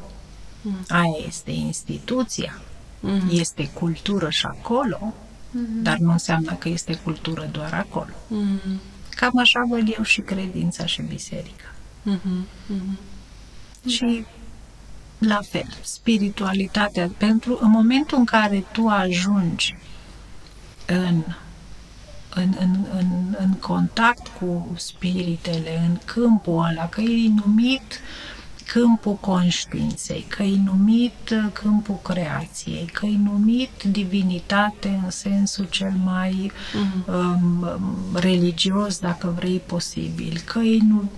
[0.62, 0.84] Mm.
[0.88, 2.60] Aia este instituția,
[3.00, 3.28] mm.
[3.30, 5.14] este cultură și acolo,
[5.50, 5.82] mm.
[5.82, 8.12] dar nu înseamnă că este cultură doar acolo.
[8.26, 8.80] Mm.
[9.10, 11.74] Cam așa văd eu și credința și biserica.
[12.10, 12.44] Mm-hmm.
[12.72, 13.88] Mm-hmm.
[13.88, 14.26] Și
[15.20, 19.76] la fel, spiritualitatea, pentru în momentul în care tu ajungi
[20.86, 21.22] în,
[22.34, 28.00] în, în, în, în contact cu spiritele, în câmpul ăla, că e numit
[28.66, 36.52] câmpul conștiinței, că e numit câmpul creației, că e numit divinitate în sensul cel mai
[36.52, 37.06] uh-huh.
[37.06, 37.66] um,
[38.14, 41.10] religios, dacă vrei, posibil, că e numit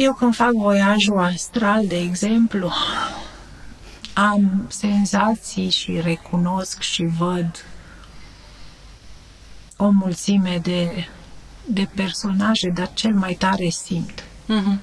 [0.00, 2.72] eu când fac voiajul astral, de exemplu,
[4.12, 7.64] am senzații și recunosc și văd
[9.76, 11.08] o mulțime de,
[11.66, 14.24] de personaje, dar cel mai tare simt.
[14.48, 14.80] Mm-hmm.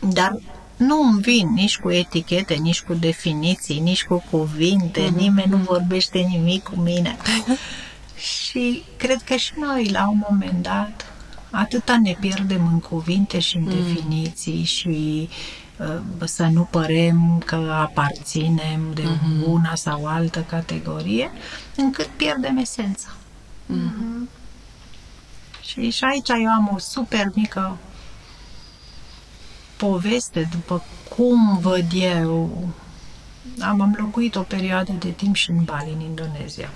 [0.00, 0.38] Dar
[0.76, 5.16] nu îmi vin nici cu etichete, nici cu definiții, nici cu cuvinte, mm-hmm.
[5.16, 7.16] nimeni nu vorbește nimic cu mine.
[8.44, 11.13] și cred că și noi, la un moment dat,
[11.54, 13.70] atâta ne pierdem în cuvinte și în mm.
[13.70, 15.28] definiții și
[15.78, 19.46] uh, să nu părem că aparținem de mm-hmm.
[19.46, 21.30] una sau altă categorie,
[21.76, 23.08] încât pierdem esența.
[23.72, 24.28] Mm-hmm.
[25.60, 27.76] Și, și aici eu am o super mică
[29.76, 30.82] poveste după
[31.16, 32.68] cum văd eu.
[33.60, 36.70] Am, am locuit o perioadă de timp și în Bali, în Indonezia.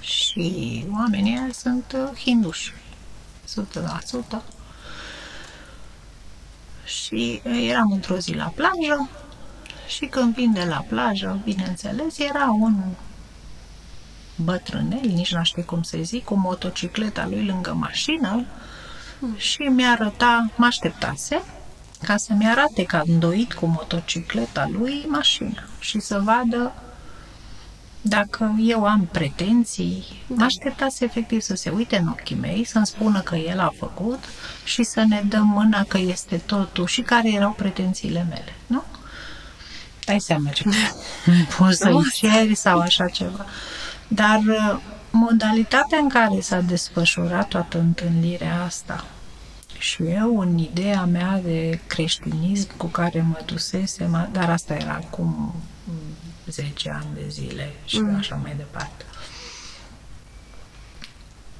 [0.00, 2.72] Și oamenii ăia sunt uh, hinduși,
[3.48, 4.42] 100%.
[6.84, 9.10] Și uh, eram într-o zi la plajă.
[9.88, 12.84] Și când vin de la plajă, bineînțeles, era un
[14.36, 18.44] bătrânel, nici nu știu cum să zic, cu motocicleta lui lângă mașină.
[19.36, 21.42] Și mi-a arăta, mă așteptase
[22.02, 26.72] ca să-mi arate că a îndoit cu motocicleta lui mașina și să vadă
[28.08, 30.34] dacă eu am pretenții, da.
[30.34, 34.24] mă așteptase efectiv să se uite în ochii mei, să-mi spună că el a făcut
[34.64, 38.82] și să ne dăm mâna că este totul și care erau pretențiile mele, nu?
[40.04, 40.64] Dai seama ce
[41.58, 43.46] poți să-i ceri sau așa ceva.
[44.08, 44.78] Dar uh,
[45.10, 49.04] modalitatea în care s-a desfășurat toată întâlnirea asta
[49.78, 55.54] și eu, în ideea mea de creștinism cu care mă dusesem, dar asta era acum
[56.50, 58.14] 10 ani de zile și mm.
[58.16, 59.04] așa mai departe.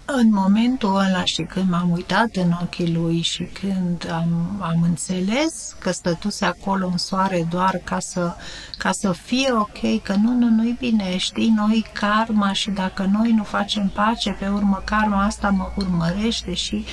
[0.05, 5.77] În momentul ăla și când m-am uitat în ochii lui și când am, am înțeles
[5.79, 8.35] că stătuse acolo în soare doar ca să,
[8.79, 13.33] ca să fie ok, că nu, nu, nu-i bine, știi, noi karma și dacă noi
[13.33, 16.85] nu facem pace, pe urmă karma asta mă urmărește și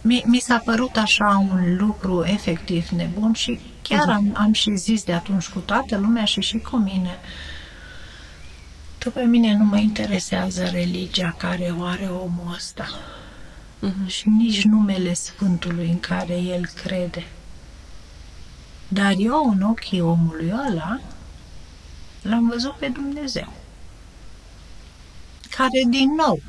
[0.00, 3.60] mi, mi s-a părut așa un lucru efectiv nebun și
[3.90, 4.16] chiar mhm.
[4.16, 7.50] am, am și zis de atunci cu toată lumea și și cu mine, uh,
[9.00, 12.86] Tu pe mine nu mă interesează religia care o are omul ăsta
[13.82, 14.06] uh-huh.
[14.06, 17.26] și nici numele Sfântului în care el crede.
[18.88, 21.00] Dar eu, în ochii omului ăla,
[22.22, 23.52] l-am văzut pe Dumnezeu,
[25.50, 26.40] care, din nou,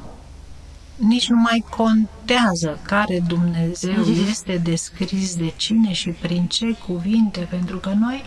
[0.95, 4.30] nici nu mai contează care Dumnezeu uh-huh.
[4.30, 8.23] este descris de cine și prin ce cuvinte, pentru că noi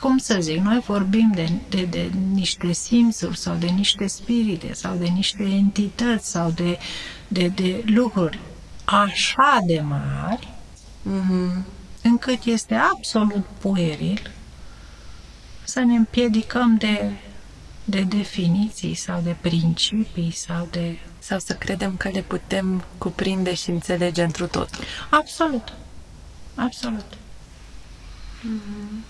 [0.00, 4.96] cum să zic, noi vorbim de, de, de niște simțuri sau de niște spirite sau
[4.96, 6.78] de niște entități sau de,
[7.28, 8.38] de, de lucruri
[8.84, 10.48] așa de mari
[11.08, 11.62] mm-hmm.
[12.02, 14.30] încât este absolut pueril
[15.64, 17.10] să ne împiedicăm de,
[17.84, 20.98] de definiții sau de principii sau de...
[21.26, 24.68] Sau să credem că le putem cuprinde și înțelege întru tot.
[25.10, 25.72] Absolut.
[26.54, 27.04] Absolut.
[28.42, 29.04] Mm-hmm.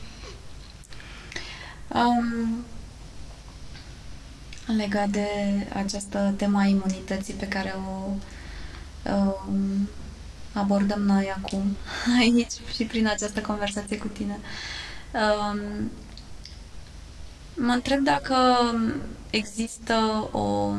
[1.89, 2.65] Um,
[4.77, 5.29] legat de
[5.73, 8.11] această tema imunității pe care o
[9.13, 9.89] um,
[10.53, 11.77] abordăm noi acum
[12.21, 14.39] aici și prin această conversație cu tine.
[15.13, 15.91] Um,
[17.55, 18.37] mă întreb dacă
[19.31, 20.73] există o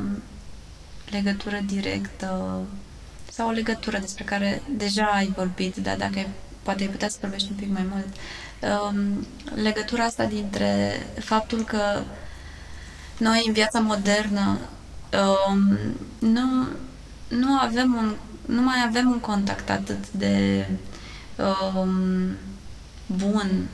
[1.09, 2.61] legătură directă
[3.31, 6.27] sau o legătură despre care deja ai vorbit, dar dacă
[6.63, 8.07] poate ai putea să vorbești un pic mai mult,
[8.81, 9.27] um,
[9.61, 12.03] legătura asta dintre faptul că
[13.17, 14.59] noi în viața modernă
[15.49, 15.77] um,
[16.19, 16.67] nu,
[17.27, 18.15] nu avem un
[18.47, 20.67] nu mai avem un contact atât de
[21.75, 22.35] um,
[23.05, 23.67] bun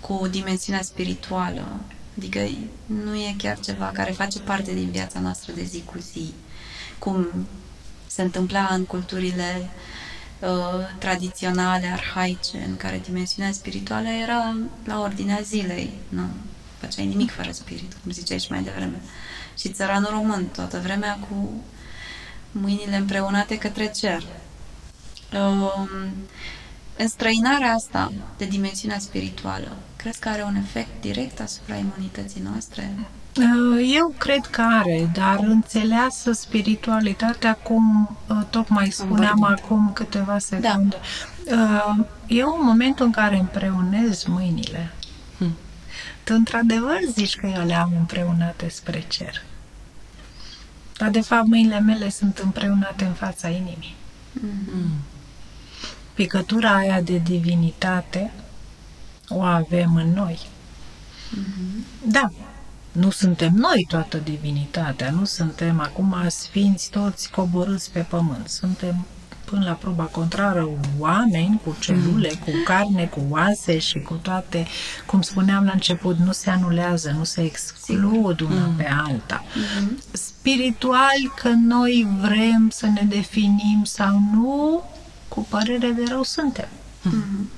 [0.00, 1.80] cu dimensiunea spirituală.
[2.16, 2.40] Adică
[2.86, 6.34] nu e chiar ceva care face parte din viața noastră de zi cu zi,
[6.98, 7.46] cum
[8.06, 9.68] se întâmpla în culturile
[10.40, 10.48] uh,
[10.98, 15.90] tradiționale, arhaice, în care dimensiunea spirituală era la ordinea zilei.
[16.08, 16.22] Nu
[16.78, 19.00] făceai nimic fără spirit, cum ziceai și mai devreme.
[19.58, 21.62] Și țăranul român, toată vremea cu
[22.52, 24.22] mâinile împreunate către cer.
[25.32, 25.88] Uh,
[26.96, 32.94] înstrăinarea asta de dimensiunea spirituală, crezi că are un efect direct asupra imunității noastre?
[33.38, 40.96] Uh, eu cred că are, dar înțeleasă spiritualitatea cum uh, tocmai spuneam acum câteva secunde.
[41.44, 41.54] Da.
[41.54, 44.92] Uh, eu în momentul în care împreunez mâinile,
[45.38, 45.52] hmm.
[46.24, 49.42] tu într-adevăr zici că eu le-am împreunate spre cer.
[50.96, 53.96] Dar de fapt mâinile mele sunt împreunate în fața inimii.
[54.38, 55.02] Mm-hmm.
[56.14, 58.32] Picătura aia de divinitate
[59.28, 60.38] o avem în noi.
[61.34, 61.84] Mm-hmm.
[62.02, 62.30] Da,
[62.98, 68.48] nu suntem noi toată divinitatea, nu suntem acum sfinți toți coborâți pe pământ.
[68.48, 69.06] Suntem
[69.44, 70.68] până la proba contrară,
[70.98, 72.38] oameni cu celule, mm.
[72.44, 74.66] cu carne, cu oase și cu toate,
[75.06, 78.74] cum spuneam la început, nu se anulează, nu se exclud una mm.
[78.76, 79.44] pe alta.
[79.44, 80.12] Mm-hmm.
[80.12, 84.82] Spiritual că noi vrem să ne definim sau nu,
[85.28, 86.68] cu părere de rău suntem.
[87.08, 87.56] Mm-hmm.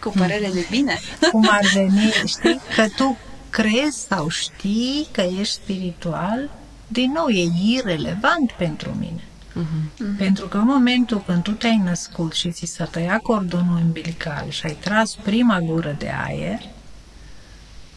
[0.00, 0.98] Cu părere de bine.
[1.30, 2.60] Cum ar veni, știi?
[2.74, 3.16] Că tu
[3.50, 6.50] crezi sau știi că ești spiritual,
[6.88, 9.22] din nou e irelevant pentru mine.
[9.58, 10.16] Uh-huh.
[10.16, 14.66] Pentru că în momentul când tu te-ai născut și ți s-a tăiat cordonul umbilical și
[14.66, 16.60] ai tras prima gură de aer,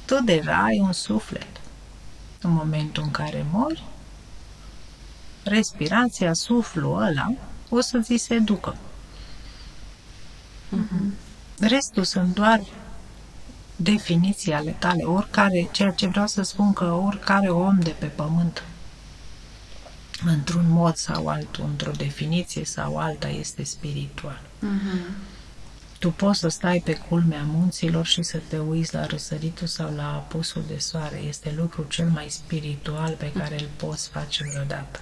[0.06, 1.48] tu deja ai un suflet.
[2.42, 3.84] În momentul în care mori,
[5.44, 7.34] respirația, suflul ăla,
[7.70, 8.76] o să ți se ducă.
[10.76, 11.14] Uh-huh.
[11.60, 12.62] Restul sunt doar
[13.84, 18.64] definiții ale tale, oricare, ceea ce vreau să spun că oricare om de pe pământ,
[20.26, 24.42] într-un mod sau altul, într-o definiție sau alta, este spiritual.
[24.42, 25.30] Uh-huh.
[26.00, 30.14] Tu poți să stai pe culmea munților și să te uiți la răsăritul sau la
[30.14, 31.22] apusul de soare.
[31.28, 35.00] Este lucrul cel mai spiritual pe care îl poți face vreodată.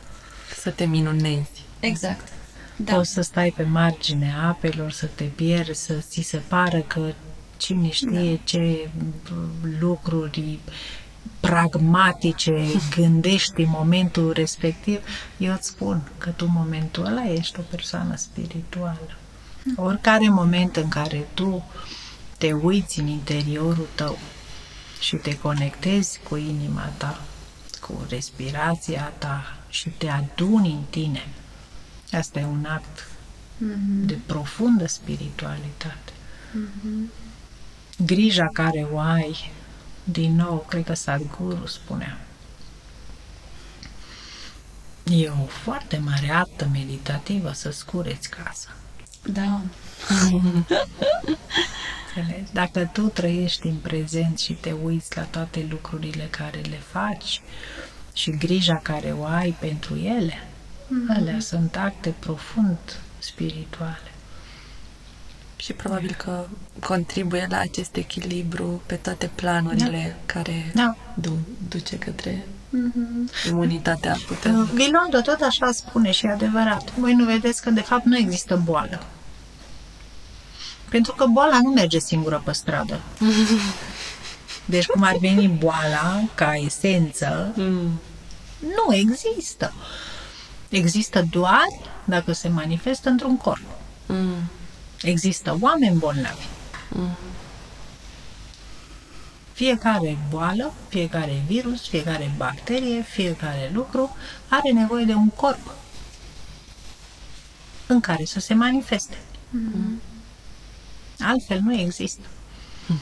[0.61, 1.63] Să te minunezi.
[1.79, 2.27] Exact.
[2.75, 2.93] Da.
[2.93, 7.13] Poți să stai pe marginea apelor, să te pierzi, să ți se pară că
[7.59, 8.41] cine știe da.
[8.43, 8.89] ce
[9.79, 10.59] lucruri
[11.39, 12.65] pragmatice
[12.95, 14.99] gândești în momentul respectiv,
[15.37, 19.17] eu îți spun că tu în momentul ăla ești o persoană spirituală.
[19.75, 21.63] Oricare moment în care tu
[22.37, 24.17] te uiți în interiorul tău
[24.99, 27.21] și te conectezi cu inima ta,
[27.81, 31.27] cu respirația ta și te aduni în tine,
[32.11, 34.05] asta e un act mm-hmm.
[34.05, 36.11] de profundă spiritualitate.
[36.57, 37.28] Mm-hmm.
[38.05, 39.51] Grija care o ai,
[40.03, 42.17] din nou, cred că Sadhguru spunea,
[45.03, 48.69] e o foarte mare artă meditativă să-ți cureți casa.
[49.25, 49.61] Da.
[52.51, 57.41] Dacă tu trăiești în prezent și te uiți la toate lucrurile care le faci
[58.13, 61.17] și grija care o ai pentru ele, mm-hmm.
[61.17, 62.77] alea sunt acte profund
[63.19, 64.08] spirituale.
[65.59, 66.45] Și probabil că
[66.79, 70.33] contribuie la acest echilibru pe toate planurile da.
[70.33, 70.95] care da.
[71.13, 73.47] Du- duce către mm-hmm.
[73.47, 74.69] imunitatea puternică.
[74.73, 76.93] Vilondo tot așa spune și e adevărat.
[76.97, 79.03] Voi nu vedeți că de fapt nu există boală.
[80.89, 82.99] Pentru că boala nu merge singură pe stradă.
[84.65, 87.99] Deci cum ar veni boala ca esență, mm.
[88.59, 89.73] nu există.
[90.69, 91.67] Există doar
[92.05, 93.63] dacă se manifestă într-un corp.
[94.05, 94.35] Mm.
[95.01, 96.45] Există oameni bolnavi.
[96.89, 97.17] Mm.
[99.53, 104.15] Fiecare boală, fiecare virus, fiecare bacterie, fiecare lucru
[104.47, 105.73] are nevoie de un corp
[107.87, 109.17] în care să se manifeste.
[109.49, 110.01] Mm.
[111.19, 112.27] Altfel nu există.
[112.87, 112.99] Mm.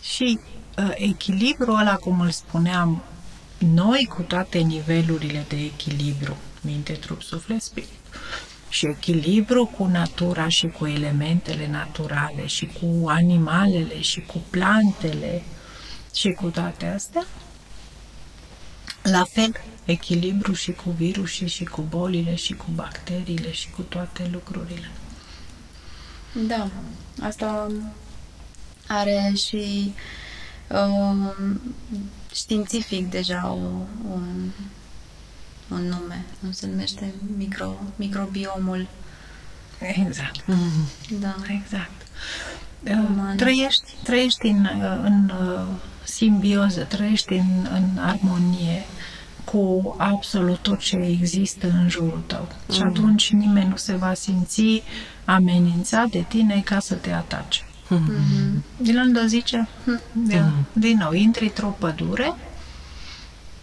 [0.00, 0.38] Și
[0.78, 3.02] uh, echilibrul ăla, cum îl spuneam,
[3.58, 7.88] noi cu toate nivelurile de echilibru, minte, trup, suflet, spirit,
[8.68, 15.42] și echilibru cu natura și cu elementele naturale și cu animalele și cu plantele
[16.14, 17.26] și cu toate astea,
[19.02, 19.52] la fel,
[19.84, 24.90] echilibru și cu virusii și cu bolile și cu bacteriile și cu toate lucrurile.
[26.46, 26.70] Da,
[27.22, 27.70] asta
[28.86, 29.92] are și
[30.68, 31.32] uh,
[32.34, 33.68] științific deja o,
[34.12, 34.50] un,
[35.70, 36.24] un nume.
[36.38, 38.86] Nu se numește micro, microbiomul.
[39.78, 40.44] Exact.
[41.20, 41.34] Da.
[41.48, 41.90] Exact.
[42.84, 43.36] Uman.
[43.36, 44.68] Trăiești, trăiești în,
[45.02, 45.66] în uh,
[46.04, 48.84] simbioză, trăiești în, în armonie
[49.44, 52.48] cu absolut tot ce există în jurul tău.
[52.66, 52.74] Mm.
[52.74, 54.82] Și atunci nimeni nu se va simți
[55.24, 57.62] amenințat de tine ca să te atace.
[57.90, 58.62] Mm-hmm.
[58.76, 60.72] Dilanda zice, mm-hmm.
[60.72, 62.34] din nou, intri într-o pădure,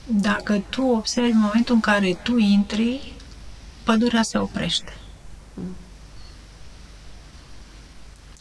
[0.08, 3.14] dacă tu observi momentul în care tu intri,
[3.84, 4.94] pădurea se oprește.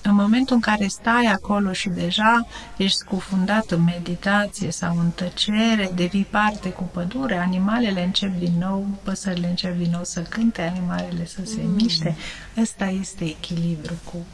[0.07, 2.47] În momentul în care stai acolo și deja
[2.77, 8.87] ești scufundat în meditație sau în tăcere, devii parte cu pădure, animalele încep din nou,
[9.03, 11.75] păsările încep din nou să cânte, animalele să se mm.
[11.75, 12.17] miște.
[12.61, 14.27] Ăsta este echilibru cu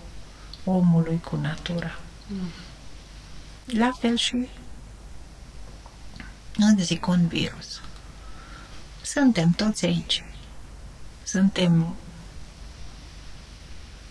[0.65, 1.99] omului, cu natura.
[2.27, 2.49] Mm.
[3.79, 4.49] La fel și
[6.57, 7.81] nu zic un virus.
[9.03, 10.25] Suntem toți aici.
[11.23, 11.95] Suntem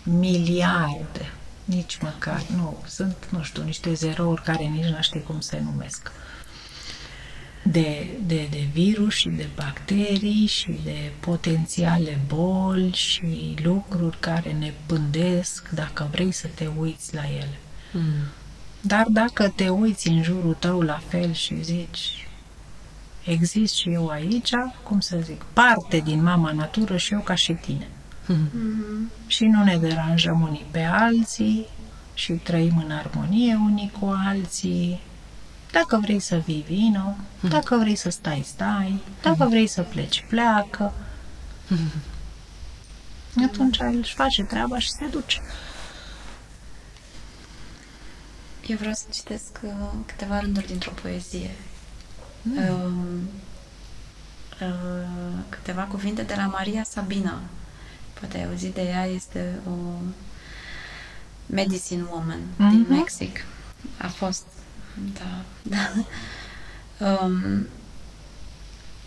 [0.02, 1.32] miliarde
[1.70, 2.82] nici măcar, nu.
[2.86, 6.12] Sunt, nu știu, niște zerouri care nici nu știu cum se numesc.
[7.62, 14.72] De, de, de virus și de bacterii și de potențiale boli și lucruri care ne
[14.86, 17.58] pândesc dacă vrei să te uiți la ele.
[17.92, 18.24] Mm.
[18.80, 22.28] Dar dacă te uiți în jurul tău la fel și zici
[23.24, 24.50] exist și eu aici,
[24.82, 27.88] cum să zic, parte din mama natură și eu ca și tine.
[28.24, 29.26] Mm-hmm.
[29.26, 31.66] Și nu ne deranjăm unii pe alții
[32.14, 35.00] și trăim în armonie unii cu alții.
[35.72, 37.16] Dacă vrei să vii, vino.
[37.16, 37.48] Mm-hmm.
[37.48, 39.00] Dacă vrei să stai, stai.
[39.22, 39.48] Dacă mm-hmm.
[39.48, 40.92] vrei să pleci, pleacă.
[43.44, 45.40] Atunci el își face treaba și se duce.
[48.66, 49.72] Eu vreau să citesc uh,
[50.06, 51.50] câteva rânduri dintr-o poezie.
[52.42, 52.56] Mm.
[52.56, 53.20] Uh,
[54.60, 57.40] uh, câteva cuvinte de la Maria Sabina.
[58.12, 60.00] Poate ai auzit de ea, este o
[61.46, 62.70] medicine woman mm-hmm.
[62.70, 63.44] din Mexic.
[63.98, 64.46] A fost,
[65.12, 65.92] da, da.
[67.06, 67.66] Um,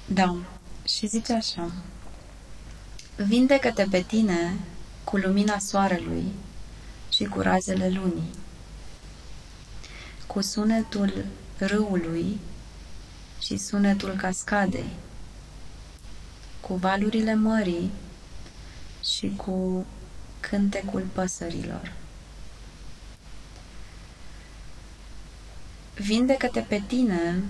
[0.05, 0.35] da.
[0.83, 1.71] Și zice așa.
[3.15, 4.53] Vindecă-te pe tine
[5.03, 6.25] cu lumina soarelui
[7.09, 8.29] și cu razele lunii
[10.33, 11.25] cu sunetul
[11.57, 12.39] râului
[13.45, 14.89] și sunetul cascadei,
[16.59, 17.91] cu valurile mării
[19.03, 19.85] și cu
[20.39, 21.93] cântecul păsărilor.
[25.95, 27.43] Vindecă-te pe tine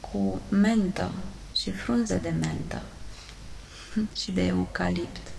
[0.00, 1.12] cu mentă
[1.56, 2.82] și frunze de mentă
[4.20, 5.32] și de eucalipt.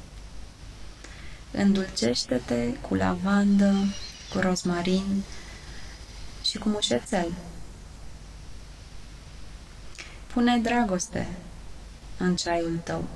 [1.52, 3.74] Îndulcește-te cu lavandă,
[4.34, 5.24] cu rozmarin
[6.44, 7.32] și cu mușețel.
[10.36, 11.28] Pune dragoste
[12.18, 13.08] în ceaiul tău,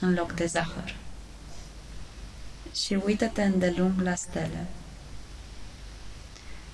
[0.00, 0.96] în loc de zahăr.
[2.74, 4.66] Și uită-te îndelung la stele.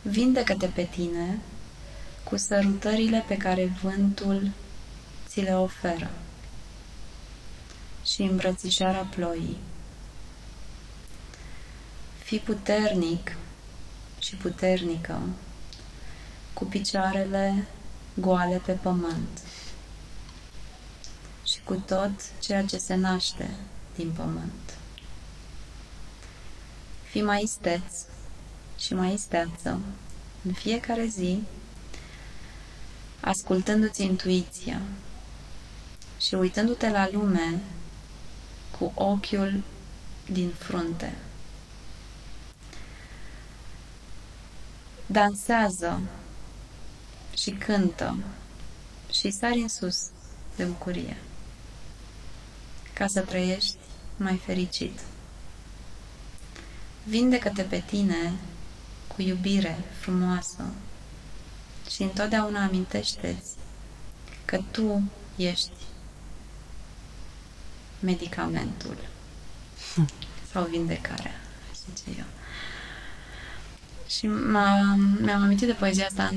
[0.02, 1.38] Vindecă-te pe tine
[2.22, 4.50] cu sărutările pe care vântul
[5.28, 6.10] ți le oferă
[8.04, 9.56] și îmbrățișarea ploii.
[12.22, 13.36] Fii puternic
[14.18, 15.20] și puternică
[16.52, 17.66] cu picioarele
[18.14, 19.42] goale pe pământ
[21.54, 23.50] și cu tot ceea ce se naște
[23.94, 24.78] din pământ.
[27.10, 27.82] Fii mai isteț
[28.78, 29.80] și mai isteață
[30.44, 31.42] în fiecare zi,
[33.20, 34.80] ascultându-ți intuiția
[36.20, 37.60] și uitându-te la lume
[38.78, 39.62] cu ochiul
[40.30, 41.14] din frunte.
[45.06, 46.00] Dansează
[47.36, 48.16] și cântă
[49.10, 50.08] și sari în sus
[50.56, 51.16] de bucurie
[52.94, 53.76] ca să trăiești
[54.16, 55.00] mai fericit.
[57.04, 58.32] Vindecă-te pe tine
[59.06, 60.64] cu iubire frumoasă
[61.90, 63.54] și întotdeauna amintește-ți
[64.44, 65.02] că tu
[65.36, 65.70] ești
[68.00, 68.96] medicamentul
[69.94, 70.08] hm.
[70.52, 71.34] sau vindecarea,
[71.86, 72.24] zice eu.
[74.08, 76.34] Și mi-am amintit de poezia asta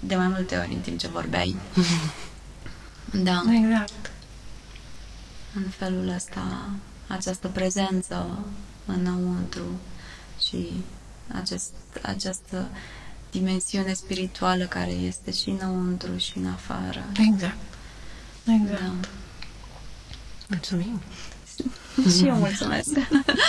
[0.00, 1.56] de mai multe ori în timp ce vorbeai.
[3.28, 3.42] da.
[3.52, 4.11] Exact.
[5.54, 6.70] În felul ăsta,
[7.06, 8.38] această prezență
[8.86, 9.80] înăuntru
[10.46, 10.72] și
[11.32, 11.72] acest,
[12.02, 12.68] această
[13.30, 17.04] dimensiune spirituală care este și înăuntru și în afară.
[17.32, 17.56] Exact.
[18.44, 18.80] Exact.
[18.80, 19.08] Da.
[20.48, 21.00] Mulțumim.
[22.16, 22.92] și eu mulțumesc.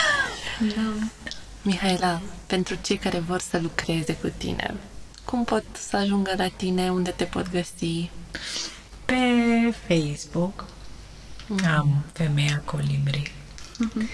[0.76, 1.08] da.
[1.62, 4.76] Mihaela, pentru cei care vor să lucreze cu tine,
[5.26, 6.92] cum pot să ajungă la tine?
[6.92, 8.10] Unde te pot găsi?
[9.06, 9.16] Pe
[9.88, 10.83] Facebook mm.
[11.78, 13.32] Am Femeia Colibri.
[13.74, 14.08] Mm-hmm.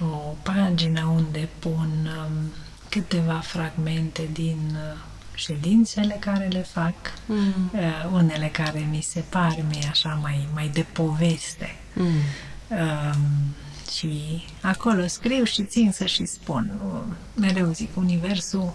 [0.00, 1.90] O pagină unde pun
[2.26, 2.52] um,
[2.88, 4.98] câteva fragmente din uh,
[5.34, 6.94] ședințele care le fac,
[7.26, 7.70] mm.
[7.72, 11.76] uh, unele care mi se par mie așa mai, mai de poveste.
[11.94, 12.20] Mm.
[12.68, 13.54] Um,
[13.90, 16.80] și acolo scriu și țin să și spun.
[17.34, 18.74] Mereu zic, Universul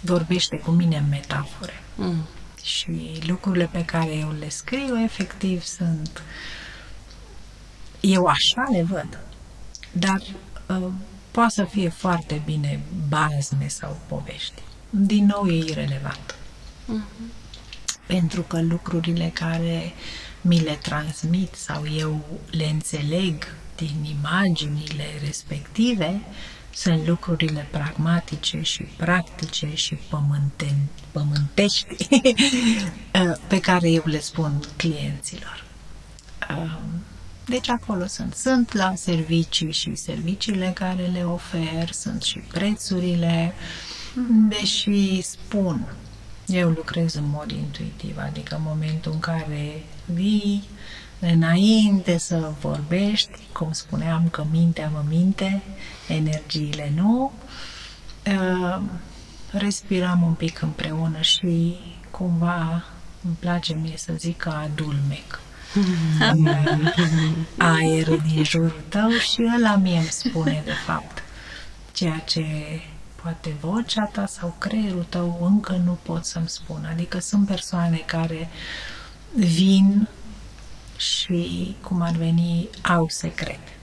[0.00, 1.82] vorbește cu mine în metafore.
[1.94, 2.26] Mm.
[2.62, 6.22] Și lucrurile pe care eu le scriu, efectiv, sunt...
[8.06, 9.18] Eu așa le văd.
[9.92, 10.22] Dar
[10.68, 10.88] uh,
[11.30, 14.62] poate să fie foarte bine bazme sau povești.
[14.90, 16.34] Din nou e irrelevant.
[16.88, 17.32] Mm-hmm.
[18.06, 19.92] Pentru că lucrurile care
[20.40, 23.44] mi le transmit sau eu le înțeleg
[23.76, 26.20] din imaginile respective
[26.74, 30.76] sunt lucrurile pragmatice și practice și pământen,
[31.10, 32.08] pământești
[33.48, 35.64] pe care eu le spun clienților.
[36.50, 37.02] Um,
[37.48, 38.34] deci acolo sunt.
[38.34, 43.54] Sunt la servicii și serviciile care le ofer, sunt și prețurile,
[44.48, 45.94] deși spun,
[46.46, 50.62] eu lucrez în mod intuitiv, adică în momentul în care vii,
[51.20, 55.62] înainte să vorbești, cum spuneam că mintea mă minte,
[56.08, 57.32] energiile nu,
[58.26, 58.80] uh,
[59.50, 61.76] respirăm un pic împreună și
[62.10, 62.84] cumva
[63.24, 65.40] îmi place mie să zic că adulmec
[67.56, 71.22] aerul din jurul tău și ăla mie îmi spune de fapt
[71.92, 72.44] ceea ce
[73.22, 76.88] poate vocea ta sau creierul tău încă nu pot să-mi spun.
[76.90, 78.48] Adică sunt persoane care
[79.34, 80.08] vin
[80.96, 83.78] și, cum ar veni, au secrete.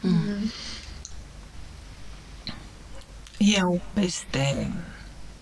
[0.00, 0.52] Mm.
[3.38, 4.72] Eu peste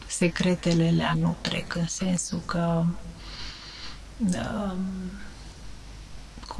[0.06, 2.84] secretele le nu trec în sensul că
[4.18, 4.80] um,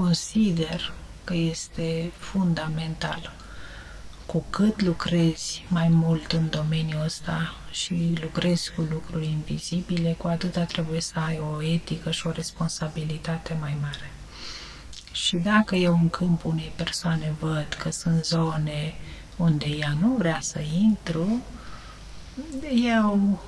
[0.01, 0.93] consider
[1.25, 3.33] că este fundamental
[4.27, 10.65] cu cât lucrezi mai mult în domeniul ăsta și lucrezi cu lucruri invizibile, cu atâta
[10.65, 14.11] trebuie să ai o etică și o responsabilitate mai mare.
[15.13, 18.95] Și dacă eu în câmpul unei persoane văd că sunt zone
[19.37, 21.43] unde ea nu vrea să intru,
[22.85, 23.41] eu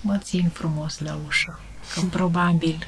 [0.00, 1.60] mă țin frumos la ușă.
[1.94, 2.86] Că probabil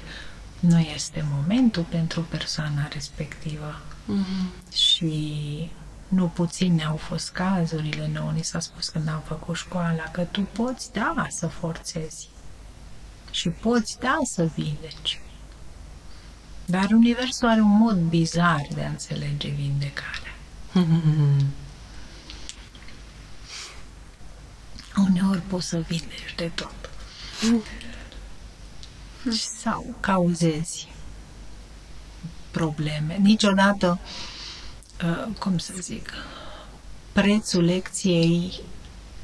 [0.60, 3.80] nu este momentul pentru persoana respectivă.
[3.80, 4.72] Mm-hmm.
[4.74, 5.70] Și
[6.08, 10.40] nu puține au fost cazurile, nouă ni s-a spus când am făcut școala, că tu
[10.40, 12.28] poți, da, să forțezi.
[13.30, 15.20] Și poți, da, să vindeci.
[16.64, 20.34] Dar Universul are un mod bizar de a înțelege vindecarea.
[24.96, 26.90] Uneori poți să vindești de tot.
[29.62, 30.88] Sau cauzezi
[32.50, 33.16] probleme.
[33.20, 33.98] Niciodată,
[35.04, 36.12] uh, cum să zic,
[37.12, 38.60] prețul lecției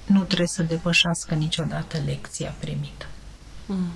[0.07, 3.07] nu trebuie să depășească niciodată lecția primită.
[3.67, 3.93] Mm.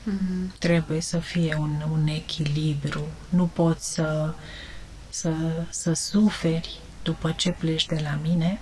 [0.00, 0.58] Mm-hmm.
[0.58, 3.06] Trebuie să fie un, un echilibru.
[3.28, 4.34] Nu poți să,
[5.08, 5.32] să,
[5.70, 8.60] să suferi după ce pleci de la mine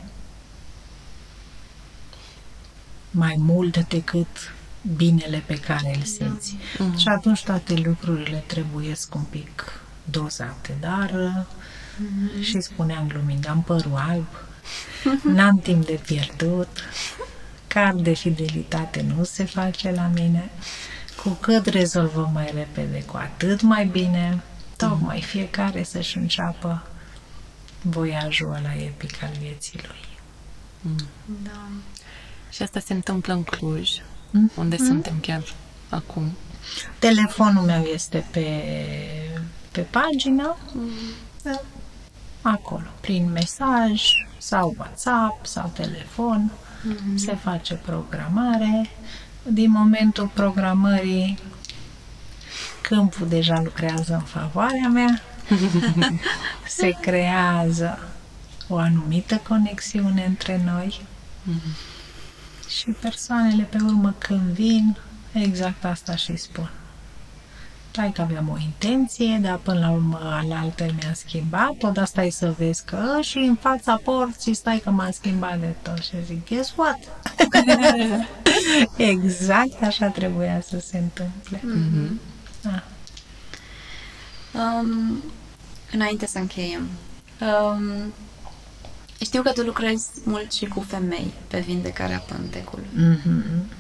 [3.11, 4.55] mai mult decât
[4.97, 6.57] binele pe care îl simți.
[6.79, 6.85] Da.
[6.85, 6.97] Mm-hmm.
[6.97, 10.77] Și atunci toate lucrurile trebuie un pic dozate.
[10.81, 12.43] Dar mm-hmm.
[12.43, 14.27] și spuneam glumind, am părul alb,
[15.23, 16.69] n-am timp de pierdut,
[17.67, 20.51] card de fidelitate nu se face la mine.
[21.23, 24.43] Cu cât rezolvăm mai repede, cu atât mai bine,
[24.77, 26.87] tocmai fiecare să-și înceapă
[27.83, 30.07] voiajul ăla epic al vieții lui.
[30.81, 31.09] Mm.
[31.43, 31.69] Da.
[32.51, 33.91] Și asta se întâmplă în Cluj,
[34.31, 34.51] mm.
[34.55, 34.87] unde mm.
[34.87, 35.43] suntem chiar
[35.89, 36.33] acum.
[36.99, 38.63] Telefonul meu este pe,
[39.73, 40.91] pe pagină, mm.
[41.43, 41.61] Da.
[42.43, 44.03] acolo, prin mesaj
[44.39, 46.51] sau WhatsApp sau telefon,
[46.83, 47.17] mm.
[47.17, 48.91] se face programare
[49.43, 51.39] din momentul programării,
[52.81, 55.23] câmpul deja lucrează în favoarea mea,
[56.79, 57.99] se creează
[58.69, 61.01] o anumită conexiune între noi
[62.69, 64.97] și persoanele pe urmă când vin,
[65.33, 66.71] exact asta și spun.
[67.97, 72.55] Hai că aveam o intenție, dar până la urmă alaltă mi-a schimbat-o, dar stai să
[72.59, 76.75] vezi că și în fața porții stai că m-a schimbat de tot și zic, guess
[76.77, 76.99] what?
[78.97, 81.59] exact așa trebuia să se întâmple.
[81.59, 82.11] Mm-hmm.
[82.65, 82.83] Ah.
[84.55, 85.23] Um,
[85.93, 86.89] înainte să încheiem,
[87.41, 88.13] um,
[89.21, 92.87] știu că tu lucrezi mult și cu femei pe vindecarea pântecului.
[92.97, 93.77] Mm-hmm.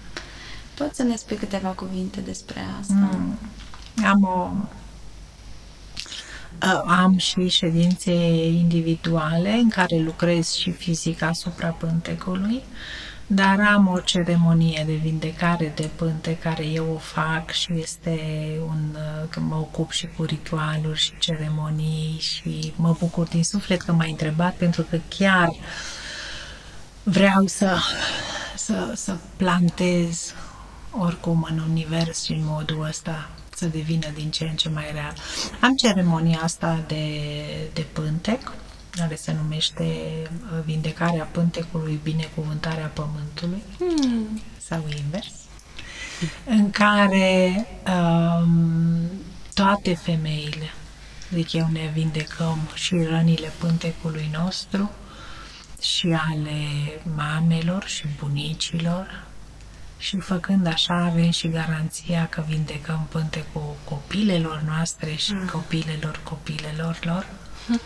[0.75, 2.95] Poți să ne spui câteva cuvinte despre asta?
[3.13, 3.39] Mm.
[4.05, 4.51] Am o
[6.87, 8.13] am și ședințe
[8.47, 12.63] individuale în care lucrez și fizic asupra pântecului,
[13.31, 18.21] dar am o ceremonie de vindecare de pânte care eu o fac și este
[18.69, 18.97] un,
[19.29, 24.11] că mă ocup și cu ritualuri și ceremonii și mă bucur din suflet că m-ai
[24.11, 25.51] întrebat pentru că chiar
[27.03, 27.79] vreau să,
[28.57, 30.35] să, să plantez
[30.99, 35.15] oricum în univers și în modul ăsta să devină din ce în ce mai real.
[35.61, 37.21] Am ceremonia asta de,
[37.73, 38.53] de pântec,
[38.99, 44.41] care se numește uh, Vindecarea pântecului, binecuvântarea pământului, hmm.
[44.59, 45.33] sau invers,
[46.45, 49.11] în care um,
[49.55, 50.71] toate femeile,
[51.29, 54.91] deci eu ne vindecăm și rănile pântecului nostru,
[55.83, 56.61] și ale
[57.17, 59.27] mamelor și bunicilor,
[59.99, 65.47] și făcând așa avem și garanția că vindecăm pânte cu copilelor noastre și mm.
[65.47, 67.27] copilelor copilelor lor
[67.67, 67.81] mm.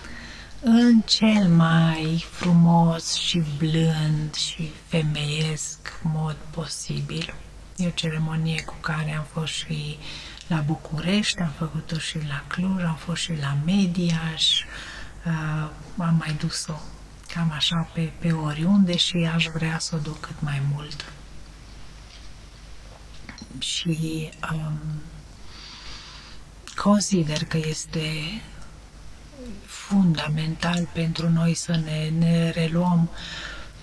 [0.64, 7.34] În cel mai frumos și blând și femeiesc mod posibil.
[7.76, 9.98] E o ceremonie cu care am fost și
[10.47, 14.60] la București, am făcut-o și la Cluj, am fost și la Mediaș,
[15.26, 16.80] uh, am mai dus-o
[17.34, 21.12] cam așa pe, pe oriunde și aș vrea să o duc cât mai mult
[23.59, 25.02] și um,
[26.74, 28.02] consider că este
[29.93, 33.10] fundamental pentru noi să ne, ne reluăm,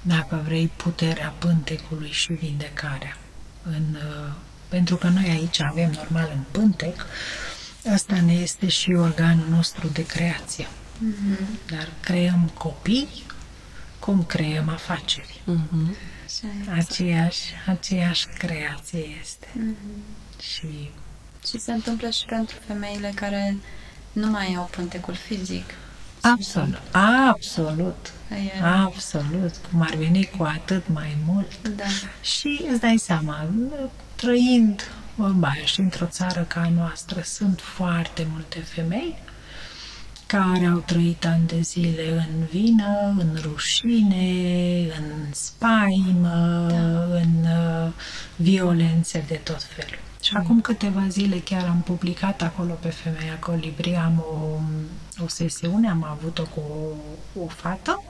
[0.02, 3.18] dacă vrei, puterea pântecului și vindecarea.
[3.64, 4.34] În, uh,
[4.68, 7.06] pentru că noi aici avem, normal, în pântec,
[7.94, 10.66] Asta ne este și organul nostru de creație.
[10.66, 11.70] Mm-hmm.
[11.70, 13.08] Dar creăm copii
[14.00, 15.42] cum creăm afaceri.
[15.52, 15.96] Mm-hmm.
[16.78, 19.48] Aceeași, aceeași creație este.
[19.48, 20.42] Mm-hmm.
[20.42, 20.90] Și...
[21.48, 23.58] și se întâmplă și pentru femeile care
[24.12, 25.74] nu mai au pântecul fizic.
[26.22, 28.14] Absolut, absolut,
[28.84, 31.68] absolut, cum ar veni cu atât mai mult.
[31.76, 31.84] Da.
[32.22, 33.46] Și îți dai seama,
[34.16, 39.18] trăind vorba aia, și într-o țară ca a noastră sunt foarte multe femei
[40.26, 47.04] care au trăit ani de zile în vină, în rușine, în spaimă, da.
[47.16, 47.92] în uh,
[48.36, 50.09] violențe de tot felul.
[50.22, 50.42] Și mm.
[50.42, 54.60] acum câteva zile chiar am publicat acolo pe Femeia Colibri, am o,
[55.24, 56.60] o sesiune, am avut-o cu
[57.36, 58.04] o, o fată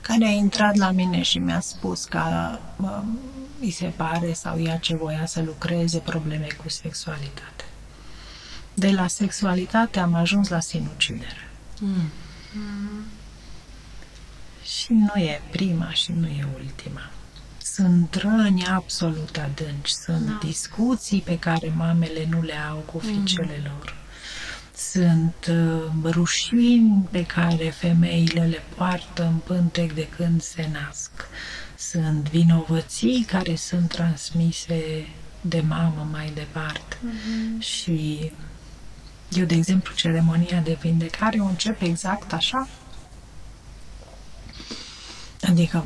[0.00, 3.02] care a intrat la mine și mi-a spus că uh,
[3.60, 7.64] îi se pare sau ea ce voia să lucreze probleme cu sexualitate.
[8.74, 11.48] De la sexualitate am ajuns la sinucidere.
[11.80, 12.10] Mm.
[12.54, 13.04] Mm.
[14.62, 17.10] Și nu e prima și nu e ultima.
[17.80, 20.38] Sunt răni absolut adânci, sunt da.
[20.42, 23.64] discuții pe care mamele nu le au cu fiicele mm.
[23.64, 23.94] lor.
[24.74, 31.10] Sunt uh, rușini pe care femeile le poartă în pântec de când se nasc.
[31.76, 35.06] Sunt vinovății care sunt transmise
[35.40, 36.96] de mamă mai departe.
[36.96, 37.58] Mm-hmm.
[37.58, 38.32] Și
[39.30, 42.68] eu, de exemplu, ceremonia de vindecare o încep exact așa.
[45.42, 45.84] Adică,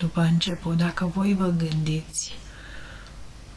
[0.00, 2.34] după început, dacă voi vă gândiți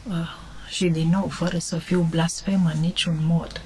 [0.08, 0.28] uh,
[0.68, 3.62] și din nou, fără să fiu blasfemă în niciun mod,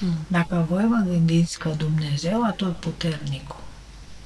[0.00, 0.14] mm.
[0.26, 3.60] dacă voi vă gândiți că Dumnezeu Atotputernicul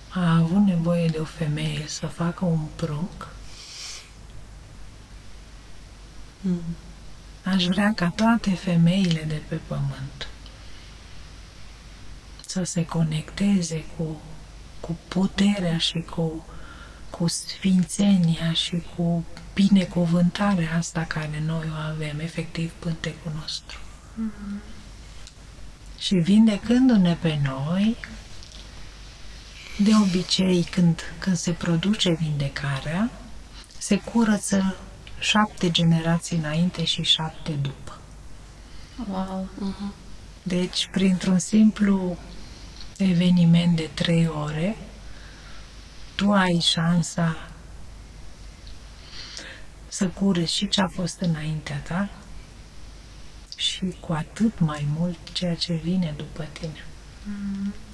[0.09, 3.29] a avut nevoie de o femeie să facă un prunc,
[6.41, 6.63] mm.
[7.45, 10.29] aș vrea ca toate femeile de pe pământ
[12.47, 14.21] să se conecteze cu,
[14.81, 16.47] cu puterea și cu,
[17.23, 19.25] cu sfințenia și cu
[19.55, 23.79] binecuvântarea asta care noi o avem, efectiv pântecul nostru.
[23.79, 24.61] Mm-hmm.
[25.99, 27.97] Și vindecându-ne pe noi,
[29.79, 33.11] de obicei, când, când se produce vindecarea,
[33.79, 34.77] se curăță
[35.19, 37.99] șapte generații înainte și șapte după.
[39.11, 39.49] Wow!
[39.57, 39.95] Uh-huh.
[40.43, 42.17] Deci, printr-un simplu
[42.97, 44.77] eveniment de trei ore,
[46.15, 47.49] tu ai șansa
[49.89, 52.09] să cureți și ce a fost înaintea ta
[53.57, 56.85] și cu atât mai mult ceea ce vine după tine.
[57.29, 57.91] Mm-hmm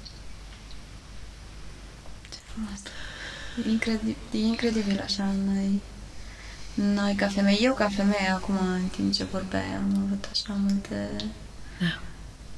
[2.59, 2.81] frumos.
[3.65, 5.81] E incredibil, e incredibil așa noi,
[6.73, 11.09] noi ca femei, eu ca femeie acum în timp ce vorbeai am avut așa multe
[11.79, 11.99] da.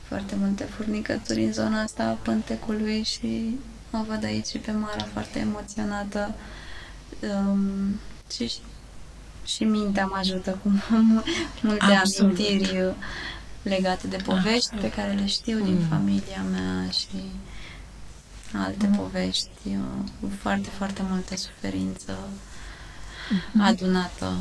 [0.08, 3.58] foarte multe furnicături în zona asta a pântecului și
[3.92, 6.34] o văd aici și pe Mara foarte emoționată
[7.20, 8.00] um,
[8.34, 8.52] și,
[9.46, 10.70] și mintea mă ajută cu
[11.62, 12.38] multe Absolut.
[12.38, 12.94] amintiri
[13.62, 14.82] legate de povești Absolut.
[14.82, 15.88] pe care le știu din mm.
[15.90, 17.08] familia mea și
[18.54, 18.96] alte mm.
[18.96, 19.50] povești
[20.20, 23.62] cu foarte, foarte multă suferință mm-hmm.
[23.62, 24.34] adunată.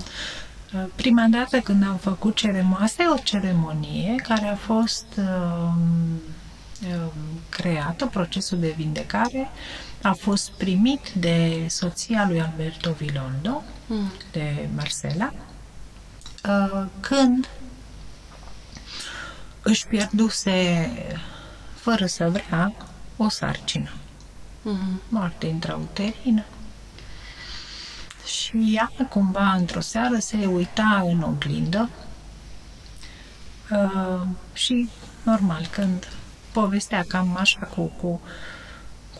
[0.95, 6.40] Prima dată când am făcut ceremonia, asta e o ceremonie care a fost uh, uh,
[7.49, 9.51] creată, procesul de vindecare,
[10.03, 14.13] a fost primit de soția lui Alberto Vilondo, mm.
[14.33, 15.33] de Marcela,
[16.49, 17.49] uh, când
[19.63, 20.91] își pierduse,
[21.75, 22.73] fără să vrea,
[23.17, 23.91] o sarcină.
[23.91, 25.09] Mm-hmm.
[25.09, 26.45] Moarte intrauterină.
[28.27, 31.89] Și ea, cumva, într-o seară, se uita în oglindă
[33.71, 34.89] uh, și,
[35.23, 36.09] normal, când
[36.53, 38.21] povestea cam așa cu, cu,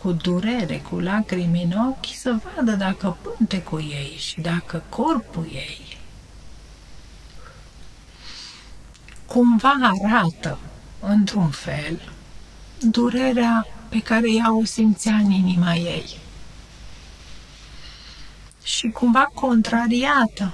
[0.01, 3.17] cu durere, cu lacrimi în ochi, să vadă dacă
[3.69, 5.99] cu ei și dacă corpul ei
[9.33, 10.57] cumva arată
[10.99, 12.01] într-un fel
[12.79, 16.17] durerea pe care ea o simțea în inima ei.
[18.63, 20.53] Și cumva contrariată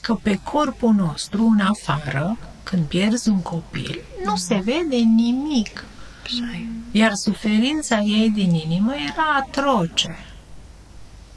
[0.00, 5.84] că pe corpul nostru, în afară, când pierzi un copil, nu se vede nimic.
[6.90, 10.16] Iar suferința ei din inimă era atroce.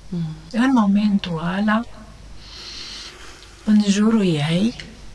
[0.10, 0.36] Mm.
[0.52, 1.82] În momentul ăla,
[3.64, 4.74] în jurul ei,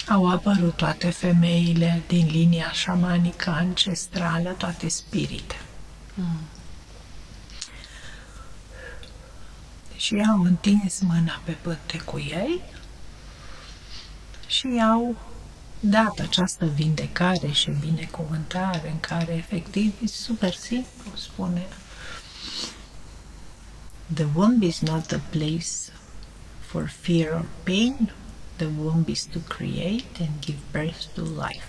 [0.09, 5.57] au apărut toate femeile din linia șamanică ancestrală, toate spirite.
[6.15, 6.40] Mm.
[9.97, 12.61] Și au întins mâna pe pântecul ei
[14.47, 15.16] și i-au
[15.85, 21.67] dat această vindecare și binecuvântare în care efectiv e super simplu, spune
[24.15, 25.93] The womb is not a place
[26.61, 28.13] for fear or pain.
[28.57, 31.67] The womb is to create and give birth to life.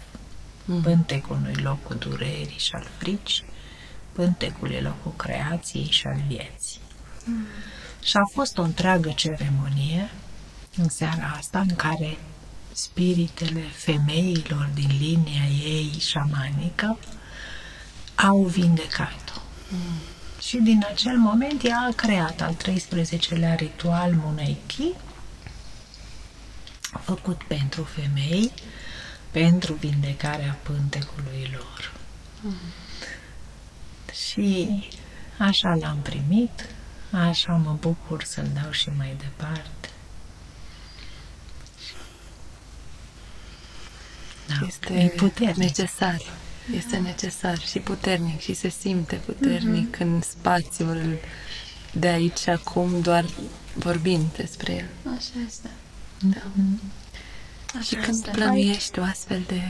[0.65, 0.81] Mm.
[0.81, 3.45] Pântecul nu locul durerii și al fricii,
[4.11, 6.79] pântecul e locul creației și al vieții.
[7.25, 7.45] Mm.
[8.03, 10.09] Și a fost o întreagă ceremonie
[10.77, 12.17] în seara asta în care
[12.73, 16.97] spiritele femeilor din linia ei șamanică
[18.15, 19.41] au vindecat-o.
[19.69, 19.99] Mm.
[20.41, 24.91] Și din acel moment ea a creat al 13-lea ritual Muneiki,
[27.01, 28.51] făcut pentru femei,
[29.31, 31.93] pentru vindecarea pântecului lor.
[32.41, 32.55] Mm.
[34.31, 34.83] Și
[35.37, 36.65] așa l-am primit,
[37.11, 39.89] așa mă bucur să-l dau și mai departe.
[44.47, 45.57] Da, este e puternic.
[45.57, 46.21] necesar.
[46.75, 50.01] Este necesar și puternic și se simte puternic mm-hmm.
[50.01, 51.19] în spațiul
[51.91, 53.25] de aici și acum, doar
[53.73, 55.13] vorbind despre el.
[55.17, 55.69] Așa este.
[56.19, 56.41] Da.
[56.41, 56.81] Mm-hmm.
[57.77, 58.29] Așa și când este.
[58.31, 59.61] plănuiești o astfel de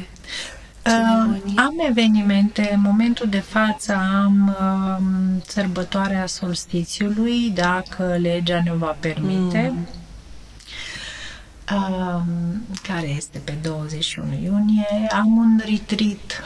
[0.85, 8.97] Uh, am evenimente, în momentul de față am uh, sărbătoarea solstițiului, dacă legea ne va
[8.99, 9.71] permite.
[9.73, 9.87] Mm
[12.81, 15.07] care este pe 21 iunie.
[15.11, 16.41] Am un retreat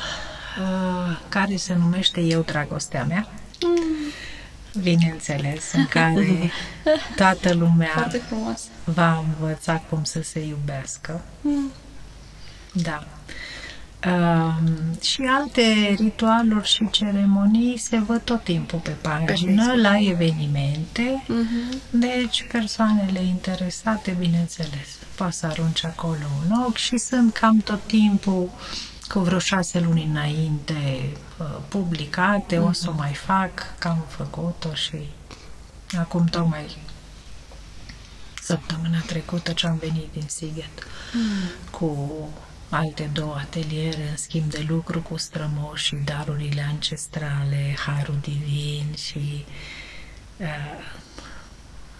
[0.61, 3.27] uh, care se numește Eu Dragostea mea.
[3.65, 4.81] Mm.
[4.81, 6.51] Bineînțeles, în care
[7.15, 8.11] toată lumea
[8.83, 11.21] va învăța cum să se iubească.
[11.41, 11.71] Mm.
[12.73, 13.07] Da.
[14.05, 14.53] Uh,
[15.01, 21.23] și alte ritualuri și ceremonii se văd tot timpul pe pagină, pe la evenimente.
[21.23, 21.77] Uh-huh.
[21.89, 28.49] Deci, persoanele interesate, bineînțeles, poate să arunce acolo un ochi și sunt cam tot timpul
[29.07, 32.67] cu vreo șase luni înainte uh, publicate, uh-huh.
[32.67, 32.99] o să o mhm.
[32.99, 34.97] mai fac, că am făcut-o și
[35.99, 36.77] acum tocmai
[38.41, 41.69] săptămâna trecută ce am venit din Siget uh-huh.
[41.71, 42.11] cu
[42.69, 49.45] alte două ateliere în schimb de lucru cu strămoși și darurile ancestrale, harul divin și
[50.37, 50.85] uh,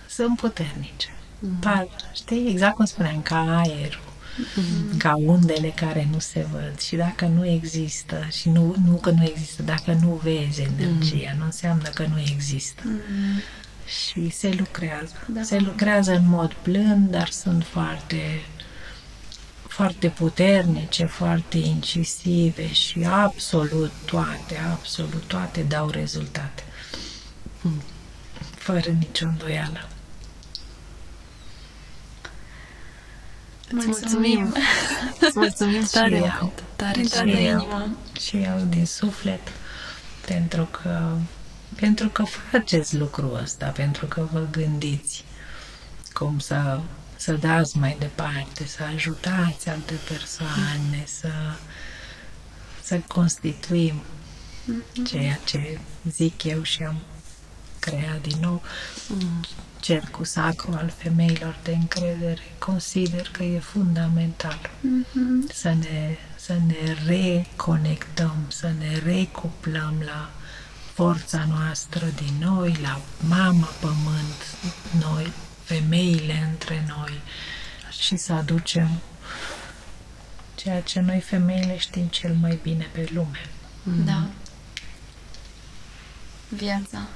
[0.08, 1.17] sunt puternice.
[1.38, 1.60] Mm-hmm.
[1.60, 4.98] Par, știi, exact cum spuneam, ca aerul, mm-hmm.
[4.98, 9.24] ca undele care nu se văd și dacă nu există și nu, nu că nu
[9.24, 11.38] există, dacă nu vezi energia, mm-hmm.
[11.38, 12.82] nu înseamnă că nu există.
[12.82, 13.44] Mm-hmm.
[13.86, 15.14] Și se lucrează.
[15.28, 15.42] Da.
[15.42, 18.42] Se lucrează în mod blând, dar sunt foarte
[19.78, 26.64] foarte puternice, foarte incisive și absolut toate, absolut toate dau rezultate.
[27.62, 27.82] Hmm.
[28.56, 29.88] Fără nicio îndoială.
[33.72, 34.56] Mulțumim!
[35.20, 37.90] Îți mulțumim tare, și eu, tare, și tare eu,
[38.20, 39.42] și eu din suflet,
[40.26, 41.18] pentru că,
[41.76, 45.24] pentru că faceți lucrul ăsta, pentru că vă gândiți
[46.14, 46.80] cum să
[47.18, 51.30] să dați mai departe, să ajutați alte persoane, să,
[52.84, 54.02] să constituim
[55.06, 55.80] ceea ce
[56.10, 56.96] zic eu și am
[57.80, 58.62] creat din nou
[59.80, 62.42] cercul sacru al femeilor de încredere.
[62.60, 65.54] Consider că e fundamental mm-hmm.
[65.54, 70.30] să, ne, să ne reconectăm, să ne recuplăm la
[70.94, 74.58] forța noastră din noi, la mama pământ,
[75.00, 75.32] noi
[75.64, 77.22] femeile între noi
[78.02, 78.90] și să aducem
[80.56, 83.42] ceea ce noi femeile știm cel mai bine pe lume.
[83.42, 84.06] Mm-hmm.
[84.06, 84.28] Da.
[86.50, 87.08] Viața.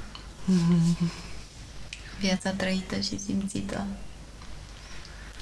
[0.51, 1.30] Mm-hmm.
[2.21, 3.85] Viața trăită și simțită.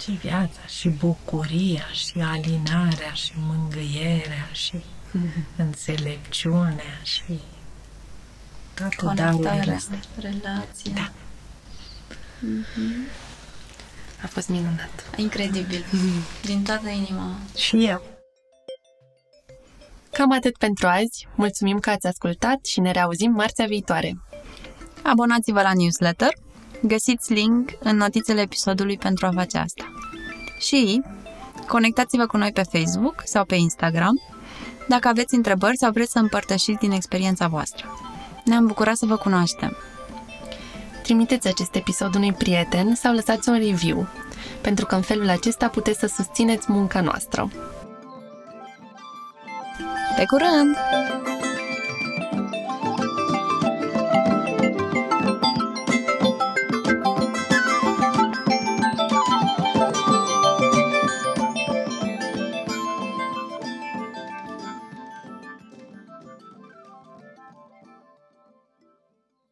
[0.02, 5.56] Și viața, și bucuria, și alinarea, și mângâierea, și mm-hmm.
[5.58, 7.40] înțelepciunea, și
[8.74, 10.00] toate darurile astea.
[10.20, 10.92] relația.
[10.94, 11.12] Da.
[12.40, 13.12] Mm-hmm.
[14.24, 15.10] A fost minunat.
[15.16, 15.84] Incredibil.
[15.84, 16.46] Mm-hmm.
[16.46, 17.36] Din toată inima.
[17.58, 18.02] Și eu.
[20.12, 21.28] Cam atât pentru azi.
[21.36, 24.14] Mulțumim că ați ascultat și ne reauzim marțea viitoare.
[25.04, 26.34] Abonați-vă la newsletter.
[26.82, 29.92] Găsiți link în notițele episodului pentru a face asta.
[30.60, 31.02] Și
[31.68, 34.22] conectați-vă cu noi pe Facebook sau pe Instagram
[34.88, 37.86] dacă aveți întrebări sau vreți să împărtășiți din experiența voastră.
[38.46, 39.78] Ne-am bucurat să vă cunoaștem
[41.10, 44.08] trimiteți acest episod unui prieten sau lăsați un review,
[44.62, 47.50] pentru că în felul acesta puteți să susțineți munca noastră.
[50.16, 50.76] Pe curând!